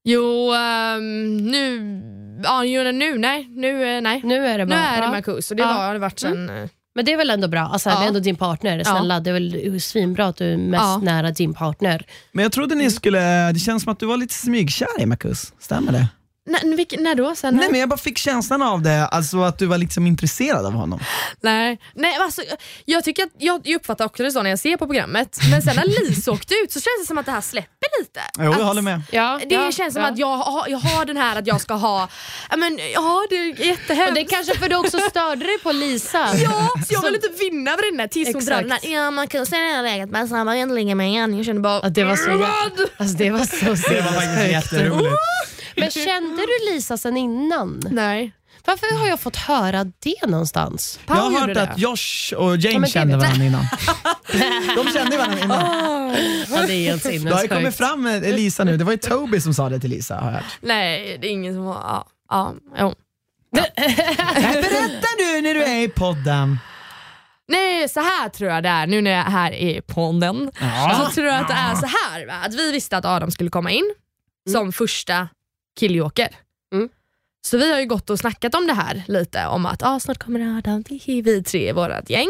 Jo, 0.04 0.52
ehm, 0.54 1.36
nu, 1.36 2.00
ja, 2.44 2.64
jo, 2.64 2.92
nu, 2.92 3.18
nej, 3.18 3.46
nu, 3.50 3.96
eh, 3.96 4.00
nej. 4.02 4.20
Nu 4.24 4.46
är 4.46 4.58
det 4.58 4.64
Nu 4.64 4.70
bara... 4.70 4.80
är 4.80 4.98
det 5.00 5.04
ja. 5.06 5.10
Marcus 5.10 5.50
och 5.50 5.56
det 5.56 5.62
Ja. 5.62 5.68
var, 5.68 5.86
har 5.86 5.92
det 5.92 5.98
varit 6.00 6.18
sen... 6.20 6.48
eh, 6.50 6.68
Men 6.94 7.04
det 7.04 7.12
är 7.12 7.16
väl 7.16 7.30
ändå 7.30 7.48
bra? 7.48 7.60
Alltså, 7.60 7.88
Det 7.88 7.94
är 7.96 8.00
Ja. 8.00 8.06
ändå 8.08 8.20
din 8.20 8.36
partner. 8.36 8.84
Snälla, 8.84 9.20
det 9.20 9.30
är 9.30 9.34
väl 9.34 9.80
svinbra 9.80 10.26
att 10.26 10.36
du 10.36 10.52
är 10.52 10.56
mest 10.56 10.82
Ja. 10.82 10.98
nära 11.02 11.30
din 11.30 11.54
partner. 11.54 12.04
Men 12.32 12.42
jag 12.42 12.52
trodde 12.52 12.74
ni 12.74 12.90
skulle, 12.90 13.52
det 13.52 13.58
känns 13.58 13.82
som 13.82 13.92
att 13.92 13.98
du 14.00 14.06
var 14.06 14.16
lite 14.16 14.34
smygkär 14.34 15.00
i 15.00 15.06
Marcus, 15.06 15.52
stämmer 15.60 15.92
det? 15.92 16.06
När, 16.46 16.76
vilken, 16.76 17.02
när 17.02 17.14
då? 17.14 17.34
Sen, 17.34 17.56
Nej 17.56 17.70
men 17.70 17.80
jag 17.80 17.88
bara 17.88 17.98
fick 17.98 18.18
känslan 18.18 18.62
av 18.62 18.82
det, 18.82 19.06
alltså 19.06 19.42
att 19.42 19.58
du 19.58 19.66
var 19.66 19.78
liksom 19.78 20.06
intresserad 20.06 20.66
av 20.66 20.72
honom. 20.72 21.00
Nej, 21.40 21.78
nej 21.94 22.16
alltså, 22.16 22.42
jag, 22.84 23.04
tycker 23.04 23.22
att, 23.22 23.28
jag, 23.38 23.60
jag 23.64 23.76
uppfattar 23.76 24.04
också 24.04 24.22
det 24.22 24.30
så 24.32 24.42
när 24.42 24.50
jag 24.50 24.58
ser 24.58 24.76
på 24.76 24.86
programmet, 24.86 25.38
men 25.50 25.62
sen 25.62 25.76
när 25.76 25.84
Lisa 25.84 26.32
åkte 26.32 26.54
ut 26.54 26.72
så 26.72 26.80
känns 26.80 27.00
det 27.02 27.06
som 27.06 27.18
att 27.18 27.26
det 27.26 27.32
här 27.32 27.40
släpper 27.40 28.00
lite. 28.00 28.20
Jo 28.38 28.44
jag 28.44 28.54
att, 28.54 28.62
håller 28.66 28.82
med. 28.82 29.02
Ja, 29.10 29.40
Det 29.48 29.54
ja, 29.54 29.72
känns 29.72 29.94
som 29.94 30.02
ja. 30.02 30.08
att 30.08 30.18
jag 30.18 30.36
har, 30.36 30.68
jag 30.68 30.78
har 30.78 31.04
den 31.04 31.16
här 31.16 31.36
att 31.38 31.46
jag 31.46 31.60
ska 31.60 31.74
ha, 31.74 32.08
ja 32.50 32.56
men 32.56 32.78
ja 32.94 33.26
det 33.30 33.36
är 33.36 33.64
jättehemskt. 33.66 34.08
Och 34.08 34.14
det 34.14 34.20
är 34.20 34.28
kanske 34.28 34.58
för 34.58 34.68
du 34.68 34.76
också 34.76 34.98
störde 34.98 35.44
dig 35.44 35.58
på 35.62 35.72
Lisa. 35.72 36.18
Ja, 36.18 36.68
så 36.86 36.94
jag 36.94 37.00
Så- 37.00 37.06
vill 37.06 37.14
inte 37.14 37.28
vinna 37.40 37.70
över 37.72 37.90
den 37.90 37.96
där 37.98 38.08
tills 38.08 38.34
hon 38.34 38.44
drar 38.44 38.56
den 38.56 38.66
Exakt. 38.66 38.82
där, 38.82 38.90
ja 38.92 39.10
man 39.10 39.28
kan 39.28 39.46
säga 39.46 39.62
det 39.62 39.74
här 39.76 39.82
läget 39.82 40.10
men 40.10 40.28
sen 40.28 40.46
var 40.46 40.52
jag 40.54 40.62
inte 40.62 40.74
ligga 40.74 40.94
med 40.94 41.08
igen. 41.08 41.36
Jag 41.36 41.46
kände 41.46 41.60
bara, 41.60 41.80
Ja, 41.82 41.88
det 41.88 42.04
var 42.04 42.16
så 42.16 42.30
alltså, 42.96 43.16
det 43.16 43.30
var 43.30 43.38
så 43.38 43.64
Det 43.90 44.00
var 44.00 44.12
faktiskt 44.12 44.52
jätteroligt. 44.52 45.12
Men 45.76 45.90
kände 45.90 46.42
du 46.42 46.72
Lisa 46.72 46.96
sen 46.98 47.16
innan? 47.16 47.80
Nej. 47.90 48.32
Varför 48.64 48.98
har 48.98 49.06
jag 49.08 49.20
fått 49.20 49.36
höra 49.36 49.84
det 49.84 50.26
någonstans? 50.26 51.00
Jag 51.06 51.14
har 51.14 51.30
hört 51.30 51.48
gjorde 51.48 51.62
att 51.62 51.76
det. 51.76 51.82
Josh 51.82 52.34
och 52.36 52.56
James 52.56 52.72
men 52.74 52.82
det 52.82 52.88
kände 52.88 53.16
vet 53.16 53.22
jag. 53.24 53.30
varandra 53.30 53.44
innan. 53.46 53.64
De 54.84 54.92
kände 54.92 55.16
varandra 55.16 55.38
innan. 55.44 55.66
Ja, 56.50 56.66
det 56.66 56.72
är 56.74 56.90
helt 56.90 57.02
Det 57.02 57.08
har 57.08 57.14
ju 57.14 57.48
kommit 57.48 57.48
sinnessjukt. 57.48 57.76
fram 57.76 58.02
med 58.02 58.22
Lisa 58.34 58.64
nu, 58.64 58.76
det 58.76 58.84
var 58.84 58.92
ju 58.92 58.98
Toby 58.98 59.40
som 59.40 59.54
sa 59.54 59.68
det 59.68 59.80
till 59.80 59.90
Lisa 59.90 60.16
har 60.16 60.26
jag 60.26 60.32
hört. 60.34 60.58
Nej, 60.60 61.18
det 61.20 61.26
är 61.26 61.30
ingen 61.30 61.54
som 61.54 61.64
har, 61.64 61.74
ja, 61.74 62.06
ja, 62.28 62.54
jo. 62.78 62.94
Berätta 64.34 65.08
nu 65.18 65.40
när 65.42 65.54
du 65.54 65.62
är 65.64 65.80
i 65.82 65.88
podden. 65.88 66.58
Nej, 67.48 67.88
så 67.88 68.00
här 68.00 68.28
tror 68.28 68.50
jag 68.50 68.62
det 68.62 68.68
är 68.68 68.86
nu 68.86 69.00
när 69.02 69.10
jag 69.10 69.26
är 69.26 69.30
här 69.30 69.52
i 69.52 69.80
podden. 69.86 70.50
Ja. 70.60 71.04
Så 71.06 71.14
tror 71.14 71.26
jag 71.26 71.40
att 71.40 71.48
det 71.48 71.54
är 71.54 71.74
så 71.74 71.86
här 71.86 72.26
va? 72.26 72.34
att 72.46 72.54
vi 72.54 72.72
visste 72.72 72.96
att 72.96 73.04
Adam 73.04 73.30
skulle 73.30 73.50
komma 73.50 73.70
in 73.70 73.94
som 74.52 74.72
första 74.72 75.28
killjoker. 75.80 76.28
Mm. 76.74 76.88
Så 77.46 77.58
vi 77.58 77.72
har 77.72 77.80
ju 77.80 77.86
gått 77.86 78.10
och 78.10 78.18
snackat 78.18 78.54
om 78.54 78.66
det 78.66 78.72
här 78.72 79.02
lite, 79.08 79.46
om 79.46 79.66
att 79.66 79.82
ah, 79.82 80.00
snart 80.00 80.18
kommer 80.18 80.58
Adam, 80.58 80.84
vi 80.88 81.42
tre 81.42 81.68
i 81.68 81.72
vårt 81.72 82.10
gäng. 82.10 82.28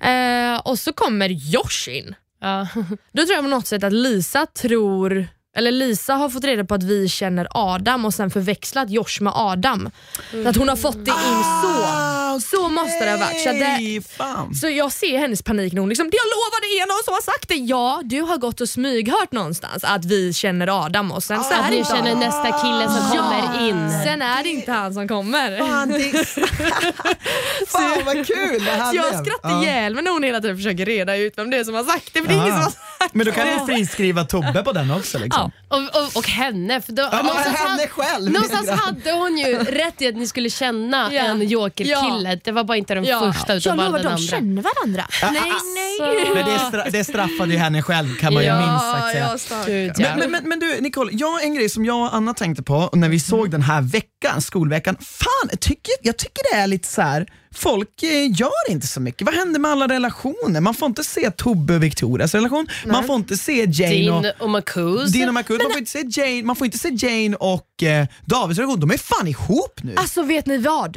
Eh, 0.00 0.58
och 0.58 0.78
så 0.78 0.92
kommer 0.92 1.28
Josh 1.28 1.88
in. 1.88 2.14
Ja. 2.40 2.68
Då 3.12 3.22
tror 3.22 3.34
jag 3.34 3.44
på 3.44 3.50
något 3.50 3.66
sätt 3.66 3.84
att 3.84 3.92
Lisa 3.92 4.46
tror 4.46 5.28
eller 5.56 5.70
Lisa 5.70 6.14
har 6.14 6.28
fått 6.28 6.44
reda 6.44 6.64
på 6.64 6.74
att 6.74 6.82
vi 6.82 7.08
känner 7.08 7.48
Adam 7.50 8.04
och 8.04 8.14
sen 8.14 8.30
förväxlat 8.30 8.90
Josh 8.90 9.20
med 9.20 9.32
Adam. 9.36 9.90
Så 10.30 10.48
att 10.48 10.56
hon 10.56 10.68
har 10.68 10.76
fått 10.76 11.04
det 11.04 11.10
in 11.10 11.42
så. 11.62 12.23
Så 12.40 12.68
måste 12.68 13.04
det 13.04 13.10
ha 13.10 13.18
varit. 13.18 13.40
Så, 13.42 13.52
det, 13.52 14.56
så 14.60 14.68
jag 14.68 14.92
ser 14.92 15.18
hennes 15.18 15.42
panik 15.42 15.72
när 15.72 15.80
hon 15.80 15.88
liksom, 15.88 16.04
jag 16.06 16.12
lovar 16.26 16.60
det 16.60 16.82
är 16.82 16.86
någon 16.86 17.04
som 17.04 17.14
har 17.14 17.22
sagt 17.22 17.48
det. 17.48 17.54
Ja, 17.54 18.00
du 18.04 18.20
har 18.20 18.36
gått 18.38 18.60
och 18.60 18.68
smyghört 18.68 19.32
någonstans 19.32 19.84
att 19.84 20.04
vi 20.04 20.32
känner 20.32 20.84
Adam 20.86 21.12
och 21.12 21.22
sen 21.24 21.44
så 21.44 21.54
är 21.54 21.58
Att 21.58 21.70
det 21.70 21.76
inte 21.76 21.90
känner 21.96 22.14
nästa 22.14 22.44
kille 22.62 22.88
som 22.88 23.18
kommer 23.18 23.68
in. 23.68 23.90
Sen 24.04 24.22
är 24.22 24.42
det 24.42 24.48
inte 24.48 24.72
han 24.72 24.94
som 24.94 25.08
kommer. 25.08 25.58
Fan, 25.58 25.88
det... 25.88 26.24
Fan 27.68 28.04
vad 28.04 28.26
kul 28.26 28.64
det 28.64 28.70
här 28.70 28.90
Så 28.90 28.96
jag 28.96 29.08
blev. 29.10 29.24
skrattar 29.24 29.50
Ja. 29.50 29.62
ihjäl 29.62 29.94
mig 29.94 30.04
när 30.04 30.10
hon 30.10 30.22
hela 30.22 30.40
tiden 30.40 30.56
försöker 30.56 30.86
reda 30.86 31.16
ut 31.16 31.32
vem 31.38 31.50
det 31.50 31.56
är 31.56 31.64
som 31.64 31.74
har 31.74 31.84
sagt 31.84 32.10
det. 32.14 32.20
För 32.20 32.28
det 32.28 32.34
är 32.34 32.46
ingen 32.46 32.62
som 32.62 32.72
Ja. 32.74 32.82
har 32.98 33.08
Men 33.12 33.26
då 33.26 33.32
kan 33.32 33.46
vi 33.66 33.74
friskriva 33.74 34.24
Tobbe 34.24 34.62
på 34.62 34.72
den 34.72 34.90
också. 34.90 35.18
Liksom. 35.18 35.52
Ja. 35.70 35.76
Och, 35.76 36.02
och, 36.02 36.16
och 36.16 36.28
henne. 36.28 36.80
För 36.80 36.92
då, 36.92 37.02
Ja, 37.12 37.22
någonstans 37.22 37.56
henne 37.58 37.70
hade- 37.70 37.88
själv. 37.88 38.30
Någonstans 38.32 38.70
hade 38.70 39.12
hon 39.12 39.38
ju 39.38 39.58
rätt 39.58 40.02
i 40.02 40.08
att 40.08 40.14
ni 40.16 40.26
skulle 40.26 40.50
känna 40.50 41.08
Ja. 41.12 41.22
en 41.22 41.48
jokerkille. 41.48 42.23
Det 42.44 42.52
var 42.52 42.64
bara 42.64 42.76
inte 42.76 42.94
den 42.94 43.04
Ja. 43.04 43.32
första 43.32 43.54
utan 43.54 43.70
Jag 43.70 43.76
bara 43.76 43.86
lovar, 43.86 43.98
den 43.98 44.06
de 44.06 44.12
andra. 44.12 44.22
känner 44.26 44.62
varandra. 44.62 45.04
Nej, 45.22 45.52
nej. 45.74 46.34
Men 46.34 46.44
det, 46.44 46.58
stra- 46.78 46.90
det 46.90 47.04
straffade 47.04 47.52
ju 47.52 47.58
henne 47.58 47.82
själv 47.82 48.16
kan 48.16 48.34
man 48.34 48.42
ju 48.44 48.52
minst 48.52 48.84
sagt 48.92 49.12
säga. 49.12 49.28
ja, 49.32 49.38
stark. 49.38 49.66
Gud, 49.66 49.92
ja. 49.96 50.08
Men, 50.08 50.18
men, 50.18 50.30
men, 50.30 50.48
men 50.48 50.58
du 50.58 50.80
Nicole, 50.80 51.10
jag 51.14 51.44
en 51.44 51.54
grej 51.54 51.68
som 51.68 51.84
jag 51.84 51.96
och 52.00 52.14
Anna 52.14 52.34
tänkte 52.34 52.62
på 52.62 52.90
när 52.92 53.08
vi 53.08 53.20
såg 53.20 53.50
den 53.50 53.62
här 53.62 53.82
veckan, 53.82 54.42
skolveckan. 54.42 54.96
Fan, 55.00 55.48
jag 55.50 55.60
tycker, 55.60 55.92
jag 56.02 56.16
tycker 56.16 56.52
det 56.52 56.58
är 56.60 56.66
lite 56.66 56.88
så 56.88 57.02
här. 57.02 57.26
folk 57.54 58.02
eh, 58.02 58.08
gör 58.40 58.70
inte 58.70 58.86
så 58.86 59.00
mycket. 59.00 59.22
Vad 59.26 59.34
händer 59.34 59.60
med 59.60 59.70
alla 59.70 59.88
relationer? 59.88 60.60
Man 60.60 60.74
får 60.74 60.86
inte 60.86 61.04
se 61.04 61.30
Tobbe 61.30 61.74
och 61.74 61.82
Victorias 61.82 62.34
relation, 62.34 62.66
man 62.86 63.04
får 63.04 63.16
inte 63.16 63.36
se 63.36 63.64
Jane 63.68 64.10
och 64.10 64.22
Din 64.22 64.32
och 64.38 64.50
Marcus. 64.50 65.12
Din 65.12 65.28
och 65.28 65.34
Marcus, 65.34 65.58
man 65.62 65.72
får 65.72 65.78
inte 65.78 65.90
se 65.90 66.20
Jane, 66.20 66.42
man 66.42 66.56
får 66.56 66.64
inte 66.64 66.78
se 66.78 66.88
Jane 66.88 67.36
och 67.36 67.82
eh, 67.82 68.06
Davids 68.24 68.58
relation, 68.58 68.80
de 68.80 68.90
är 68.90 68.98
fan 68.98 69.28
ihop 69.28 69.80
nu. 69.82 69.94
Alltså 69.96 70.22
vet 70.22 70.46
ni 70.46 70.58
vad? 70.58 70.96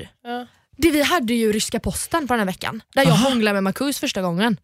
Det, 0.77 0.91
vi 0.91 1.01
hade 1.01 1.33
ju 1.33 1.51
ryska 1.51 1.79
posten 1.79 2.27
på 2.27 2.33
den 2.33 2.39
här 2.39 2.45
veckan. 2.45 2.81
Där 2.95 3.03
jag 3.03 3.11
hånglade 3.11 3.53
med 3.53 3.63
Marcus 3.63 3.99
första 3.99 4.21
gången. 4.21 4.57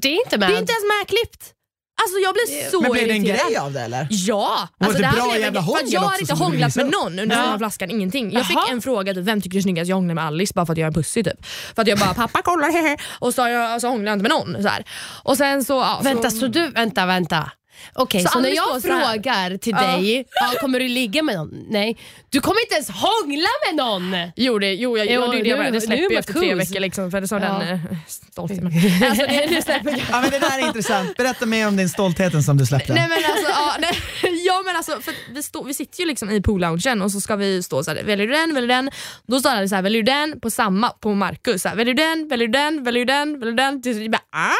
Det 0.00 0.08
är 0.08 0.24
inte 0.24 0.38
med. 0.38 0.48
Det 0.48 0.54
är 0.54 0.58
inte 0.60 0.72
ens 0.72 0.84
medklippt. 1.00 1.54
Alltså 2.02 2.18
jag 2.18 2.34
blir 2.34 2.70
så 2.70 2.80
men 2.80 2.92
blev 2.92 3.08
det 3.08 3.14
en 3.14 3.24
irriterad. 3.24 3.48
grej 3.48 3.56
av 3.58 3.72
det 3.72 3.80
eller? 3.80 4.06
Ja! 4.10 4.68
Alltså, 4.78 4.98
det 4.98 5.06
här 5.06 5.16
bra 5.16 5.38
jävla 5.38 5.60
grej. 5.60 5.64
För 5.64 5.72
att 5.72 5.80
hångel 5.80 5.92
Jag 5.92 6.00
har 6.00 6.20
inte 6.20 6.34
hånglat 6.34 6.76
med 6.76 6.90
någon 6.90 7.18
under 7.18 7.36
här 7.36 7.58
flaskan, 7.58 7.90
ingenting. 7.90 8.32
Jag 8.32 8.46
fick 8.46 8.56
en 8.70 8.80
fråga, 8.82 9.14
typ, 9.14 9.24
vem 9.24 9.40
tycker 9.40 9.54
du 9.54 9.58
är 9.58 9.62
snyggast? 9.62 9.88
Jag 9.88 9.96
hånglade 9.96 10.14
med 10.14 10.24
Alice 10.24 10.52
bara 10.54 10.66
för 10.66 10.72
att 10.72 10.78
jag 10.78 10.84
är 10.84 10.88
en 10.88 10.94
pussy 10.94 11.22
typ. 11.22 11.46
För 11.74 11.82
att 11.82 11.88
jag 11.88 11.98
bara, 11.98 12.14
pappa 12.14 12.42
kolla 12.42 12.66
hehe. 12.66 12.96
Och 13.18 13.34
så, 13.34 13.48
jag, 13.48 13.80
så 13.80 13.88
hånglade 13.88 14.10
jag 14.10 14.14
inte 14.14 14.22
med 14.22 14.54
någon. 14.54 14.62
Så 14.62 14.68
här. 14.68 14.84
Och 15.22 15.36
sen 15.36 15.64
så, 15.64 15.72
ja, 15.72 16.00
Vänta, 16.04 16.30
så, 16.30 16.38
så 16.38 16.46
du, 16.46 16.68
vänta, 16.68 17.06
vänta. 17.06 17.50
Okej, 17.92 18.22
Så 18.22 18.28
så, 18.28 18.40
när 18.40 18.48
jag 18.50 18.66
var 18.68 18.80
så 18.80 18.88
här. 18.88 19.12
frågar 19.12 19.56
till 19.56 19.74
dig, 19.74 20.24
ja, 20.40 20.52
kommer 20.60 20.80
du 20.80 20.88
ligga 20.88 21.22
med 21.22 21.34
någon? 21.36 21.50
Nej, 21.70 21.98
du 22.30 22.40
kommer 22.40 22.60
inte 22.60 22.74
ens 22.74 22.88
hångla 22.90 23.48
med 23.66 23.76
någon! 23.76 24.16
Jo, 24.36 24.58
det, 24.58 24.74
jo 24.74 24.98
jag 24.98 25.06
Jo, 25.06 25.12
gjorde 25.12 25.36
det. 25.36 25.42
nu- 25.42 25.56
Det, 25.56 25.62
det 25.64 25.70
nu 25.70 25.80
släpper 25.80 26.04
är 26.04 26.10
ju 26.10 26.16
efter 26.16 26.32
tre 26.32 26.54
veckor 26.54 26.80
liksom, 26.80 27.10
för 27.10 27.20
det 27.20 27.28
sa 27.28 27.34
Ja. 27.38 27.40
den 27.58 27.68
eh, 27.68 27.78
stoltheten. 28.06 28.66
Alltså, 29.08 29.26
det, 29.26 29.62
släpper 29.64 29.90
jag. 29.90 30.00
Ja, 30.10 30.20
men 30.20 30.30
det 30.30 30.38
där 30.38 30.58
är 30.62 30.66
intressant, 30.66 31.16
berätta 31.16 31.46
mer 31.46 31.68
om 31.68 31.76
din 31.76 31.88
stoltheten 31.88 32.42
som 32.42 32.56
du 32.56 32.66
släppte. 32.66 32.92
Nej 32.94 33.08
men 33.08 33.18
alltså, 33.30 33.50
ja, 33.50 33.74
nej, 33.80 33.92
ja, 34.46 34.62
men 34.66 34.76
alltså 34.76 35.00
för 35.00 35.14
vi, 35.34 35.42
stå, 35.42 35.62
vi 35.62 35.74
sitter 35.74 36.00
ju 36.00 36.06
liksom 36.06 36.30
i 36.30 36.42
poolloungen 36.42 37.02
och 37.02 37.10
så 37.12 37.20
ska 37.20 37.36
vi 37.36 37.62
stå 37.62 37.84
så 37.84 37.90
här, 37.90 38.02
väljer 38.02 38.26
du 38.26 38.32
den, 38.32 38.54
väljer 38.54 38.68
du 38.68 38.74
den? 38.74 38.90
Då 39.26 39.40
står 39.40 39.60
det 39.60 39.68
så 39.68 39.74
här, 39.74 39.82
väljer 39.82 40.02
du 40.02 40.12
den 40.12 40.40
på 40.40 40.50
samma, 40.50 40.88
på 40.90 41.14
Marcus. 41.14 41.62
Så 41.62 41.68
här, 41.68 41.76
väljer 41.76 41.94
du 41.94 42.02
den, 42.02 42.28
väljer 42.28 42.48
du 42.48 42.52
den, 42.52 42.84
väljer 42.84 43.04
du 43.04 43.12
den, 43.12 43.32
väljer 43.40 43.52
du 43.52 43.56
den? 43.56 43.82
Till 43.82 43.94
slut 43.94 44.10
bara, 44.10 44.22
ah? 44.32 44.50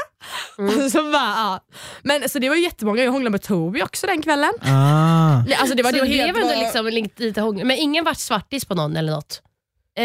Och 0.59 0.91
så 0.93 1.03
bara, 1.03 1.35
ah. 1.37 1.61
Men 2.03 2.29
så 2.29 2.39
det 2.39 2.49
var 2.49 2.57
jättemånga, 2.57 3.03
jag 3.03 3.11
hånglade 3.13 3.31
med 3.31 3.43
Toby 3.43 3.83
också 3.83 4.07
den 4.07 4.23
kvällen. 4.23 4.53
Ah. 4.63 5.37
Alltså, 5.59 5.75
det 5.77 5.83
var, 5.83 5.91
så 5.91 5.97
det 5.97 6.01
var 6.01 6.07
det 6.09 6.15
helt, 6.15 6.33
blev 6.33 6.45
ändå 6.45 6.55
var- 6.55 6.63
liksom 6.63 7.05
lite, 7.27 7.41
hångel. 7.41 7.67
Men 7.67 7.77
ingen 7.77 8.05
vart 8.05 8.19
svartis 8.19 8.65
på 8.65 8.75
någon 8.75 8.97
eller 8.97 9.13
något? 9.13 9.41
eh, 9.99 10.05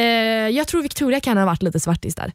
jag 0.50 0.68
tror 0.68 0.82
Victoria 0.82 1.20
kan 1.20 1.38
ha 1.38 1.46
varit 1.46 1.62
lite 1.64 1.80
svartis 1.80 2.16
där. 2.16 2.34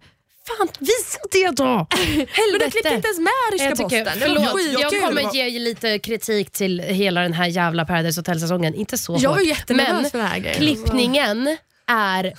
Fan, 0.58 0.68
visa 0.78 1.18
det 1.32 1.50
då! 1.50 1.64
Men 1.96 2.58
du 2.60 2.70
klippte 2.70 2.94
inte 2.94 3.08
ens 3.08 3.18
med 3.18 3.32
ryska 3.52 3.64
Jag, 3.68 3.76
tycker, 3.76 4.04
posten. 4.04 4.20
Var 4.20 4.26
förlåt, 4.26 4.80
jag 4.80 4.90
skitkul. 4.90 5.00
kommer 5.08 5.34
ge 5.34 5.58
lite 5.58 5.98
kritik 5.98 6.50
till 6.50 6.80
hela 6.80 7.20
den 7.20 7.32
här 7.32 7.46
jävla 7.46 7.84
Paradise 7.84 8.20
Hotel-säsongen. 8.20 8.74
Inte 8.74 8.98
så 8.98 9.16
Jag 9.20 9.30
var 9.30 9.36
hårt. 9.36 9.46
jättenervös 9.46 10.02
Men 10.02 10.10
för 10.10 10.18
den 10.18 10.26
här 10.26 10.38
grejen. 10.38 10.56
klippningen 10.56 11.56
är 11.86 12.32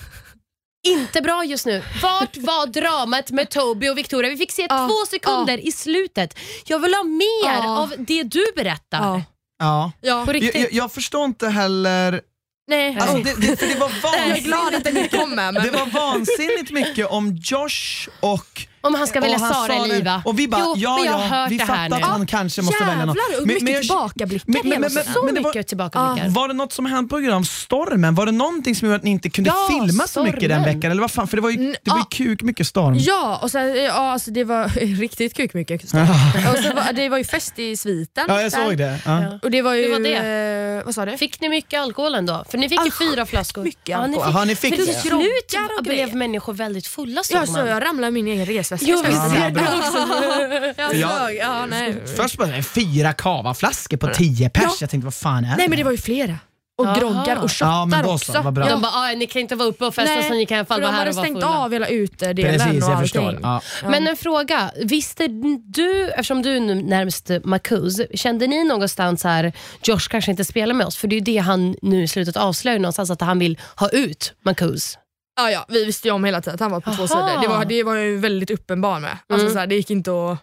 inte 0.86 1.22
bra 1.22 1.46
just 1.46 1.66
nu. 1.66 1.84
Vart 2.02 2.38
var 2.38 2.68
dramat 2.68 3.32
med 3.32 3.50
Toby 3.50 3.90
och 3.90 3.98
Victoria? 3.98 4.30
Vi 4.30 4.38
fick 4.38 4.52
se 4.52 4.66
Ja, 4.70 4.88
två 4.88 5.06
sekunder 5.10 5.68
i 5.68 5.72
slutet. 5.72 6.38
Jag 6.66 6.80
vill 6.80 6.94
ha 6.94 7.04
mer 7.04 7.44
Ja. 7.64 7.78
av 7.80 7.94
det 7.98 8.24
du 8.24 8.46
berättar. 8.56 8.98
Ja. 9.00 9.22
Ja. 9.60 9.92
Ja. 10.02 10.26
På 10.26 10.32
Jag, 10.32 10.36
riktigt. 10.36 10.62
jag, 10.62 10.74
jag 10.74 10.92
förstår 10.92 11.26
inte 11.26 11.48
heller, 11.50 12.22
Nej. 12.68 12.98
alltså, 13.00 13.18
det, 13.18 13.48
det, 13.48 13.60
för 13.60 13.68
det 13.68 13.76
var 13.80 13.90
jag 14.04 14.14
är 14.14 14.18
vansinnigt, 14.20 14.46
glad 14.46 14.76
att 14.76 14.84
den 14.84 14.98
inte 14.98 15.18
kom 15.18 15.30
med. 15.36 15.54
det 15.54 15.62
Men... 15.62 15.74
var 15.74 15.86
vansinnigt 15.86 16.72
mycket 16.72 17.08
om 17.08 17.36
Josh 17.44 18.10
och 18.20 18.68
Om 18.86 18.96
han 18.96 19.08
ska 19.08 19.20
välja 19.22 19.38
han 19.38 19.54
Sara 19.54 19.68
sa 19.68 19.74
eller 19.74 19.94
det. 19.94 20.00
Iva. 20.00 20.22
Och 20.26 20.40
vi 20.40 20.48
bara, 20.48 20.62
jo, 20.62 20.74
ja, 20.78 20.96
men 20.96 21.06
jag 21.06 21.14
har 21.14 21.22
ja, 21.22 21.28
hört 21.42 21.52
vi 21.52 21.58
det 21.58 21.64
här 21.64 21.76
fattar 21.84 21.90
nu. 22.00 22.04
att 22.06 22.10
han 22.12 22.28
kanske 22.28 22.62
måste 22.62 22.84
välja 22.84 23.06
någon. 23.06 23.16
Jävlar, 23.32 23.46
mycket 23.46 23.82
tillbakablickar 23.82 24.64
men- 24.64 24.82
men-. 24.82 24.90
Så 25.14 25.24
men 25.26 25.36
det 25.36 25.42
var- 25.42 25.50
mycket 25.50 25.68
tillbakablickar. 25.68 26.30
Var 26.30 26.48
det 26.48 26.54
något 26.54 26.74
som 26.74 26.86
hände 26.86 27.10
på 27.10 27.18
grund 27.18 27.34
av 27.36 27.44
stormen? 27.44 28.16
Var 28.16 28.26
det 28.26 28.32
någonting 28.32 28.76
som 28.76 28.88
gjorde 28.88 28.96
att 28.98 29.04
ni 29.04 29.12
inte 29.12 29.30
kunde 29.30 29.50
Ja, 29.50 29.68
filma 29.70 30.08
så 30.08 30.24
mycket 30.24 30.40
den 30.40 30.50
stormen. 30.50 30.64
veckan? 30.76 30.92
Eller 30.92 31.02
vad 31.02 31.12
fan? 31.12 31.28
För 31.28 31.38
det 31.38 31.42
var 31.42 31.50
ju, 31.50 31.58
Mm, 31.58 31.76
det 31.84 31.90
var 31.92 31.98
ju 31.98 32.02
ja. 32.02 32.08
kuk 32.10 32.42
mycket 32.42 32.68
storm. 32.68 32.96
Ja, 33.00 33.40
och 33.44 33.52
sen, 33.52 33.84
ja 33.84 33.92
alltså 33.92 34.32
det 34.32 34.44
var 34.44 34.68
riktigt 35.00 35.34
kuk 35.34 35.54
mycket. 35.54 35.84
och 35.84 35.90
så 35.90 35.98
var, 35.98 36.94
det 36.94 37.10
var 37.10 37.18
ju 37.18 37.24
fest 37.24 37.60
i 37.60 37.78
sviten. 37.78 38.26
Ja, 38.28 38.42
jag 38.42 38.52
där. 38.52 38.64
såg 38.66 38.78
det. 38.78 39.00
Ja. 39.06 39.40
Och 39.44 39.52
det 39.52 39.62
var 39.62 39.74
ju... 39.74 39.84
Hur 39.86 39.92
var 39.92 40.00
det? 40.00 40.78
Eh, 40.80 40.86
vad 40.86 40.96
sa 40.96 41.06
du? 41.06 41.18
Fick 41.18 41.42
ni 41.42 41.50
mycket 41.50 41.82
alkohol 41.82 42.16
ändå? 42.16 42.46
För 42.50 42.58
ni 42.58 42.70
fick 42.70 42.80
ju 42.82 42.88
Ah, 42.88 43.12
fyra 43.12 43.26
flaskor. 43.26 43.64
mycket 43.64 43.88
Ja, 43.90 44.08
ni 44.08 44.16
alkohol. 44.18 44.34
fick, 44.42 44.48
ni 44.48 44.56
fick 44.56 44.70
för 44.76 44.84
till 44.86 44.94
det? 44.94 45.00
slut 45.02 45.84
blev 45.84 46.16
människor 46.16 46.54
väldigt 46.54 46.88
fulla 46.88 47.24
såg 47.24 47.38
Ja, 47.38 47.46
så 47.46 47.60
jag 47.60 47.84
ramlade 47.84 48.12
min 48.12 48.28
egen 48.28 48.46
resväska. 48.78 48.92
Jo, 48.92 49.02
visst 49.08 49.36
är 49.36 49.52
det 49.52 50.74
jag 50.82 50.96
Jag- 50.96 51.20
såg, 51.20 51.36
ja, 51.36 51.66
nej. 51.66 51.96
Först 52.18 52.38
bara 52.38 52.64
fyra 52.64 53.14
kavaflaskor 53.14 53.98
på 53.98 54.08
tio 54.08 54.50
pers. 54.50 54.64
Ja. 54.64 54.72
Jag 54.82 54.90
tänkte, 54.90 55.06
vad 55.06 55.14
fan 55.16 55.46
är 55.46 55.58
nej 55.58 55.70
men 55.70 55.78
det 55.78 55.84
var 55.84 55.92
ju 55.92 55.98
flera. 55.98 56.38
Och 56.78 56.86
Jaha. 56.86 57.00
groggar 57.00 57.36
och 57.36 57.52
shottar 57.52 57.66
Ja, 57.72 57.86
men 57.86 58.04
då 58.04 58.18
så, 58.18 58.32
också. 58.32 58.42
vad 58.42 58.54
bra. 58.54 58.70
De 58.70 58.82
bara, 58.82 58.92
"Ah, 58.92 59.12
ni 59.18 59.28
kan 59.28 59.42
inte 59.42 59.56
vara 59.56 59.68
uppe 59.70 59.86
och 59.86 59.96
festa 59.96 60.24
så 60.24 60.30
ni 60.34 60.46
kan 60.46 60.56
i 60.56 60.60
alla 60.60 60.66
fall 60.66 60.82
vara 60.82 60.92
de 60.92 60.96
här 60.96 61.00
hade 61.00 61.10
och 61.10 61.16
vara 61.16 61.26
stängt 61.26 61.38
fulla. 61.44 61.58
av 61.58 61.72
hela 61.74 61.88
utedelen 61.88 62.60
Precis, 62.60 62.84
och 62.84 62.90
jag 62.90 62.98
allting. 62.98 63.02
förstår. 63.02 63.40
Ja. 63.44 63.62
Men 63.90 64.08
en 64.08 64.16
fråga, 64.18 64.72
visste 64.84 65.28
du, 65.64 66.10
eftersom 66.10 66.42
du 66.42 66.56
är 66.56 66.60
nu 66.60 66.76
närmast 66.76 67.32
Marcus, 67.44 68.02
kände 68.14 68.48
ni 68.48 68.64
någonstans 68.64 69.24
här, 69.24 69.54
Josh 69.84 70.08
kanske 70.10 70.32
inte 70.32 70.46
spelar 70.46 70.74
med 70.74 70.88
oss? 70.88 70.98
För 70.98 71.08
det 71.08 71.14
är 71.16 71.18
ju 71.18 71.24
det 71.24 71.38
han 71.38 71.76
nu 71.82 72.04
i 72.04 72.08
slutet 72.08 72.38
avslöjar 72.38 72.80
någonstans, 72.80 73.10
att 73.10 73.22
han 73.22 73.40
vill 73.40 73.60
ha 73.76 73.90
ut 73.90 74.34
Marcus. 74.46 74.98
Ja, 75.38 75.52
ja, 75.52 75.66
vi 75.70 75.86
visste 75.86 76.08
ju 76.08 76.14
om 76.14 76.24
hela 76.24 76.42
tiden 76.42 76.54
att 76.54 76.60
han 76.60 76.72
var 76.72 76.80
på 76.80 76.92
två 76.96 77.04
Aha. 77.04 77.08
sidor. 77.30 77.42
Det 77.42 77.48
var, 77.48 77.66
det 77.66 77.84
var 77.84 77.96
ju 77.96 78.18
väldigt 78.18 78.52
uppenbar 78.52 79.00
med. 79.00 79.18
Alltså, 79.30 79.46
Mm. 79.46 79.54
så 79.54 79.60
här, 79.60 79.68
det 79.68 79.76
gick 79.76 79.90
inte 79.92 80.12
att... 80.12 80.38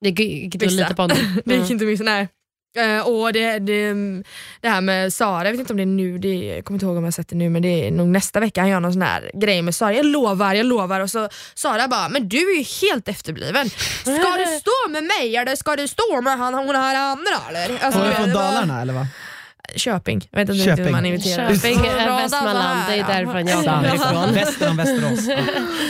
Det 0.00 0.08
gick 0.08 0.54
inte 0.54 0.66
att 0.66 0.72
lita 0.72 0.94
på 0.94 1.02
honom. 1.02 1.16
Det 1.44 1.54
gick 1.54 1.60
Mm. 1.60 1.72
inte 1.72 1.84
att 1.84 1.88
missa. 1.90 2.04
Nej. 2.04 2.28
Eh, 2.78 3.08
och 3.08 3.32
det, 3.32 3.58
det, 3.58 3.92
det 4.60 4.68
här 4.68 4.80
med 4.80 5.12
Sara, 5.12 5.44
jag 5.44 5.50
vet 5.52 5.60
inte 5.60 5.72
om 5.72 5.76
det 5.76 5.82
är 5.82 5.86
nu, 5.86 6.18
det, 6.18 6.34
jag 6.34 6.64
kommer 6.64 6.76
inte 6.76 6.86
ihåg 6.86 6.96
om 6.96 7.02
jag 7.02 7.06
har 7.06 7.12
sett 7.12 7.28
det 7.28 7.36
nu 7.36 7.50
men 7.50 7.62
det 7.62 7.68
är 7.86 7.90
nog 7.90 8.08
nästa 8.08 8.40
vecka 8.40 8.60
han 8.60 8.70
gör 8.70 8.80
någon 8.80 8.92
sån 8.92 9.02
här 9.02 9.30
grej 9.34 9.62
med 9.62 9.74
Sara. 9.74 9.94
Jag 9.94 10.06
lovar, 10.06 10.54
jag 10.54 10.66
lovar. 10.66 11.00
Och 11.00 11.10
så 11.10 11.28
Sara 11.54 11.88
bara, 11.88 12.08
men 12.08 12.28
du 12.28 12.36
är 12.52 12.56
ju 12.58 12.88
helt 12.88 13.08
efterbliven. 13.08 13.70
Ska 14.00 14.12
du 14.38 14.46
stå 14.60 14.88
med 14.90 15.04
mig 15.04 15.36
eller 15.36 15.56
ska 15.56 15.76
du 15.76 15.88
stå 15.88 16.20
med 16.20 16.38
han, 16.38 16.54
hon 16.54 16.74
här 16.74 16.96
andra 17.10 17.36
eller? 17.48 17.84
Alltså, 17.84 18.00
Hon 18.00 18.08
är 18.10 18.14
från 18.14 18.30
Dalarna 18.30 18.80
eller 18.82 18.92
vad? 18.92 19.06
Köping, 19.76 20.28
jag 20.30 20.38
vet 20.40 20.48
inte 20.48 20.64
Köping. 20.64 20.84
hur 20.84 20.92
man 20.92 21.06
inviterar. 21.06 21.54
Köping 21.54 21.86
är 21.86 22.22
Västmanland, 22.22 22.80
det 22.88 22.94
är 22.94 23.04
därifrån 23.06 23.46
jag 23.46 23.64
kommer 23.64 23.94
ifrån. 23.94 24.34
Väster 24.34 24.70
om 24.70 24.76
Västerås. 24.76 25.20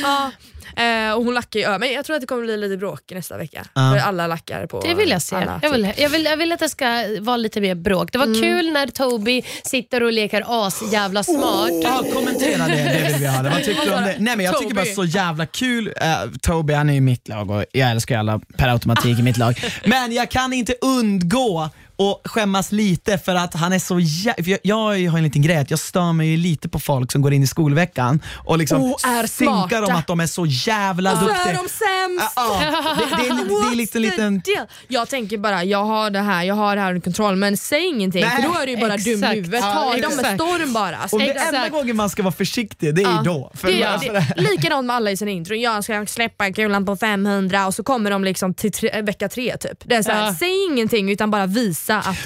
Ja. 0.03 0.31
Eh, 0.77 1.13
och 1.13 1.25
hon 1.25 1.35
lackar 1.35 1.61
ju 1.61 1.79
men 1.79 1.93
jag 1.93 2.05
tror 2.05 2.17
att 2.17 2.21
det 2.21 2.27
kommer 2.27 2.43
bli 2.43 2.57
lite 2.57 2.77
bråk 2.77 3.01
nästa 3.11 3.37
vecka. 3.37 3.65
Ja. 3.75 3.93
För 3.93 3.99
alla 4.09 4.27
lackar 4.27 4.67
på 4.67 4.81
Det 4.81 4.95
vill 4.95 5.11
jag 5.11 5.23
se. 5.23 5.37
alla, 5.37 5.61
Jag 5.63 5.71
vill, 5.71 5.85
typ. 5.85 6.01
jag, 6.01 6.09
vill, 6.09 6.25
jag 6.25 6.37
vill 6.37 6.53
att 6.53 6.61
det 6.61 6.69
ska 6.69 7.05
vara 7.21 7.37
lite 7.37 7.61
mer 7.61 7.75
bråk. 7.75 8.13
Det 8.13 8.19
var 8.19 8.43
kul 8.43 8.73
när 8.73 8.87
Toby 8.87 9.43
sitter 9.65 10.03
och 10.03 10.13
leker 10.13 10.45
as 10.67 10.93
jävla 10.93 11.23
smart. 11.23 11.71
Ja, 11.83 12.03
kommentera 12.13 12.67
det, 12.67 12.73
det 12.73 13.09
vill 13.09 13.17
vi 13.21 13.27
ha. 13.27 13.43
Vad 13.43 13.65
tycker 13.65 13.87
du 13.87 13.95
om 13.95 14.05
det? 14.05 14.17
Nej 14.19 14.37
men 14.37 14.47
jag 14.47 14.59
tycker 14.59 14.75
bara 14.75 14.85
så 14.85 15.05
jävla 15.05 15.47
kul. 15.47 15.89
Uh, 15.89 16.33
Toby 16.43 16.75
han 16.75 16.91
är 16.91 16.95
i 16.95 17.01
mitt 17.01 17.29
lag 17.29 17.51
och 17.51 17.65
jag 17.73 17.91
älskar 17.91 18.19
alla 18.19 18.41
per 18.57 18.69
automatik 18.69 19.19
i 19.19 19.23
mitt 19.23 19.37
lag. 19.37 19.61
Men 19.85 20.13
jag 20.13 20.31
kan 20.31 20.53
inte 20.53 20.75
undgå 20.81 21.71
och 21.97 22.21
skämmas 22.25 22.73
lite 22.73 23.19
för 23.19 23.35
att 23.35 23.55
han 23.55 23.73
är 23.73 23.79
så 23.79 24.01
jag, 24.47 24.59
jag 24.63 24.77
har 25.11 25.19
en 25.19 25.25
liten 25.25 25.43
grej 25.43 25.57
att 25.57 25.71
jag 25.71 25.79
stör 25.79 26.13
mig 26.13 26.29
ju 26.29 26.37
lite 26.37 26.69
på 26.69 26.79
folk 26.81 27.13
som 27.13 27.23
går 27.23 27.33
in 27.33 27.43
i 27.43 27.47
skolveckan 27.47 28.21
och 28.45 28.59
liksom 28.59 28.83
Och 28.93 29.07
är 29.07 29.27
synkar 29.27 29.69
smarta. 29.69 29.93
att 29.95 30.07
de 30.07 30.21
är 30.21 30.27
så 30.27 30.47
jävla 30.47 31.17
Så 31.21 31.25
är 31.25 31.29
duktiga. 31.29 31.53
de 31.53 31.59
sämst! 31.69 32.33
Ja, 32.37 32.61
ja. 32.63 32.97
det, 32.99 33.17
det, 33.23 33.29
är, 33.29 33.69
det 33.69 33.73
är 33.73 33.77
liksom 33.77 33.99
en 33.99 34.03
liten... 34.03 34.43
Jag 34.89 35.09
tänker 35.09 35.39
bara, 35.39 35.65
jag 35.65 35.85
har 35.85 36.11
det 36.11 36.21
här, 36.21 36.45
jag 36.45 36.55
har 36.55 36.77
det 36.77 36.83
här 36.83 36.89
under 36.89 37.01
kontroll 37.01 37.37
men 37.37 37.57
säg 37.57 37.87
ingenting 37.89 38.21
Nej, 38.23 38.31
för 38.37 38.43
då 38.49 38.55
är 38.61 38.67
du 38.67 38.73
ju 38.73 38.79
bara 38.79 38.97
dum 38.97 39.25
i 39.25 39.35
huvudet. 39.37 39.61
Ja, 39.65 39.73
Ta 39.95 40.09
dem 40.09 40.17
med 40.17 40.35
storm 40.35 40.73
bara. 40.73 40.99
Och 41.13 41.19
det 41.19 41.31
enda 41.31 41.69
gången 41.69 41.97
man 41.97 42.11
ska 42.11 42.23
vara 42.23 42.33
försiktig 42.35 42.95
det 42.95 43.03
är 43.03 43.07
ju 43.07 43.15
Ja. 43.17 43.23
då. 43.25 43.53
För 43.55 43.69
Det, 43.69 43.85
alltså, 43.85 44.13
det, 44.13 44.35
likadant 44.37 44.87
med 44.87 44.97
alla 44.97 45.11
i 45.11 45.17
sina 45.17 45.31
intron. 45.31 45.61
Jag 45.61 45.85
ska 45.85 46.07
släppa 46.07 46.53
kulan 46.53 46.87
på 46.87 46.97
500 46.97 47.67
och 47.67 47.75
så 47.75 47.83
kommer 47.83 48.11
de 48.11 48.25
liksom 48.25 48.55
till 48.55 48.73
tre, 48.73 49.03
vecka 49.03 49.29
tre. 49.29 49.57
Typ. 49.57 49.79
Det 49.85 49.95
är 49.95 50.03
så 50.03 50.11
här, 50.11 50.27
Ja. 50.27 50.35
Säg 50.39 50.65
ingenting 50.71 51.11
utan 51.11 51.31
bara 51.31 51.47
visa 51.47 51.84
att... 51.93 52.17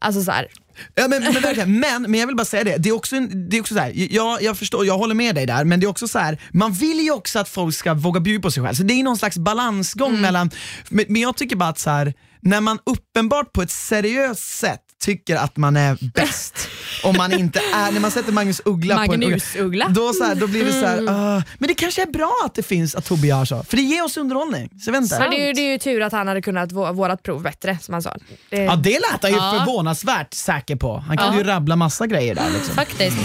Alltså 0.00 0.22
så 0.22 0.30
här, 0.30 0.46
Ja, 0.94 1.08
men, 1.08 1.22
men, 1.22 1.32
verkligen. 1.32 1.80
men, 1.80 2.02
men 2.02 2.20
jag 2.20 2.26
vill 2.26 2.36
bara 2.36 2.44
säga 2.44 2.64
det, 2.64 2.76
det 2.76 2.88
är 2.88 2.92
också, 2.92 3.20
det 3.20 3.56
är 3.56 3.60
också 3.60 3.74
så 3.74 3.80
här, 3.80 3.92
jag, 4.14 4.42
jag 4.42 4.58
förstår, 4.58 4.86
jag 4.86 4.98
håller 4.98 5.14
med 5.14 5.34
dig 5.34 5.46
där, 5.46 5.64
men 5.64 5.80
det 5.80 5.86
är 5.86 5.88
också 5.88 6.08
så 6.08 6.18
här, 6.18 6.38
man 6.52 6.72
vill 6.72 7.00
ju 7.00 7.10
också 7.10 7.38
att 7.38 7.48
folk 7.48 7.74
ska 7.74 7.94
våga 7.94 8.20
bjuda 8.20 8.42
på 8.42 8.50
sig 8.50 8.62
själv. 8.62 8.74
Så 8.74 8.82
det 8.82 8.94
är 8.94 9.02
någon 9.02 9.18
slags 9.18 9.38
balansgång 9.38 10.20
mellan, 10.20 10.50
men, 10.88 11.04
men 11.08 11.22
jag 11.22 11.36
tycker 11.36 11.56
bara 11.56 11.68
att 11.68 11.78
så 11.78 11.90
här, 11.90 12.14
när 12.40 12.60
man 12.60 12.78
uppenbart 12.86 13.52
på 13.52 13.62
ett 13.62 13.70
seriöst 13.70 14.58
sätt 14.58 14.80
tycker 15.00 15.36
att 15.36 15.56
man 15.56 15.76
är 15.76 15.98
bäst 16.14 16.68
om 17.04 17.16
man 17.16 17.32
inte 17.32 17.58
är, 17.74 17.92
när 17.92 18.00
man 18.00 18.10
sätter 18.10 18.32
Magnus 18.32 18.60
Uggla 18.64 18.96
på 19.06 19.12
en 19.14 19.20
Magnus-Uggla. 19.20 19.88
Då, 19.88 20.12
så 20.12 20.24
här, 20.24 20.34
då 20.34 20.46
blir 20.46 20.64
det 20.64 20.72
så 20.72 20.86
här, 20.86 21.06
ah, 21.08 21.42
men 21.58 21.68
det 21.68 21.74
kanske 21.74 22.02
är 22.02 22.06
bra 22.06 22.32
att 22.44 22.54
det 22.54 22.62
finns 22.62 22.94
att 22.94 23.04
Tobbe 23.04 23.26
gör 23.26 23.44
så, 23.44 23.62
för 23.64 23.76
det 23.76 23.82
ger 23.82 24.04
oss 24.04 24.16
underhållning. 24.16 24.70
Så 24.84 24.94
inte. 24.94 25.18
Men 25.18 25.30
det, 25.30 25.36
är, 25.42 25.46
ju- 25.46 25.52
det 25.52 25.60
är 25.60 25.72
ju 25.72 25.78
tur 25.78 26.02
att 26.02 26.12
han 26.12 26.28
hade 26.28 26.42
kunnat 26.42 26.72
vå- 26.72 26.92
vårat 26.92 27.22
prov 27.22 27.42
bättre 27.42 27.78
som 27.82 27.94
han 27.94 28.02
sa. 28.02 28.16
Det, 28.50 28.56
Ja 28.56 28.76
det 28.76 28.90
lät 29.12 29.22
han 29.22 29.30
ju 29.30 29.36
Ja. 29.36 29.54
förvånansvärt 29.58 30.34
säker 30.34 30.76
på. 30.76 30.96
Han 30.96 31.16
kunde 31.16 31.32
Ja. 31.32 31.38
ju 31.38 31.44
rabbla 31.44 31.76
massa 31.76 32.06
grejer 32.06 32.34
där. 32.34 32.50
Liksom. 32.54 32.74
Faktiskt. 32.74 33.16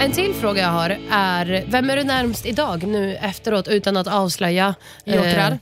En 0.00 0.12
till 0.12 0.34
fråga 0.34 0.62
jag 0.62 0.68
har 0.68 0.98
är, 1.10 1.64
vem 1.68 1.90
är 1.90 1.96
du 1.96 2.04
närmst 2.04 2.46
idag 2.46 2.82
nu 2.86 3.14
efteråt 3.16 3.68
utan 3.68 3.96
att 3.96 4.06
avslöja? 4.06 4.74
Jokrar. 5.04 5.50
Eh, 5.50 5.56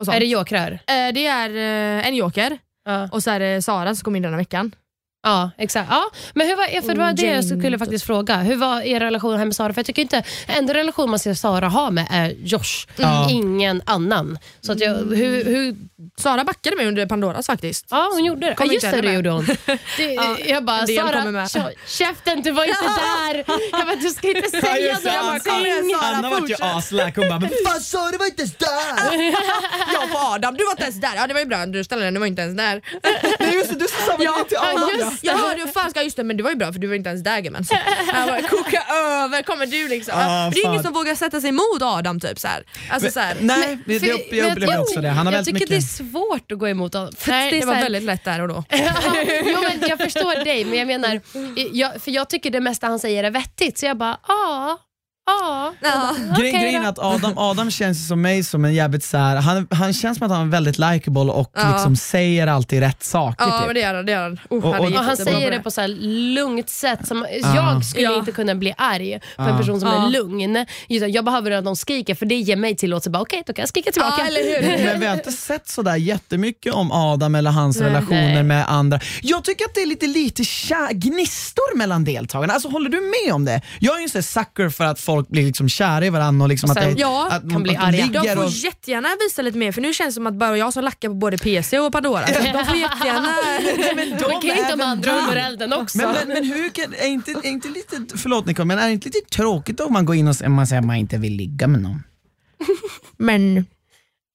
och 0.00 0.04
sånt. 0.06 0.16
är 0.16 0.20
det 0.20 0.26
jokrar? 0.26 0.72
Eh, 0.72 1.12
det 1.14 1.26
är 1.26 1.50
eh, 1.50 2.06
en 2.08 2.14
joker 2.16 2.58
Ja. 2.84 3.08
och 3.12 3.22
så 3.22 3.30
är 3.30 3.40
det 3.40 3.62
Sara 3.62 3.94
som 3.94 4.04
kom 4.04 4.16
in 4.16 4.22
denna 4.22 4.36
veckan. 4.36 4.72
Ja, 5.22 5.50
exakt. 5.58 5.88
Ja, 5.90 6.02
men 6.34 6.46
hur 6.46 6.56
var, 6.56 6.82
för 6.82 6.94
det 6.94 7.00
var 7.00 7.12
det 7.12 7.26
jag 7.26 7.44
skulle 7.44 7.78
faktiskt 7.78 8.04
fråga. 8.06 8.36
Hur 8.36 8.56
var 8.56 8.80
er 8.82 9.00
relation 9.00 9.38
här 9.38 9.44
med 9.44 9.56
Sara? 9.56 9.72
För 9.72 9.78
jag 9.78 9.86
tycker 9.86 10.02
inte, 10.02 10.22
enda 10.46 10.74
relation 10.74 11.10
man 11.10 11.18
ser 11.18 11.34
Sara 11.34 11.68
ha 11.68 11.90
med 11.90 12.06
är 12.10 12.30
Josh. 12.30 12.86
Ja. 12.96 13.30
Ingen 13.30 13.82
annan. 13.86 14.38
Så 14.60 14.72
att 14.72 14.80
jag, 14.80 14.94
hur, 14.94 15.44
hur, 15.44 15.76
Sara 16.18 16.44
backade 16.44 16.76
mig 16.76 16.86
under 16.88 17.06
Pandoras 17.06 17.46
faktiskt. 17.46 17.86
ja, 17.90 18.08
hon 18.12 18.24
gjorde 18.24 18.46
det. 18.48 18.54
Kom 18.54 18.66
Ja, 18.66 18.72
just 18.72 18.84
inte 18.84 18.96
det, 19.00 19.08
det 19.08 19.14
gjorde 19.14 19.30
hon. 19.30 19.44
Det, 19.96 20.14
Ja, 20.14 20.36
jag 20.46 20.64
bara, 20.64 20.80
en 20.80 20.86
del 20.86 20.96
kommer 20.98 21.46
Sara, 21.46 21.62
med. 21.64 21.72
kä- 21.74 21.74
käften, 21.86 22.42
du 22.42 22.50
var 22.50 22.64
inte 22.64 22.82
där. 22.82 23.44
Jag 23.72 23.86
bara, 23.86 23.96
du 23.96 24.10
ska 24.10 24.28
inte 24.28 24.50
säga 24.50 24.78
just 24.78 25.04
det. 25.04 25.22
någonting. 25.22 25.52
Sara, 26.00 26.16
Anna 26.16 26.30
vart 26.30 26.40
ju 26.40 26.46
fortsätt. 26.54 26.60
aslack, 26.76 27.16
hon 27.16 27.28
bara 27.28 27.38
“men 27.38 27.50
fan 27.66 27.80
sa 27.80 28.10
du 28.10 28.18
var 28.18 28.26
inte 28.26 28.42
ens 28.42 28.56
där!” 28.56 29.12
Jag 29.92 30.08
var 30.14 30.34
Adam, 30.34 30.56
du 30.56 30.64
var 30.64 30.70
inte 30.70 30.82
ens 30.82 31.00
där. 31.00 31.12
Ja 31.16 31.26
det 31.26 31.32
var 31.34 31.40
ju 31.40 31.46
bra 31.46 31.66
du 31.66 31.84
ställde 31.84 32.04
den, 32.04 32.14
du 32.14 32.20
var 32.20 32.26
inte 32.26 32.42
ens 32.42 32.56
där. 32.56 32.82
Just 33.58 33.70
det, 33.70 33.76
du 33.76 33.88
sa 33.88 33.96
samma 34.06 34.24
grej 34.24 34.44
till 34.48 34.58
ja, 34.60 34.72
Adam. 34.74 34.90
just 34.98 35.24
Jag 35.24 35.38
hörde 35.38 35.60
ju 35.60 35.66
fan 35.66 35.90
ska 35.90 36.02
just 36.02 36.16
det 36.16 36.24
men 36.24 36.36
det 36.36 36.42
var 36.42 36.50
ju 36.50 36.56
bra 36.56 36.72
för 36.72 36.80
du 36.80 36.86
var 36.86 36.94
inte 36.94 37.08
ens 37.08 37.22
där 37.22 37.40
gumman. 37.40 37.64
Så 37.64 37.74
Jag 38.14 38.26
bara 38.28 38.42
koka 38.42 38.82
över, 38.92 39.42
kommer 39.42 39.66
du 39.66 39.88
liksom. 39.88 40.14
Ah, 40.16 40.50
det 40.50 40.60
är 40.60 40.66
ingen 40.66 40.82
som 40.82 40.92
vågar 40.92 41.14
sätta 41.14 41.40
sig 41.40 41.48
emot 41.48 41.82
Adam 41.82 42.20
typ 42.20 42.38
så 42.38 42.48
här. 42.48 42.64
Alltså, 42.90 43.10
så 43.10 43.20
här. 43.20 43.36
Nej, 43.40 43.78
det, 43.86 44.00
men 44.00 44.08
jag 44.38 44.50
upplever 44.52 44.80
också 44.80 45.00
det. 45.00 45.08
Han 45.08 45.26
har 45.26 45.32
jag 45.32 45.44
tycker 45.44 45.54
mycket... 45.54 45.68
det 45.68 45.76
är 45.76 45.80
svårt 45.80 46.52
att 46.52 46.58
gå 46.58 46.68
emot 46.68 46.94
honom. 46.94 47.12
För 47.18 47.30
Nej, 47.30 47.50
det, 47.50 47.60
det 47.60 47.66
var 47.66 47.74
här- 47.74 47.82
väldigt 47.82 48.02
lätt 48.02 48.24
där 48.24 48.40
och 48.40 48.48
då. 48.48 48.64
jo, 49.44 49.60
men 49.62 49.88
jag 49.88 49.98
förstår 49.98 50.44
dig, 50.44 50.64
men 50.64 50.78
jag 50.78 50.86
menar, 50.86 51.20
jag, 51.72 52.02
för 52.02 52.10
jag 52.10 52.28
tycker 52.28 52.50
det 52.50 52.60
mesta 52.60 52.86
han 52.86 52.98
säger 52.98 53.24
är 53.24 53.30
vettigt. 53.30 53.78
Så 53.78 53.86
jag 53.86 53.96
bara, 53.96 54.18
ja, 54.28 54.78
ja. 55.28 55.72
Ja. 55.82 56.14
Grejen 56.38 56.84
är 56.84 56.88
att 56.88 56.98
Adam, 56.98 57.32
Adam 57.38 57.70
känns 57.70 58.08
som 58.08 58.22
mig 58.22 58.44
som 58.44 58.64
en 58.64 58.74
jävligt 58.74 59.04
så 59.04 59.16
här, 59.18 59.36
han, 59.36 59.66
han 59.70 59.92
känns 59.92 60.18
som 60.18 60.26
att 60.26 60.32
han 60.32 60.46
är 60.46 60.50
väldigt 60.50 60.78
likeable 60.78 61.20
och 61.32 61.52
Ja. 61.56 61.72
liksom 61.72 61.96
säger 61.96 62.46
alltid 62.46 62.80
rätt 62.80 63.04
saker. 63.04 63.44
Ja 63.46 63.58
typ. 63.58 63.66
men 63.66 63.74
det 63.74 63.80
gör 63.80 63.94
han. 63.94 64.06
Det 64.06 64.12
gör 64.12 64.22
han. 64.22 64.38
Oh, 64.50 64.58
Och- 64.64 64.72
han 64.74 64.74
är 64.74 64.86
och- 64.86 64.98
Och 64.98 65.04
han 65.04 65.16
säger 65.16 65.50
det 65.50 65.58
på 65.60 65.70
så 65.70 65.80
här 65.80 65.88
lugnt 66.34 66.68
sätt. 66.70 67.06
Som, 67.08 67.26
Ja. 67.42 67.54
Jag 67.54 67.84
skulle 67.84 68.04
Ja. 68.04 68.18
inte 68.18 68.32
kunna 68.32 68.54
bli 68.54 68.74
arg 68.78 69.20
på 69.36 69.42
en 69.42 69.58
person 69.58 69.80
som 69.80 69.88
är 69.88 70.10
lugn. 70.10 70.66
Jag 70.88 71.24
behöver 71.24 71.50
att 71.50 71.64
någon 71.64 71.76
skriker 71.76 72.14
för 72.14 72.26
det 72.26 72.34
ger 72.34 72.56
mig 72.56 72.76
tillåtelse. 72.76 73.10
Bara, 73.10 73.22
Okej, 73.22 73.42
då 73.46 73.52
kan 73.52 73.62
jag 73.62 73.68
skrika 73.68 73.92
tillbaka. 73.92 74.14
Ja, 74.18 74.26
eller 74.26 74.60
hur? 74.78 74.84
Men 74.84 75.00
vi 75.00 75.06
har 75.06 75.14
inte 75.14 75.32
sett 75.32 75.68
sådär 75.68 75.96
jättemycket 75.96 76.74
om 76.74 76.92
Adam 76.92 77.34
eller 77.34 77.50
hans 77.50 77.76
Nej. 77.80 77.88
relationer 77.88 78.34
Nej. 78.34 78.42
med 78.42 78.70
andra. 78.70 79.00
Jag 79.22 79.44
tycker 79.44 79.64
att 79.64 79.74
det 79.74 79.82
är 79.82 79.86
lite, 79.86 80.06
lite 80.06 80.42
gnistor 80.92 81.76
mellan 81.76 82.04
deltagarna. 82.04 82.52
Alltså, 82.52 82.68
håller 82.68 82.90
du 82.90 83.00
med 83.00 83.34
om 83.34 83.44
det? 83.44 83.60
Jag 83.78 83.96
är 83.96 83.98
ju 84.00 84.08
en 84.14 84.22
sucker 84.22 84.68
för 84.68 84.84
att 84.84 85.00
folk 85.00 85.17
blir 85.22 85.42
liksom 85.46 85.68
kära 85.68 86.06
i 86.06 86.10
varandra 86.10 86.44
och 86.44 86.48
liksom 86.48 86.70
Och 86.70 86.76
att, 86.76 86.82
sen- 86.82 86.94
det, 86.94 87.00
Ja, 87.00 87.28
att, 87.30 87.50
kan 87.50 87.62
bli 87.62 87.76
att 87.76 87.92
de 87.92 88.02
arga. 88.02 88.22
De 88.22 88.34
får 88.34 88.44
och... 88.44 88.50
jättegärna 88.50 89.08
visa 89.26 89.42
lite 89.42 89.58
mer 89.58 89.72
för 89.72 89.80
nu 89.80 89.94
känns 89.94 90.08
det 90.08 90.12
som 90.14 90.26
att 90.26 90.34
bara 90.34 90.56
jag 90.58 90.72
som 90.72 90.84
lackar 90.84 91.08
på 91.08 91.14
både 91.14 91.38
PC 91.38 91.78
och 91.78 91.92
Pandora. 91.92 92.26
Så 92.26 92.32
de 92.42 92.64
får 92.66 92.76
jättegärna... 92.76 93.28
Men 93.96 94.10
Man 94.10 94.40
kan 94.40 94.40
ju 94.42 94.58
inte 94.58 94.70
de 94.76 94.80
andra 94.80 95.18
under 95.18 95.36
elden 95.36 95.72
också. 95.72 95.98
Men, 95.98 96.12
men, 96.12 96.28
men 96.28 96.44
hur 96.44 96.68
kan, 96.68 96.94
är 96.94 97.06
inte, 97.06 97.30
är 97.30 97.46
inte 97.46 97.68
lite, 97.68 98.18
förlåt 98.18 98.46
Nicole, 98.46 98.66
men 98.66 98.78
är 98.78 98.86
det 98.86 98.92
inte 98.92 99.08
lite 99.08 99.30
tråkigt 99.36 99.80
om 99.80 99.92
man 99.92 100.04
går 100.04 100.16
in 100.16 100.28
och 100.28 100.36
säger, 100.36 100.48
man 100.48 100.66
säger 100.66 100.80
att 100.80 100.86
man 100.86 100.96
inte 100.96 101.16
vill 101.18 101.32
ligga 101.32 101.66
med 101.66 101.82
någon? 101.82 102.02
Men 103.16 103.66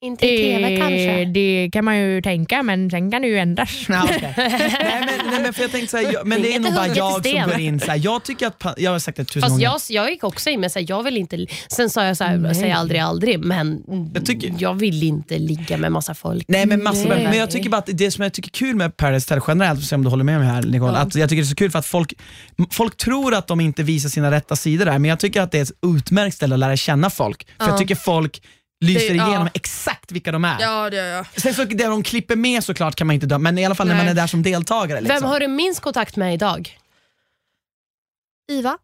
inte 0.04 0.26
i 0.26 0.38
TV 0.38 0.78
kanske. 0.78 1.26
det 1.26 1.70
kan 1.74 1.86
man 1.86 1.98
ju 1.98 2.22
tänka 2.22 2.64
men 2.64 2.90
sen 2.90 3.12
kan 3.12 3.22
det 3.22 3.28
ju 3.28 3.38
ändras. 3.40 3.86
Nej, 3.90 4.00
okej. 4.04 4.34
nej, 4.38 5.00
men, 5.00 5.32
nej, 5.32 5.42
men 5.42 5.54
för 5.54 5.62
jag 5.62 5.72
tänkte 5.72 5.88
så 5.92 5.98
här, 5.98 6.14
jag, 6.14 6.28
men 6.28 6.42
det 6.42 6.48
är 6.52 6.56
Inte 6.56 6.70
nog 6.70 6.76
bara 6.76 6.88
jag 6.88 7.26
som 7.28 7.50
går 7.50 7.60
in 7.60 7.80
så 7.80 7.92
här, 7.92 8.02
jag 8.04 8.24
tycker 8.24 8.48
att, 8.48 8.64
jag 8.78 8.92
har 8.92 9.00
sagt 9.00 9.18
det 9.18 9.26
tusen 9.26 9.42
Fast 9.42 9.52
gånger. 9.52 9.64
jag, 9.64 9.82
jag 9.90 10.10
gick 10.12 10.24
också 10.24 10.50
in 10.50 10.60
med 10.60 10.72
att 10.76 10.90
jag 10.90 11.04
vill 11.04 11.18
inte, 11.18 11.46
sen 11.68 11.90
sa 11.90 12.06
jag 12.06 12.18
så 12.18 12.24
här, 12.24 12.54
säger 12.54 12.76
aldrig 12.76 13.02
aldrig, 13.02 13.40
men 13.40 13.82
Jag 14.14 14.26
tycker- 14.26 14.54
jag 14.60 14.74
vill 14.74 15.04
inte 15.04 15.38
ligga 15.38 15.78
med 15.78 15.92
massa 15.92 16.14
folk. 16.14 16.46
Nej 16.48 16.66
men 16.66 16.84
massor 16.84 17.10
Nej. 17.10 17.24
men 17.24 17.38
jag 17.38 17.52
tycker 17.52 17.70
bara 17.70 17.78
att 17.78 17.90
det 17.92 18.12
som 18.12 18.24
jag 18.24 18.34
tycker 18.34 18.50
är 18.50 18.54
kul 18.68 18.76
med 18.76 18.98
Paradise 18.98 19.34
Hotel 19.36 19.44
generellt, 19.48 19.80
får 19.80 19.86
se 19.86 19.96
om 19.96 20.04
du 20.04 20.10
håller 20.10 20.24
med 20.24 20.40
mig 20.40 20.48
här 20.50 20.62
Nicole, 20.64 20.92
Ja. 20.94 20.98
att 21.00 21.16
jag 21.16 21.30
tycker 21.30 21.42
det 21.42 21.46
är 21.46 21.50
så 21.50 21.56
kul 21.56 21.72
för 21.72 21.80
att 21.80 21.86
folk, 21.86 22.14
folk 22.72 22.98
tror 22.98 23.34
att 23.34 23.48
de 23.48 23.62
inte 23.62 23.84
visar 23.84 24.10
sina 24.10 24.32
rätta 24.32 24.56
sidor 24.56 24.86
där, 24.86 25.00
men 25.00 25.10
jag 25.10 25.20
tycker 25.20 25.42
att 25.42 25.52
det 25.52 25.58
är 25.58 25.62
ett 25.64 25.72
utmärkt 25.98 26.36
ställe 26.36 26.56
att 26.56 26.60
lära 26.60 26.78
känna 26.78 27.10
folk. 27.10 27.48
För 27.48 27.54
Ja. 27.66 27.70
jag 27.70 27.78
tycker 27.78 27.96
folk 27.96 28.42
lyser 28.84 29.10
Det- 29.10 29.16
ja. 29.16 29.28
igenom 29.30 29.50
exakt 29.54 30.12
vilka 30.12 30.32
de 30.32 30.46
är. 30.46 30.58
Ja 30.62 30.90
det 30.90 30.96
gör 30.98 31.06
jag. 31.06 31.26
Sen 31.42 31.54
så 31.54 31.64
det 31.64 31.86
de 31.86 32.04
klipper 32.04 32.36
med 32.36 32.64
såklart 32.64 32.96
kan 32.96 33.08
man 33.08 33.14
inte 33.14 33.26
döma, 33.26 33.44
men 33.44 33.58
i 33.58 33.66
alla 33.66 33.76
fall 33.76 33.88
när 33.88 33.96
Nej. 33.96 34.04
man 34.06 34.12
är 34.12 34.16
där 34.22 34.28
som 34.28 34.44
deltagare. 34.44 35.02
Liksom. 35.02 35.16
Vem 35.22 35.30
har 35.30 35.40
du 35.40 35.48
minst 35.48 35.80
kontakt 35.80 36.16
med 36.16 36.34
idag? 36.34 36.80
Iva? 38.52 38.78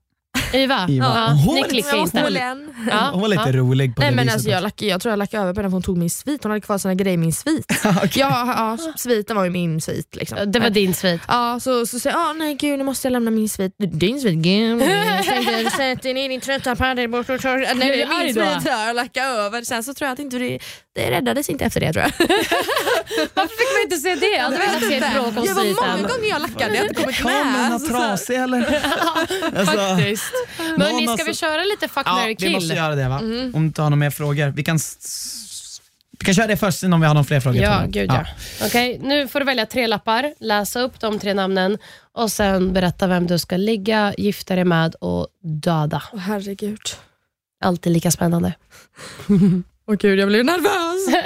Iva? 0.53 0.85
Iva. 0.89 1.05
Ja, 1.05 1.33
Hon- 1.45 1.55
inte. 1.75 2.19
hålla 2.21 2.39
en. 2.39 2.73
Ja, 2.89 3.09
Hon 3.11 3.21
var 3.21 3.27
lite 3.27 3.43
ja. 3.45 3.51
rolig 3.51 3.95
på 3.95 4.01
Nej 4.01 4.09
det 4.09 4.15
men 4.15 4.25
viset. 4.25 4.33
alltså, 4.35 4.49
jag, 4.49 4.63
lack, 4.63 4.81
jag 4.81 5.01
tror 5.01 5.11
jag 5.11 5.17
lackade 5.19 5.43
över 5.43 5.53
på 5.53 5.61
den 5.61 5.71
för 5.71 5.75
hon 5.75 5.81
tog 5.81 5.97
min 5.97 6.09
svit. 6.09 6.43
Hon 6.43 6.51
hade 6.51 6.61
kvar 6.61 6.77
sina 6.77 6.93
grejer 6.95 7.13
i 7.13 7.17
min 7.17 7.33
svit. 7.33 7.65
Okej. 7.85 8.09
ja, 8.15 8.77
ja, 8.79 8.93
sviten 8.97 9.35
var 9.35 9.43
ju 9.43 9.49
min 9.49 9.81
svit. 9.81 10.15
Liksom. 10.15 10.51
Det 10.51 10.59
var 10.59 10.69
din 10.69 10.93
svit. 10.93 11.21
Ja, 11.27 11.59
så, 11.61 11.85
så 11.85 11.99
säger 11.99 12.15
jag, 12.17 12.29
ah, 12.29 12.33
nej 12.33 12.55
gud 12.55 12.77
nu 12.77 12.83
måste 12.83 13.07
jag 13.07 13.11
lämna 13.11 13.31
min 13.31 13.49
svit. 13.49 13.73
Din 13.77 14.19
svit? 14.21 14.33
Gud, 14.35 14.81
Sätt 15.77 16.01
dig 16.03 16.13
ner 16.13 16.29
din 16.29 16.41
trötta 16.41 16.75
tar... 17.37 17.57
Nej 17.75 17.89
det 17.89 18.01
är 18.01 18.07
arg 18.19 18.25
min 18.25 18.33
svit 18.33 18.71
här, 18.71 18.87
jag 18.87 18.95
lackade 18.95 19.27
över. 19.27 19.61
Sen 19.61 19.83
så 19.83 19.93
tror 19.93 20.07
jag 20.07 20.13
att 20.13 20.19
inte 20.19 20.37
det, 20.39 20.59
det 20.95 21.11
räddades 21.11 21.49
inte 21.49 21.65
efter 21.65 21.79
det 21.79 21.93
tror 21.93 22.03
jag. 22.03 22.11
Varför 23.33 23.55
fick 23.57 23.73
man 23.75 23.81
inte 23.83 23.97
se 23.97 24.15
det? 24.15 24.35
Jag 24.37 24.43
hade 24.43 24.57
velat 24.57 24.79
se 24.89 24.95
ett 24.97 25.13
bråk 25.13 25.27
om 25.27 25.33
det 25.45 25.53
var 25.53 25.63
många 25.97 26.07
gånger 26.07 26.29
jag 26.29 26.41
lackade, 26.41 26.73
jag 26.75 26.81
har 26.81 26.87
inte 26.87 27.01
kommit 27.01 27.15
Kameran 27.17 27.51
med. 27.51 27.65
har 27.65 27.73
Alltså, 27.73 27.89
trasig 27.89 28.35
eller? 28.35 28.59
alltså, 29.57 29.77
Faktiskt. 29.77 30.23
Men 30.57 30.79
Någon 30.79 30.97
ni, 30.97 31.05
har 31.05 31.17
ska 31.17 31.25
vi 31.25 31.33
så- 31.33 31.39
köra 31.45 31.63
lite 31.63 31.87
fuck, 31.87 32.03
ja, 32.07 32.13
marry, 32.13 32.35
vi 32.39 32.49
måste 32.49 32.67
kill? 32.69 32.77
göra 32.77 32.95
det 32.95 33.07
va? 33.09 33.19
Mm. 33.19 33.55
Om 33.55 33.61
du 33.61 33.67
inte 33.67 33.81
har 33.81 33.89
några 33.89 33.99
mer 33.99 34.09
frågor. 34.09 34.47
Vi 34.47 34.63
kan, 34.63 34.79
vi 36.19 36.25
kan 36.25 36.33
köra 36.33 36.47
det 36.47 36.57
först 36.57 36.83
om 36.83 37.01
vi 37.01 37.07
har 37.07 37.13
några 37.13 37.23
fler 37.25 37.39
frågor. 37.39 37.61
Ja, 37.61 37.81
jag. 37.81 37.91
gud 37.91 38.09
ja. 38.11 38.25
Okej, 38.65 38.99
nu 39.03 39.27
får 39.27 39.39
du 39.39 39.45
välja 39.45 39.65
tre 39.65 39.87
lappar, 39.87 40.33
läsa 40.39 40.81
upp 40.81 40.99
de 40.99 41.19
tre 41.19 41.33
namnen 41.33 41.77
och 42.13 42.31
sen 42.31 42.73
berätta 42.73 43.07
vem 43.07 43.27
du 43.27 43.39
ska 43.39 43.57
ligga, 43.57 44.13
gifta 44.17 44.55
dig 44.55 44.65
med 44.65 44.95
och 44.95 45.27
döda. 45.43 46.03
Åh 46.13 46.19
herregud. 46.19 46.79
Alltid 47.63 47.91
lika 47.93 48.11
spännande. 48.11 48.53
Åh 49.89 49.95
gud 49.95 50.19
jag 50.19 50.27
blir 50.27 50.43
nervös. 50.43 51.07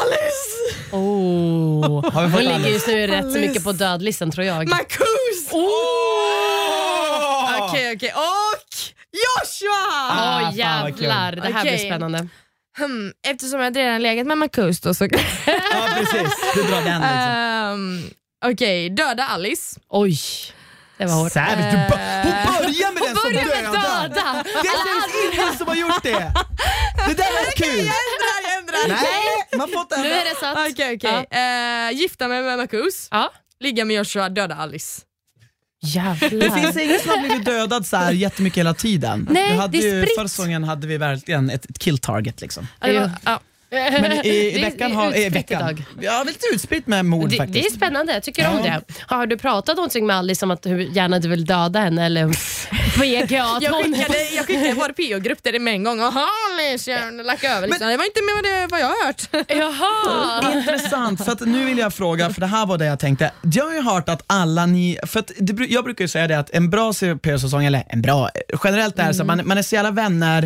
Alice! 0.00 0.76
Oh. 0.92 2.12
Har 2.12 2.22
vi 2.22 2.28
Hon 2.28 2.30
fått 2.32 2.40
ligger 2.40 2.54
Alice? 2.54 2.70
just 2.70 2.86
nu 2.86 3.06
rätt 3.06 3.20
så 3.22 3.26
Alice. 3.28 3.38
mycket 3.48 3.64
på 3.64 3.72
dödlistan 3.72 4.30
tror 4.30 4.46
jag. 4.46 4.68
Marcus! 4.68 5.48
Åh! 5.52 5.62
Okej 7.68 7.92
okej, 7.96 8.12
och 8.14 8.74
Joshua! 9.12 9.86
Ah, 10.10 10.40
Åh 10.40 10.56
fan, 10.56 10.82
vad 10.82 10.94
kul. 10.94 11.04
jävlar, 11.04 11.32
det 11.32 11.42
här 11.52 11.60
Okej. 11.62 11.76
blir 11.76 11.86
spännande. 11.86 12.28
Hmm, 12.78 13.12
eftersom 13.28 13.60
jag 13.60 13.76
redan 13.76 14.02
legat 14.02 14.26
med 14.26 14.38
Marcus 14.38 14.80
då 14.80 14.94
så... 14.94 15.04
Ja 15.04 15.88
precis, 15.98 16.34
du 16.54 16.62
drar 16.62 16.82
den 16.82 17.00
liksom. 17.00 17.32
um, 17.72 18.10
Okej, 18.52 18.90
döda 18.90 19.24
Alice. 19.24 19.80
Oj, 19.88 20.18
det 21.00 21.06
var 21.06 21.14
hårt. 21.22 21.32
Savage, 21.32 21.56
du 21.56 21.76
bör- 21.90 22.22
hon 22.22 22.32
börjar 22.46 22.92
med 22.94 23.02
den 23.02 23.16
som 23.16 23.32
Börja 23.32 23.44
med 23.44 23.64
dödar. 23.64 24.08
döda! 24.08 24.44
Det 24.62 24.68
finns 24.86 25.32
ingen 25.32 25.56
som 25.58 25.66
har 25.68 25.74
gjort 25.74 26.02
det. 26.02 26.32
Det 27.08 27.14
där 27.14 27.32
var 27.38 27.52
kul. 27.56 27.78
ändrar, 27.78 28.38
jag 28.44 28.58
ändrar. 28.58 28.88
Nej, 28.88 29.58
man 29.58 29.68
får 29.68 29.80
inte 29.80 29.96
Nu 30.02 30.10
är 30.12 30.24
det 30.24 30.36
satt. 30.40 30.58
Okej 30.72 30.96
okej. 30.96 31.26
Eh, 31.30 31.90
gifta 32.00 32.28
mig 32.28 32.42
med 32.42 32.58
Marcus, 32.58 33.08
Ja. 33.10 33.32
ligga 33.60 33.84
med 33.84 33.96
Joshua, 33.96 34.28
döda 34.28 34.54
Alice. 34.54 35.02
Jävlar. 35.82 36.30
Det 36.30 36.50
finns 36.62 36.76
ingen 36.76 37.00
som 37.00 37.10
har 37.10 37.18
blivit 37.18 37.44
dödad 37.44 37.86
så 37.86 37.96
här 37.96 38.12
jättemycket 38.12 38.58
hela 38.58 38.74
tiden. 38.74 39.28
Nej, 39.30 39.56
hade 39.56 39.78
det 39.78 39.88
är 39.90 39.94
ju, 39.94 40.06
förra 40.16 40.28
säsongen 40.28 40.64
hade 40.64 40.86
vi 40.86 40.96
verkligen 40.98 41.50
ett, 41.50 41.70
ett 41.70 41.78
kill 41.78 41.98
target. 41.98 42.40
Liksom. 42.40 42.66
Ja, 42.80 42.86
det 42.86 42.98
var- 43.00 43.10
ja. 43.24 43.40
Men 43.70 44.12
i, 44.12 44.28
i 44.28 44.50
Det 44.54 44.58
är 44.60 44.70
veckan 44.70 44.92
har... 44.92 45.04
I 45.06 45.08
utspritt 45.26 45.34
veckan. 45.36 45.60
idag. 45.60 45.84
Ja, 46.00 46.22
lite 46.26 46.46
utspritt 46.54 46.86
med 46.86 47.04
mord 47.04 47.30
Det, 47.30 47.36
faktiskt. 47.36 47.62
det 47.62 47.66
är 47.66 47.76
spännande, 47.76 48.12
jag 48.12 48.22
tycker 48.22 48.48
om 48.50 48.62
det. 48.62 48.80
Har 49.06 49.26
du 49.26 49.38
pratat 49.38 49.76
någonting 49.76 50.06
med 50.06 50.16
Alice 50.16 50.44
om 50.44 50.50
att 50.50 50.66
hur 50.66 50.78
gärna 50.78 51.18
du 51.18 51.28
vill 51.28 51.44
döda 51.46 51.80
henne 51.80 52.06
eller 52.06 52.26
PGA? 53.00 53.44
att 53.44 53.62
Jag 53.62 53.72
hon- 53.72 53.82
skickade, 53.94 54.18
jag 54.36 54.46
skickade 54.46 54.72
vår 54.74 54.88
PO-grupp 55.18 55.42
där 55.42 55.52
det 55.52 55.58
med 55.58 55.74
en 55.74 55.84
gång. 55.84 55.98
Jaha 56.00 56.26
Alice, 56.50 56.90
jag 56.90 57.26
lackade 57.26 57.54
över. 57.54 57.66
Liksom. 57.68 57.88
det 57.88 57.96
var 57.96 58.04
inte 58.04 58.20
med 58.22 58.52
det, 58.52 58.66
vad 58.70 58.80
jag 58.80 58.86
har 58.86 59.06
hört. 59.06 59.22
Jaha. 59.48 60.52
Intressant, 60.58 61.24
för 61.24 61.32
att 61.32 61.40
nu 61.40 61.64
vill 61.64 61.78
jag 61.78 61.94
fråga, 61.94 62.30
för 62.30 62.40
det 62.40 62.46
här 62.46 62.66
var 62.66 62.78
det 62.78 62.84
jag 62.84 62.98
tänkte. 62.98 63.30
Jag 63.52 63.64
har 63.64 63.74
ju 63.74 63.82
hört 63.82 64.08
att 64.08 64.22
alla 64.26 64.66
ni, 64.66 64.98
för 65.06 65.20
att 65.20 65.30
det, 65.38 65.52
bru- 65.52 65.66
jag 65.70 65.84
brukar 65.84 66.04
ju 66.04 66.08
säga 66.08 66.26
det 66.26 66.38
att 66.38 66.50
en 66.50 66.70
bra 66.70 66.92
CP-säsong, 66.92 67.64
eller 67.64 67.82
en 67.88 68.02
bra, 68.02 68.30
generellt 68.64 68.98
är 68.98 69.08
det 69.08 69.14
så 69.14 69.22
att 69.22 69.26
man, 69.26 69.42
man 69.44 69.58
är 69.58 69.62
så 69.62 69.74
jävla 69.74 69.90
vänner, 69.90 70.42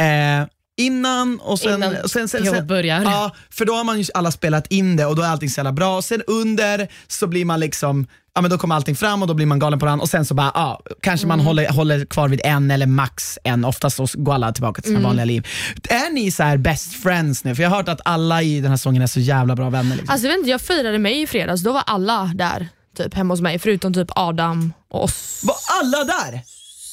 eh, 0.00 0.46
innan 0.76 1.40
och 1.40 1.58
sen... 1.58 1.74
Innan 1.74 2.08
sen, 2.08 2.28
sen, 2.28 2.46
sen 2.46 2.66
börjar. 2.66 3.02
Ja, 3.02 3.30
för 3.50 3.64
då 3.64 3.74
har 3.74 3.84
man 3.84 4.00
ju 4.00 4.04
alla 4.14 4.30
spelat 4.30 4.66
in 4.66 4.96
det 4.96 5.06
och 5.06 5.16
då 5.16 5.22
är 5.22 5.26
allting 5.26 5.50
så 5.50 5.58
jävla 5.58 5.72
bra. 5.72 6.02
Sen 6.02 6.22
under 6.26 6.88
så 7.08 7.26
blir 7.26 7.44
man 7.44 7.60
liksom, 7.60 8.06
ja 8.34 8.40
men 8.40 8.50
då 8.50 8.58
kommer 8.58 8.74
allting 8.74 8.96
fram 8.96 9.22
och 9.22 9.28
då 9.28 9.34
blir 9.34 9.46
man 9.46 9.58
galen 9.58 9.78
på 9.78 9.86
den 9.86 10.00
och 10.00 10.08
sen 10.08 10.24
så 10.24 10.34
bara, 10.34 10.50
ja, 10.54 10.80
kanske 11.00 11.26
man 11.26 11.40
håller, 11.40 11.68
håller 11.68 12.04
kvar 12.04 12.28
vid 12.28 12.40
en 12.44 12.70
eller 12.70 12.86
max 12.86 13.38
en. 13.44 13.64
Oftast 13.64 13.96
så 13.96 14.06
går 14.14 14.34
alla 14.34 14.52
tillbaka 14.52 14.82
till 14.82 14.90
sina 14.90 15.08
vanliga 15.08 15.24
liv. 15.24 15.46
Är 15.88 16.12
ni 16.12 16.30
så 16.30 16.42
här 16.42 16.56
best 16.56 17.02
friends 17.02 17.44
nu? 17.44 17.54
För 17.54 17.62
jag 17.62 17.70
har 17.70 17.76
hört 17.76 17.88
att 17.88 18.00
alla 18.04 18.42
i 18.42 18.60
den 18.60 18.70
här 18.70 18.76
säsongen 18.76 19.02
är 19.02 19.06
så 19.06 19.20
jävla 19.20 19.56
bra 19.56 19.70
vänner. 19.70 19.96
Liksom. 19.96 20.12
Alltså, 20.12 20.26
jag, 20.26 20.32
vet 20.32 20.38
inte, 20.38 20.50
jag 20.50 20.60
firade 20.60 20.98
mig 20.98 21.22
i 21.22 21.26
fredags, 21.26 21.62
då 21.62 21.72
var 21.72 21.82
alla 21.86 22.32
där 22.34 22.68
typ 22.96 23.14
hemma 23.14 23.34
hos 23.34 23.40
mig 23.40 23.58
förutom 23.58 23.94
typ 23.94 24.08
Adam 24.10 24.72
och 24.90 25.04
oss. 25.04 25.42
Var 25.44 25.56
alla 25.80 26.04
där? 26.04 26.42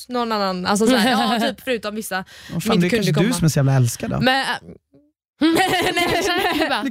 Någon 0.10 0.32
annan, 0.32 0.66
alltså 0.66 0.88
så 0.88 0.95
här, 0.95 1.12
ja, 1.12 1.39
typ 1.49 1.62
förutom 1.64 1.95
vissa 1.95 2.24
som 2.51 2.62
fan, 2.62 2.80
det 2.80 2.88
är 2.88 2.89
kanske 2.89 3.14
kunde 3.14 3.30
du 3.30 3.34
som 3.34 3.45
är 3.45 3.49
så 3.49 3.60
jävla 3.60 3.74
älskad 3.74 4.10
då? 4.12 4.20
Men, 4.22 4.45
kan 5.39 5.47
ju 5.49 5.55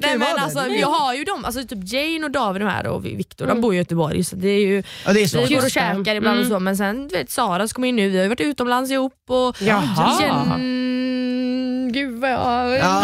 Nej, 0.00 0.18
vara 0.18 0.34
men 0.34 0.44
alltså, 0.44 0.58
är- 0.58 0.80
jag 0.80 0.88
har 0.88 1.14
ju 1.14 1.24
dem, 1.24 1.44
alltså, 1.44 1.62
typ 1.64 1.92
Jane 1.92 2.24
och 2.24 2.30
David 2.30 2.62
här 2.62 2.86
och 2.86 3.04
Victor, 3.06 3.44
Mm. 3.44 3.56
de 3.56 3.60
bor 3.62 3.74
i 3.74 3.76
Göteborg 3.76 4.24
så 4.24 4.36
det 4.36 4.48
är 4.48 4.60
ju 4.66 4.82
Ja, 5.06 5.12
det 5.12 5.20
är 5.22 5.26
så. 5.26 5.40
vi 5.46 5.54
går 5.54 5.64
och 5.64 5.70
käkar 5.70 6.14
ibland 6.14 6.38
och 6.38 6.44
Mm. 6.44 6.48
så 6.50 6.60
men 6.60 6.76
sen 6.76 7.08
du 7.08 7.16
vet, 7.16 7.30
Sara 7.30 7.68
ska 7.68 7.86
in 7.86 7.96
nu, 7.96 8.08
vi 8.08 8.16
har 8.16 8.22
ju 8.22 8.28
varit 8.28 8.40
utomlands 8.40 8.90
ihop 8.90 9.14
och 9.28 9.56
Jaha. 9.62 10.18
Jen... 10.20 11.92
Gud 11.92 12.20
vad 12.20 12.30
jag... 12.30 12.78
Ja, 12.78 13.02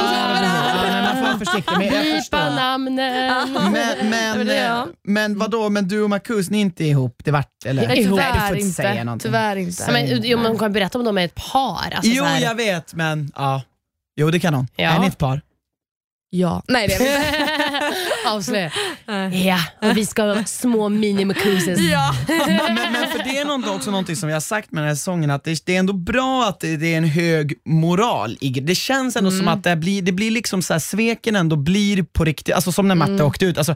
försiktig. 1.45 1.79
Men 1.79 1.87
jag 1.87 2.19
förstår. 2.19 2.39
namnen. 2.39 3.53
Men, 3.73 4.11
men, 4.11 4.47
det 4.47 4.57
är 4.57 4.69
jag. 4.69 4.89
men 5.05 5.39
vadå, 5.39 5.69
men 5.69 5.89
du 5.89 6.03
och 6.03 6.11
Marcus, 6.11 6.51
ni 6.51 6.59
är 6.59 6.63
inte 6.63 6.85
ihop? 6.85 7.21
Det 7.25 7.31
vart, 7.31 7.65
eller? 7.67 7.89
Nej, 7.89 7.99
Ihop. 8.01 8.21
Du 8.35 8.41
får 8.49 8.57
inte 8.57 8.71
säga 8.75 9.05
någonting. 9.05 9.29
Tyvärr 9.29 9.57
inte. 9.57 9.83
Ja, 9.87 9.93
men, 9.93 10.23
jo, 10.23 10.39
man 10.39 10.59
kan 10.59 10.73
berätta 10.73 10.99
om 10.99 11.05
de 11.05 11.19
är 11.19 11.25
ett 11.25 11.35
par. 11.53 11.93
Alltså, 11.95 12.11
Jo, 12.13 12.25
så 12.25 12.31
här. 12.31 12.41
jag 12.41 12.55
vet, 12.55 12.95
men 12.95 13.33
ja. 13.37 13.63
Jo, 14.17 14.31
det 14.31 14.41
kan 14.41 14.55
hon. 14.55 14.69
Ja. 14.77 14.89
Är 14.91 14.99
ni 14.99 15.07
ett 15.07 15.19
par? 15.19 15.41
Ja. 16.37 16.63
Nej 16.69 16.89
det 16.89 16.95
är 16.95 16.99
vi 16.99 17.05
inte. 17.07 17.95
Avslöja. 18.27 18.71
Ja, 19.33 19.59
och 19.91 19.97
vi 19.97 20.07
ska 20.07 20.23
ha 20.23 20.45
små 20.45 20.89
mini-macuses. 20.89 21.79
Ja. 21.81 22.15
men, 22.29 22.75
men 22.93 23.11
för 23.11 23.19
det 23.25 23.39
är 23.39 23.45
något, 23.45 23.69
också 23.77 23.91
någonting 23.91 24.17
som 24.17 24.27
vi 24.27 24.33
har 24.33 24.41
sagt 24.41 24.73
med 24.73 24.83
den 24.83 24.89
här 24.89 24.95
säsongen, 24.95 25.31
att 25.31 25.45
det, 25.45 25.67
det 25.67 25.75
är 25.75 25.79
ändå 25.79 25.93
bra 25.93 26.45
att 26.49 26.61
det, 26.61 26.77
det 26.77 26.95
är 26.95 26.99
en 26.99 27.05
hög 27.05 27.55
moral 27.65 28.37
i 28.41 28.49
Det 28.51 28.75
känns 28.75 29.17
ändå 29.17 29.31
som 29.31 29.49
att 29.49 29.63
det 29.65 29.77
blir, 29.77 30.03
det 30.03 30.13
blir 30.13 30.31
liksom 30.31 30.63
så 30.63 30.73
här, 30.75 30.81
sveken 30.81 31.37
ändå 31.37 31.57
blir 31.57 32.03
på 32.03 32.25
riktigt, 32.25 32.55
alltså 32.55 32.73
som 32.73 32.89
när 32.89 32.95
Matte 32.95 33.25
åkte 33.25 33.45
ut. 33.45 33.59
Alltså, 33.59 33.75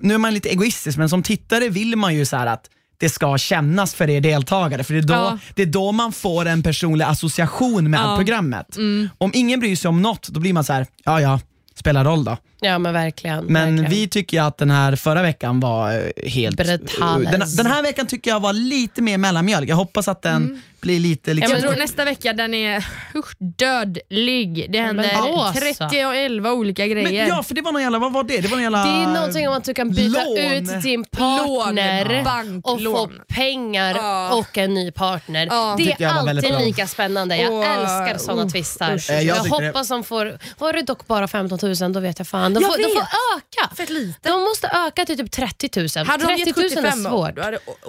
nu 0.00 0.14
är 0.14 0.18
man 0.18 0.34
lite 0.34 0.48
egoistisk, 0.48 0.98
men 0.98 1.08
som 1.08 1.22
tittare 1.22 1.68
vill 1.68 1.96
man 1.96 2.14
ju 2.14 2.24
så 2.24 2.36
här 2.36 2.46
att 2.46 2.70
det 3.00 3.08
ska 3.08 3.38
kännas 3.38 3.94
för 3.94 4.10
er 4.10 4.20
deltagare, 4.20 4.84
för 4.84 4.94
det 4.94 5.00
är 5.00 5.02
då, 5.02 5.14
Ja. 5.14 5.38
det 5.54 5.62
är 5.62 5.66
då 5.66 5.92
man 5.92 6.12
får 6.12 6.46
en 6.46 6.62
personlig 6.62 7.04
association 7.04 7.90
med 7.90 8.00
Ja. 8.00 8.16
programmet. 8.16 8.76
Om 9.18 9.30
ingen 9.34 9.60
bryr 9.60 9.76
sig 9.76 9.88
om 9.88 10.02
något, 10.02 10.28
då 10.28 10.40
blir 10.40 10.52
man 10.52 10.64
så 10.64 10.72
här, 10.72 10.86
ja 11.04 11.20
ja, 11.20 11.40
spelar 11.78 12.04
roll 12.04 12.24
då. 12.24 12.36
Ja 12.60 12.78
men 12.78 12.92
verkligen. 12.92 13.44
Men 13.44 13.76
verkligen. 13.76 13.90
vi 13.90 14.08
tycker 14.08 14.36
ju 14.36 14.44
att 14.44 14.58
den 14.58 14.70
här 14.70 14.96
förra 14.96 15.22
veckan 15.22 15.60
var 15.60 15.92
eh, 15.92 16.30
helt... 16.30 16.56
Brutales. 16.56 17.30
Den, 17.30 17.64
den 17.64 17.72
här 17.72 17.82
veckan 17.82 18.06
tycker 18.06 18.30
jag 18.30 18.40
var 18.40 18.52
lite 18.52 19.02
mer 19.02 19.18
mellanmjölk. 19.18 19.68
Jag 19.68 19.76
hoppas 19.76 20.08
att 20.08 20.22
den 20.22 20.62
blir 20.80 21.00
lite... 21.00 21.34
Liksom, 21.34 21.52
Jag 21.56 21.62
tror 21.62 21.76
nästa 21.76 22.04
vecka 22.04 22.32
den 22.32 22.54
är 22.54 22.86
usch, 23.14 23.32
dödlig. 23.38 24.66
Det 24.72 24.80
händer 24.80 25.10
men 25.14 25.54
så. 25.54 25.60
30 25.88 26.04
och 26.04 26.16
11 26.16 26.52
olika 26.52 26.82
men, 26.82 26.90
grejer. 26.90 27.28
ja, 27.28 27.42
för 27.42 27.54
det 27.54 27.62
var 27.62 27.72
någon 27.72 27.82
jävla... 27.82 27.98
Vad 27.98 28.12
var 28.12 28.24
det? 28.24 28.40
Det 28.40 28.48
var 28.48 28.56
någon 28.56 28.62
jävla... 28.62 28.84
Det 28.84 28.90
är 28.90 29.06
någonting 29.06 29.48
om 29.48 29.54
att 29.54 29.64
du 29.64 29.74
kan 29.74 29.90
byta 29.90 30.24
lån. 30.24 30.38
ut 30.38 30.82
din 30.82 31.04
partner 31.04 32.22
Lån, 32.22 32.56
och 32.64 32.80
få 32.82 33.10
pengar 33.34 33.94
Ja. 33.96 34.34
och 34.34 34.58
en 34.58 34.74
ny 34.74 34.90
partner. 34.90 35.46
Ja. 35.50 35.74
Det 35.78 36.00
är 36.04 36.08
alltid 36.08 36.54
lika 36.60 36.86
spännande. 36.86 37.36
Jag 37.36 37.52
Och, 37.52 37.64
älskar 37.64 38.18
sådana 38.18 38.42
uh, 38.42 38.48
twistar. 38.48 38.94
usch. 38.94 39.10
Eh, 39.10 39.16
jag 39.16 39.24
jag 39.36 39.44
tyckte 39.44 39.60
det- 39.60 39.66
hoppas 39.66 39.88
de 39.88 40.04
får, 40.04 40.38
var 40.58 40.72
det 40.72 40.82
dock 40.82 41.06
bara 41.06 41.28
15 41.28 41.58
000 41.80 41.92
då 41.92 42.00
vet 42.00 42.18
jag 42.18 42.28
fan. 42.28 42.54
De 42.54 42.60
Jag 42.62 42.70
får, 42.72 42.78
de 42.78 42.84
får 42.84 43.00
öka. 43.36 43.74
Fett 43.76 43.90
lite. 43.90 44.28
De 44.28 44.40
måste 44.40 44.66
öka 44.86 45.04
till 45.06 45.16
typ 45.18 45.30
30 45.30 45.70
000. 45.96 46.06
Hade 46.06 46.24
de 46.24 46.36
30 46.36 46.38
gett 46.46 46.56
000 46.56 46.64
75 46.64 46.84
är 47.06 47.10
svårt. 47.10 47.32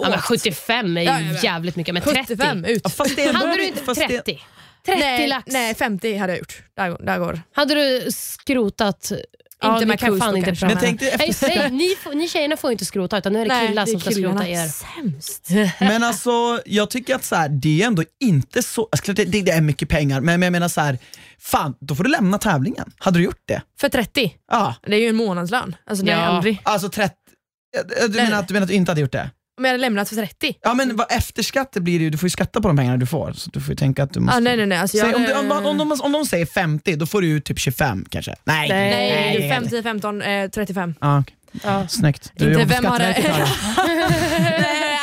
Ja, 0.00 0.08
men 0.10 0.18
75 0.20 0.96
är 0.96 1.00
ju 1.00 1.06
Ja, 1.06 1.20
ja, 1.20 1.26
ja. 1.34 1.40
jävligt 1.42 1.76
mycket, 1.76 1.94
men 1.94 2.02
30. 2.02 2.36
75 2.88 2.88
ut. 2.88 2.96
Ja, 2.98 3.04
fast 3.04 3.16
det 3.16 3.24
är 3.24 3.32
Hade 3.32 3.56
du 3.56 3.64
inte 3.66 3.82
fast 3.84 4.00
det- 4.00 4.08
30? 4.08 4.40
30 4.86 5.00
nej, 5.00 5.26
lax? 5.28 5.44
nej 5.46 5.74
50 5.74 6.16
hade 6.16 6.32
jag 6.32 6.38
gjort. 6.38 6.62
Där, 6.76 6.96
där 7.06 7.18
går. 7.18 7.40
Hade 7.54 7.74
du 7.74 8.12
skrotat... 8.12 9.12
Ja, 9.62 9.68
Inte 9.72 9.80
ni 9.80 9.86
med 9.88 9.98
kan 10.00 10.18
fan 10.18 10.36
inte 10.36 10.50
prata. 10.50 10.66
Men 10.66 10.76
tänk 10.78 11.00
dig 11.00 11.14
Nej, 11.18 11.28
efter... 11.30 11.46
säg, 11.48 11.70
ni, 11.70 11.96
får, 12.02 12.14
ni 12.14 12.28
tjejerna 12.28 12.56
får 12.56 12.72
inte 12.72 12.84
skrota 12.84 13.18
utan 13.18 13.32
nu 13.32 13.40
är 13.40 13.48
det 13.48 13.66
killar 13.68 13.84
det 13.84 13.90
är 13.90 13.92
som 13.92 14.00
ska 14.00 14.10
killarna. 14.10 14.34
skrota 14.40 14.48
er. 14.48 14.68
Sämst. 14.68 15.48
Men 15.80 16.02
alltså, 16.02 16.60
jag 16.66 16.90
tycker 16.90 17.14
att 17.14 17.24
så 17.24 17.34
här, 17.36 17.48
det 17.48 17.82
är 17.82 17.86
ändå 17.86 18.04
inte 18.20 18.62
så... 18.62 18.88
Alltså, 18.92 19.12
det, 19.12 19.24
det 19.24 19.50
är 19.50 19.60
mycket 19.60 19.88
pengar, 19.88 20.20
men 20.20 20.42
jag 20.42 20.52
menar 20.52 20.68
så 20.68 20.80
här, 20.80 20.98
fan, 21.40 21.74
då 21.80 21.94
får 21.94 22.04
du 22.04 22.10
lämna 22.10 22.38
tävlingen. 22.38 22.92
Hade 22.98 23.18
du 23.18 23.24
gjort 23.24 23.42
det? 23.46 23.62
För 23.80 23.88
30. 23.88 24.34
Ja. 24.50 24.74
Det 24.82 24.96
är 24.96 25.00
ju 25.00 25.08
en 25.08 25.16
månadslön. 25.16 25.76
Alltså, 25.86 26.04
det 26.04 26.12
är 26.12 26.16
Ja. 26.16 26.22
aldrig. 26.24 26.60
Alltså 26.62 26.88
30... 26.88 27.14
Du 28.08 28.16
menar, 28.22 28.38
att, 28.38 28.48
du 28.48 28.54
menar 28.54 28.64
att 28.64 28.68
du 28.68 28.74
inte 28.74 28.90
hade 28.90 29.00
gjort 29.00 29.12
det? 29.12 29.30
Om 29.60 29.64
jag 29.64 29.72
hade 29.72 29.80
lämnat 29.80 30.08
för 30.08 30.16
30. 30.16 30.54
Ja 30.62 30.74
men 30.74 30.96
vad, 30.96 31.12
efter 31.12 31.42
skatt 31.42 31.72
blir 31.72 31.98
det 31.98 32.04
ju, 32.04 32.10
du 32.10 32.18
får 32.18 32.26
ju 32.26 32.30
skatta 32.30 32.60
på 32.60 32.68
de 32.68 32.76
pengarna 32.76 32.96
du 32.96 33.06
får. 33.06 33.32
Så 33.32 33.50
du 33.50 33.60
får 33.60 33.70
ju 33.70 33.76
tänka 33.76 34.02
att 34.02 34.12
du 34.12 34.20
måste... 34.20 34.36
Ah, 34.36 34.40
nej 34.40 34.56
nej 34.56 34.66
nej. 34.66 34.78
Alltså, 34.78 34.96
Säg, 34.98 35.06
jag 35.10 35.16
om, 35.16 35.22
hade- 35.22 35.34
du, 35.34 35.38
om, 35.68 35.80
om, 35.80 35.88
de, 35.88 36.00
om 36.02 36.12
de 36.12 36.24
säger 36.26 36.46
50, 36.46 36.96
då 36.96 37.06
får 37.06 37.20
du 37.22 37.28
ut 37.28 37.44
typ 37.44 37.58
25 37.58 38.04
kanske? 38.10 38.34
Nej. 38.44 38.68
Nej. 38.68 38.90
Nej, 38.90 39.36
det 39.38 39.48
är 39.48 39.54
5, 39.54 39.68
10, 39.68 39.82
15, 39.82 40.22
eh, 40.22 40.50
35. 40.50 40.94
Ja, 41.00 41.18
okej. 41.20 41.36
Ja. 41.64 41.88
Snyggt. 41.88 42.32
Du 42.36 42.52
Inte 42.52 42.64
vem. 42.64 42.84
Nej, 42.98 43.22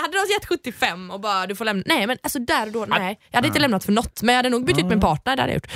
hade 0.01 0.13
de 0.13 0.33
gett 0.33 0.45
75 0.45 1.11
och 1.11 1.19
bara 1.21 1.47
du 1.47 1.55
får 1.55 1.65
lämna. 1.65 1.83
Nej 1.85 2.07
men 2.07 2.17
alltså 2.23 2.39
där 2.39 2.65
och 2.65 2.71
då, 2.71 2.85
nej. 2.85 3.19
Jag 3.31 3.37
hade 3.37 3.47
inte 3.47 3.59
lämnat 3.59 3.83
för 3.83 3.91
något 3.91 4.21
men 4.21 4.35
jag 4.35 4.39
hade 4.39 4.49
nog 4.49 4.65
bytt 4.65 4.79
ut 4.79 4.85
min 4.85 4.99
partner, 4.99 5.35
det 5.35 5.41
hade 5.41 5.53
jag 5.53 5.55
gjort. 5.55 5.67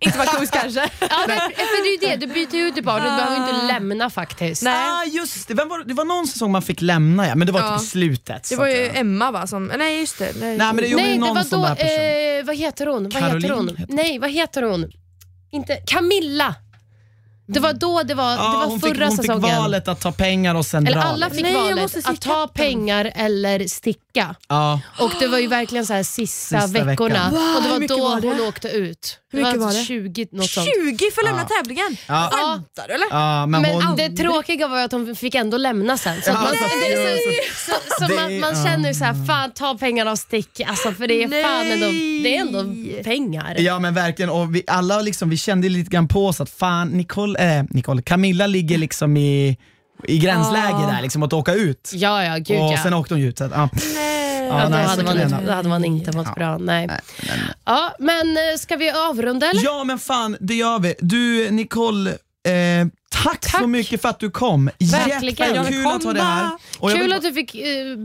Inte 0.00 0.18
Marcus 0.18 0.50
kanske. 0.50 0.80
Ja, 1.00 1.24
men, 1.28 1.38
för 1.40 1.82
det 1.82 2.06
är 2.06 2.10
ju 2.12 2.16
det, 2.18 2.26
du 2.26 2.32
byter 2.32 2.66
ut 2.66 2.74
din 2.74 2.84
partner, 2.84 3.10
du 3.10 3.16
behöver 3.16 3.36
ju 3.36 3.42
inte 3.54 3.66
lämna 3.66 4.10
faktiskt. 4.10 4.62
Nej. 4.62 4.74
Ah, 4.88 5.04
just 5.04 5.48
det. 5.48 5.54
Vem 5.54 5.68
var, 5.68 5.84
det 5.84 5.94
var 5.94 6.04
någon 6.04 6.26
säsong 6.26 6.52
man 6.52 6.62
fick 6.62 6.80
lämna 6.80 7.28
ja, 7.28 7.34
men 7.34 7.46
det 7.46 7.52
var 7.52 7.60
Ja. 7.60 7.78
typ 7.78 7.82
i 7.82 7.86
slutet. 7.86 8.48
Det 8.50 8.56
var 8.56 8.66
att, 8.68 8.74
ju 8.74 8.78
ja. 8.84 8.92
Emma 8.92 9.30
va 9.30 9.46
som, 9.46 9.66
nej 9.78 10.00
just 10.00 10.18
det. 10.18 10.32
Nej, 10.40 10.56
Nej 10.58 10.66
men 10.72 10.76
det 10.76 10.96
Nej, 10.96 11.12
det 11.12 11.18
någon 11.18 11.34
var 11.34 11.44
då, 11.50 11.66
eh, 11.66 12.44
vad 12.46 12.56
heter 12.56 12.86
hon? 12.86 13.02
Vad 13.02 13.12
Caroline 13.12 13.42
heter 13.42 13.54
hon? 13.54 13.68
heter 13.68 13.84
hon. 13.88 13.96
Nej, 13.96 14.18
vad 14.18 14.30
heter 14.30 14.62
hon? 14.62 14.90
Inte, 15.52 15.76
Camilla. 15.86 16.54
Det 17.50 17.60
var 17.60 17.72
då 17.72 18.02
det 18.02 18.14
var, 18.14 18.30
Ja, 18.30 18.36
det 18.36 18.42
var 18.58 18.66
hon 18.66 18.80
förra 18.80 18.90
fick, 18.94 19.02
hon 19.02 19.10
fick 19.10 19.26
säsongen. 19.26 19.56
valet 19.56 19.88
att 19.88 20.00
ta 20.00 20.12
pengar 20.12 20.54
och 20.54 20.66
sen 20.66 20.86
eller 20.86 20.96
dra. 20.96 21.02
alla 21.06 21.30
fick 21.30 21.42
Nej, 21.42 21.54
valet 21.54 21.96
att 21.96 22.20
ta 22.20 22.46
katten. 22.46 22.48
pengar 22.54 23.12
eller 23.14 23.66
sticka. 23.68 24.34
Ja. 24.48 24.80
Och 24.98 25.10
det 25.20 25.26
var 25.26 25.38
ju 25.38 25.46
verkligen 25.46 25.86
så 25.86 25.92
här 25.92 26.02
sista, 26.02 26.60
Sista 26.60 26.84
veckorna. 26.84 27.08
veckan. 27.14 27.30
Wow, 27.30 27.56
och 27.56 27.62
det 27.62 27.68
var 27.68 27.88
då 27.98 28.08
var 28.08 28.20
det? 28.20 28.28
hon 28.28 28.40
åkte 28.48 28.68
ut. 28.68 29.18
Hur 29.32 29.42
mycket 29.44 29.60
var 29.60 29.72
det? 29.72 29.84
20 29.84 30.26
något 30.32 30.50
sånt. 30.50 30.66
20 30.88 30.98
för 31.14 31.20
att 31.22 31.26
lämna 31.28 31.46
Ja. 31.50 31.56
tävlingen? 31.56 31.96
Ja. 32.06 32.30
Skämtar 32.32 32.88
du 32.88 32.94
eller? 32.94 33.06
Ja, 33.10 33.46
men, 33.46 33.62
Men 33.62 33.82
hon... 33.82 33.96
det 33.96 34.08
tråkiga 34.10 34.68
var 34.68 34.84
att 34.84 34.92
hon 34.92 35.16
fick 35.16 35.34
ändå 35.34 35.56
lämna 35.56 35.98
sen. 35.98 36.22
Så, 36.22 36.30
Ja, 36.30 36.34
man, 36.34 36.46
så, 36.48 36.54
så, 37.72 38.04
så 38.04 38.08
Det- 38.08 38.14
man, 38.14 38.40
man 38.54 38.64
känner 38.66 38.88
ju 38.88 38.94
så 38.94 39.04
här, 39.04 39.26
fan 39.26 39.50
ta 39.52 39.78
pengarna 39.78 40.10
och 40.10 40.18
stick. 40.18 40.60
Alltså, 40.66 40.92
för 40.92 41.06
det 41.08 41.22
är 41.22 41.42
fan 41.42 41.66
ändå, 41.66 41.86
det 42.22 42.36
är 42.36 42.40
ändå 42.40 42.64
pengar. 43.04 43.54
Ja 43.58 43.78
men 43.78 43.94
verkligen, 43.94 44.30
och 44.30 44.54
vi 44.54 44.62
alla 44.66 45.00
liksom, 45.00 45.30
vi 45.30 45.36
kände 45.36 45.68
lite 45.68 45.90
grann 45.90 46.08
på 46.08 46.26
oss 46.26 46.40
att 46.40 46.50
fan, 46.50 46.88
Nicole, 46.88 47.58
äh, 47.58 47.64
Nicole, 47.70 48.02
Camilla 48.02 48.46
ligger 48.46 48.78
liksom 48.78 49.16
i, 49.16 49.56
i 50.04 50.18
gränsläge 50.18 50.86
där, 50.92 51.02
liksom 51.02 51.22
att 51.22 51.32
åka 51.32 51.54
ut. 51.54 51.90
Ja, 51.94 52.24
ja, 52.24 52.36
gud 52.36 52.60
och 52.60 52.72
ja. 52.72 52.82
sen 52.82 52.94
åkte 52.94 53.14
hon 53.14 53.20
ju 53.20 53.28
ut. 53.28 53.38
Så 53.38 53.44
att, 53.44 53.52
ja. 53.54 53.68
Nej. 54.48 54.58
Ja, 54.58 54.64
då, 54.64 54.68
nej, 54.70 54.84
hade 54.86 55.02
man, 55.04 55.20
inte- 55.20 55.40
då 55.46 55.52
hade 55.52 55.68
man 55.68 55.84
inte 55.84 56.12
mått 56.16 56.26
Ja. 56.26 56.34
bra. 56.34 56.58
Nej. 56.58 56.86
Nej, 56.86 57.00
men, 57.28 57.38
Ja, 57.66 57.94
men 57.98 58.36
eh, 58.36 58.56
ska 58.58 58.76
vi 58.76 58.90
avrunda 58.90 59.50
eller? 59.50 59.64
ja 59.64 59.84
men 59.84 59.98
fan, 59.98 60.36
det 60.40 60.54
gör 60.54 60.78
vi. 60.78 60.94
Du 61.00 61.50
Nicole, 61.50 62.10
eh, 62.10 62.86
tack, 63.08 63.44
så 63.44 63.50
Tack. 63.58 63.66
mycket 63.68 64.02
för 64.02 64.08
att 64.08 64.20
du 64.20 64.30
kom. 64.30 64.70
Verkligen. 64.78 65.54
Jättekul 65.54 65.86
att 65.86 66.04
ha 66.04 66.12
det 66.12 66.22
här. 66.22 66.50
Och 66.78 66.90
Kul 66.90 67.00
vill- 67.00 67.12
att 67.12 67.22
du 67.22 67.32
fick 67.32 67.52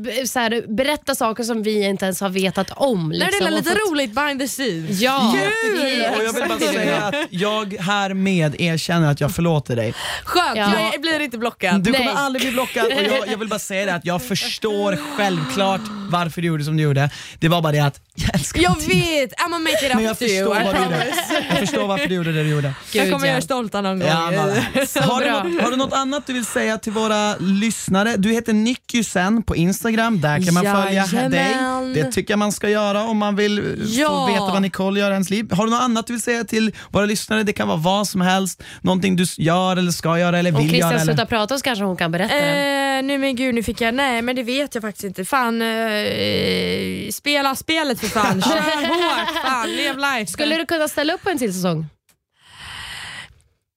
b- 0.03 0.27
så 0.27 0.39
här, 0.39 0.75
berätta 0.75 1.15
saker 1.15 1.43
som 1.43 1.63
vi 1.63 1.83
inte 1.83 2.05
ens 2.05 2.21
har 2.21 2.29
vetat 2.29 2.71
om. 2.75 3.09
Nej, 3.09 3.19
Liksom, 3.19 3.39
det 3.39 3.45
är 3.45 3.51
och 3.51 3.57
lite 3.57 3.69
fått- 3.69 3.91
roligt 3.91 4.15
behind 4.15 4.39
the 4.39 4.47
scenes. 4.47 5.01
Ja, 5.01 5.35
är 5.37 6.17
Och 6.17 6.23
jag 6.25 6.33
vill 6.33 6.43
bara 6.49 6.59
säga 6.59 6.97
att 7.03 7.15
jag 7.29 7.73
härmed 7.79 8.55
erkänner 8.61 9.11
att 9.11 9.21
jag 9.21 9.35
förlåter 9.35 9.75
dig. 9.75 9.93
Skönt, 10.23 10.57
Ja. 10.57 10.89
jag 10.91 11.01
blir 11.01 11.19
inte 11.19 11.37
blockad. 11.37 11.83
Du 11.83 11.91
Nej. 11.91 11.99
kommer 12.05 12.19
aldrig 12.21 12.41
bli 12.41 12.51
blockad 12.51 12.85
och 12.85 12.91
jag, 12.91 13.27
jag 13.31 13.37
vill 13.37 13.47
bara 13.47 13.59
säga 13.59 13.85
det 13.85 13.93
att 13.93 14.05
jag 14.05 14.23
förstår 14.23 14.99
självklart 15.17 15.81
varför 16.11 16.41
du 16.41 16.47
gjorde 16.47 16.63
som 16.63 16.77
du 16.77 16.83
gjorde. 16.83 17.09
Det 17.39 17.47
var 17.47 17.61
bara 17.61 17.71
det 17.73 17.79
att 17.79 17.99
jag 18.15 18.35
älskar 18.35 18.61
Jag 18.61 18.75
vet, 18.75 19.31
I'm 19.33 19.43
gonna 19.43 19.59
make 19.59 19.85
it 19.85 19.91
Men 19.95 20.03
jag 20.03 20.11
up 20.11 20.17
to 20.19 20.23
you. 20.25 20.45
förstår, 20.45 20.61
I 20.61 20.63
vad 20.63 20.75
du 20.75 20.79
gjorde. 20.83 20.89
promise. 20.97 21.45
jag 21.49 21.59
förstår 21.59 21.87
varför 21.87 22.07
du 22.07 22.15
gjorde 22.15 22.31
det 22.31 22.43
du 22.43 22.49
gjorde. 22.49 22.73
Jag 22.93 23.11
kommer 23.11 23.25
ja. 23.25 23.27
göra 23.27 23.37
er 23.37 23.41
stolta 23.41 23.81
någon 23.81 23.99
gång. 23.99 24.07
Ja, 24.09 24.15
har, 25.01 25.19
du 25.19 25.29
bra. 25.29 25.43
något, 25.43 25.61
har 25.61 25.71
du 25.71 25.77
något 25.77 25.93
annat 25.93 26.27
du 26.27 26.33
vill 26.33 26.45
säga 26.45 26.77
till 26.77 26.91
våra 26.91 27.35
lyssnare? 27.37 28.15
Du 28.17 28.29
heter 28.31 28.53
Nyckysen 28.53 29.43
på 29.43 29.55
Instagram, 29.55 30.21
där 30.21 30.45
kan 30.45 30.53
man 30.53 30.63
följa 30.63 30.91
Jajamän. 31.05 31.31
dig. 31.31 31.55
Det 32.03 32.11
tycker 32.11 32.31
jag 32.33 32.39
man 32.39 32.51
ska 32.51 32.69
göra 32.69 33.03
om 33.03 33.17
man 33.17 33.35
vill 33.35 33.61
få 33.61 33.85
Ja. 34.01 34.25
veta 34.25 34.39
vad 34.51 34.61
Nicole 34.61 34.99
gör 34.99 35.09
i 35.09 35.13
ens 35.13 35.29
liv. 35.29 35.51
Har 35.51 35.65
du 35.65 35.71
något 35.71 35.81
annat 35.81 36.07
du 36.07 36.13
vill 36.13 36.21
säga 36.21 36.43
till 36.43 36.75
våra 36.89 37.05
lyssnare? 37.05 37.43
Det 37.43 37.53
kan 37.53 37.67
vara 37.67 37.77
vad 37.77 38.07
som 38.07 38.21
helst, 38.21 38.63
någonting 38.81 39.15
du 39.15 39.25
gör 39.37 39.77
eller 39.77 39.91
ska 39.91 40.19
göra 40.19 40.39
eller 40.39 40.51
Om 40.51 40.57
vill 40.57 40.69
Christian 40.69 40.89
göra. 40.91 41.01
Eller? 41.01 41.13
slutar 41.13 41.25
prata 41.25 41.57
så 41.57 41.63
kanske 41.63 41.85
hon 41.85 41.97
kan 41.97 42.11
berätta 42.11 42.35
det. 42.35 43.01
nej 43.01 43.17
men 43.17 43.35
gud 43.35 43.55
nu 43.55 43.63
fick 43.63 43.81
jag, 43.81 43.93
nej 43.93 44.21
men 44.21 44.35
det 44.35 44.43
vet 44.43 44.75
jag 44.75 44.81
faktiskt 44.81 45.03
inte. 45.03 45.25
Fan, 45.25 45.61
eh, 45.61 47.09
spela 47.11 47.55
spelet 47.55 48.02
för 48.03 48.19
fan. 48.19 48.41
Kör 48.41 48.87
hårt, 48.87 49.41
fan, 49.43 49.75
lev 49.75 49.97
life. 49.97 50.31
Skulle 50.31 50.57
du 50.57 50.65
kunna 50.65 50.87
ställa 50.87 51.13
upp 51.13 51.23
på 51.23 51.29
en 51.29 51.37
till 51.37 51.53
säsong? 51.53 51.85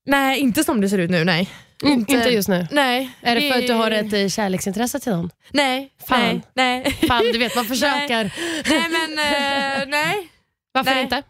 Nej, 0.06 0.40
inte 0.40 0.64
som 0.64 0.80
det 0.80 0.88
ser 0.88 0.98
ut 0.98 1.10
nu, 1.10 1.24
nej. 1.24 1.50
Inte, 1.82 2.12
inte 2.12 2.28
just 2.28 2.48
nu? 2.48 2.66
Nej. 2.70 3.10
Är 3.20 3.34
det 3.34 3.52
för 3.52 3.58
att 3.58 3.66
du 3.66 3.72
har 3.72 3.90
ett 3.90 4.12
eh, 4.12 4.28
kärleksintresse 4.28 5.00
till 5.00 5.12
någon? 5.12 5.30
Nej. 5.50 5.90
Fan. 6.08 6.20
Nej. 6.20 6.42
nej. 6.54 6.92
Fan, 7.08 7.24
du 7.32 7.38
vet 7.38 7.56
man 7.56 7.64
försöker. 7.74 8.32
nej 8.70 8.88
men, 8.90 9.10
eh, 9.18 9.88
nej. 9.88 10.28
Varför 10.72 10.90
Nej. 10.90 11.02
inte? 11.02 11.22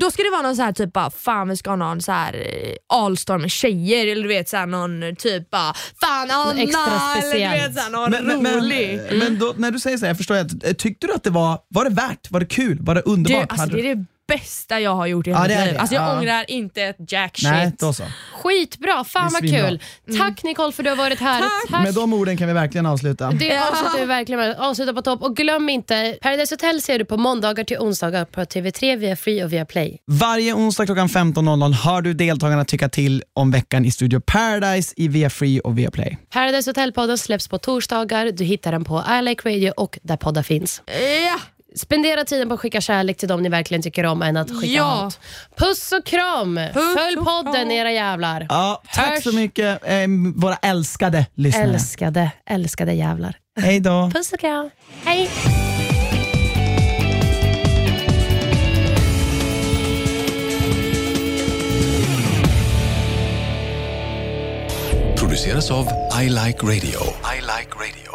Då 0.00 0.10
ska 0.10 0.22
det 0.22 0.30
vara 0.30 0.42
någon 0.42 0.56
så 0.56 0.62
här 0.62 0.72
typ 0.72 0.92
bara, 0.92 1.10
fan 1.10 1.48
vi 1.48 1.56
ska 1.56 1.70
ha 1.70 1.76
någon 1.76 2.02
så 2.02 2.12
här 2.12 2.34
eh, 2.34 2.74
allstar 2.96 3.38
med 3.38 3.50
tjejer 3.50 4.06
eller 4.06 4.22
du 4.22 4.28
vet 4.28 4.48
så 4.48 4.56
här, 4.56 4.66
någon 4.66 5.16
typ 5.16 5.50
bara, 5.50 5.74
fan 6.00 6.30
Anna 6.30 6.62
extra 6.62 6.82
eller 7.22 7.32
du 7.52 7.62
vet 7.66 7.74
så 7.74 7.80
här, 7.80 7.90
någon 7.90 8.10
Men, 8.10 8.24
men, 8.26 8.42
men, 8.42 8.54
rolig. 8.54 9.00
men 9.12 9.38
då, 9.38 9.54
när 9.56 9.70
du 9.70 9.80
säger 9.80 9.96
så 9.96 10.04
här, 10.04 10.10
jag 10.10 10.16
förstår 10.16 10.36
jag, 10.36 10.50
eh, 10.64 10.72
tyckte 10.72 11.06
du 11.06 11.12
att 11.12 11.24
det 11.24 11.30
var, 11.30 11.58
var 11.68 11.84
det 11.84 11.90
värt? 11.90 12.30
Var 12.30 12.40
det 12.40 12.46
kul? 12.46 12.78
Var 12.80 12.94
det 12.94 13.02
Du, 13.06 13.10
underbart? 13.12 13.42
alltså, 13.52 13.56
Hade 13.60 13.76
det 13.76 13.82
du- 13.82 13.88
är 13.90 13.94
det 13.94 14.04
bästa 14.28 14.80
jag 14.80 14.94
har 14.94 15.06
gjort 15.06 15.26
i 15.26 15.30
Ja, 15.30 15.42
hela 15.42 15.54
är 15.54 15.58
mitt 15.60 15.66
liv. 15.72 15.80
Alltså, 15.80 15.94
jag 15.94 16.04
Ja. 16.04 16.18
ångrar 16.18 16.44
inte 16.50 16.82
ett 16.82 16.96
jack 17.12 17.36
shit. 17.36 17.48
Nej, 17.50 17.72
då 17.78 17.92
så. 17.92 18.02
Skitbra, 18.42 19.04
fan 19.04 19.22
vad 19.32 19.32
svinbra. 19.32 19.68
kul. 19.68 19.82
Tack 20.18 20.42
Nicole 20.42 20.72
för 20.72 20.82
att 20.82 20.84
du 20.84 20.90
har 20.90 20.96
varit 20.96 21.20
här. 21.20 21.42
Tack. 21.70 21.82
Med 21.82 21.94
de 21.94 22.12
orden 22.12 22.36
kan 22.36 22.46
vi 22.48 22.52
verkligen 22.52 22.86
avsluta. 22.86 23.30
Det 23.30 23.58
avslutar 23.58 23.98
vi 24.00 24.04
verkligen 24.04 24.40
med. 24.40 24.56
Avsluta 24.58 24.92
på 24.94 25.02
topp. 25.02 25.22
Och 25.22 25.36
glöm 25.36 25.68
inte, 25.68 26.18
Paradise 26.22 26.54
Hotel 26.54 26.82
ser 26.82 26.98
du 26.98 27.04
på 27.04 27.16
måndagar 27.16 27.64
till 27.64 27.78
onsdagar 27.78 28.24
på 28.24 28.40
TV3, 28.40 28.96
via 28.96 29.16
Free 29.16 29.44
och 29.44 29.52
via 29.52 29.64
Play. 29.64 29.98
Varje 30.06 30.54
onsdag 30.54 30.86
klockan 30.86 31.08
15.00 31.08 31.72
har 31.72 32.02
du 32.02 32.14
deltagarna 32.14 32.64
tycka 32.64 32.88
till 32.88 33.22
om 33.34 33.50
veckan 33.50 33.84
i 33.84 33.90
Studio 33.90 34.20
Paradise 34.20 34.94
i 34.96 35.08
via 35.08 35.30
Free 35.30 35.60
och 35.60 35.78
via 35.78 35.90
Play. 35.90 36.18
Paradise 36.32 36.70
Hotel-podden 36.70 37.16
släpps 37.18 37.48
på 37.48 37.58
torsdagar. 37.58 38.30
Du 38.32 38.44
hittar 38.44 38.72
den 38.72 38.84
på 38.84 39.04
I 39.18 39.22
Like 39.22 39.48
Radio 39.48 39.70
och 39.76 39.98
där 40.02 40.16
poddar 40.16 40.42
finns. 40.42 40.82
Ja. 41.26 41.38
Spendera 41.78 42.24
tiden 42.24 42.48
på 42.48 42.54
att 42.54 42.60
skicka 42.60 42.80
kärlek 42.80 43.16
till 43.16 43.28
dem 43.28 43.42
ni 43.42 43.48
verkligen 43.48 43.82
tycker 43.82 44.06
om 44.06 44.22
än 44.22 44.36
att 44.36 44.50
skicka 44.50 44.66
Ja. 44.66 44.84
hat. 44.84 45.20
Puss 45.56 45.92
och 45.92 46.06
kram! 46.06 46.60
Puss 46.74 46.96
Följ 46.98 47.16
och 47.18 47.24
podden 47.26 47.52
kram. 47.54 47.70
era 47.70 47.92
jävlar. 47.92 48.46
Ja, 48.48 48.82
tack 48.94 49.08
Hörs. 49.10 49.24
så 49.24 49.32
mycket 49.32 49.80
eh, 49.84 49.96
våra 50.34 50.56
älskade 50.56 51.26
lyssnare. 51.34 51.64
Älskade, 51.64 52.30
älskade 52.46 52.92
jävlar. 52.92 53.36
Hej 53.60 53.80
då. 53.80 54.10
Puss 54.14 54.32
och 54.32 54.40
kram. 54.40 54.70
Hej! 55.04 55.30
produceras 65.16 65.70
av 65.70 65.86
I 66.22 66.28
Like 66.28 66.62
Radio. 66.62 67.00
I 67.36 67.40
like 67.40 67.70
radio. 67.76 68.07